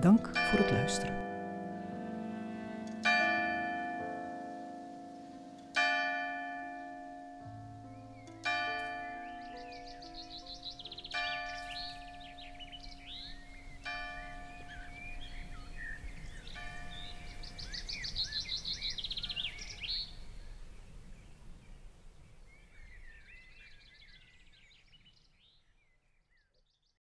Dank 0.00 0.30
voor 0.32 0.58
het 0.58 0.70
luisteren. 0.70 1.23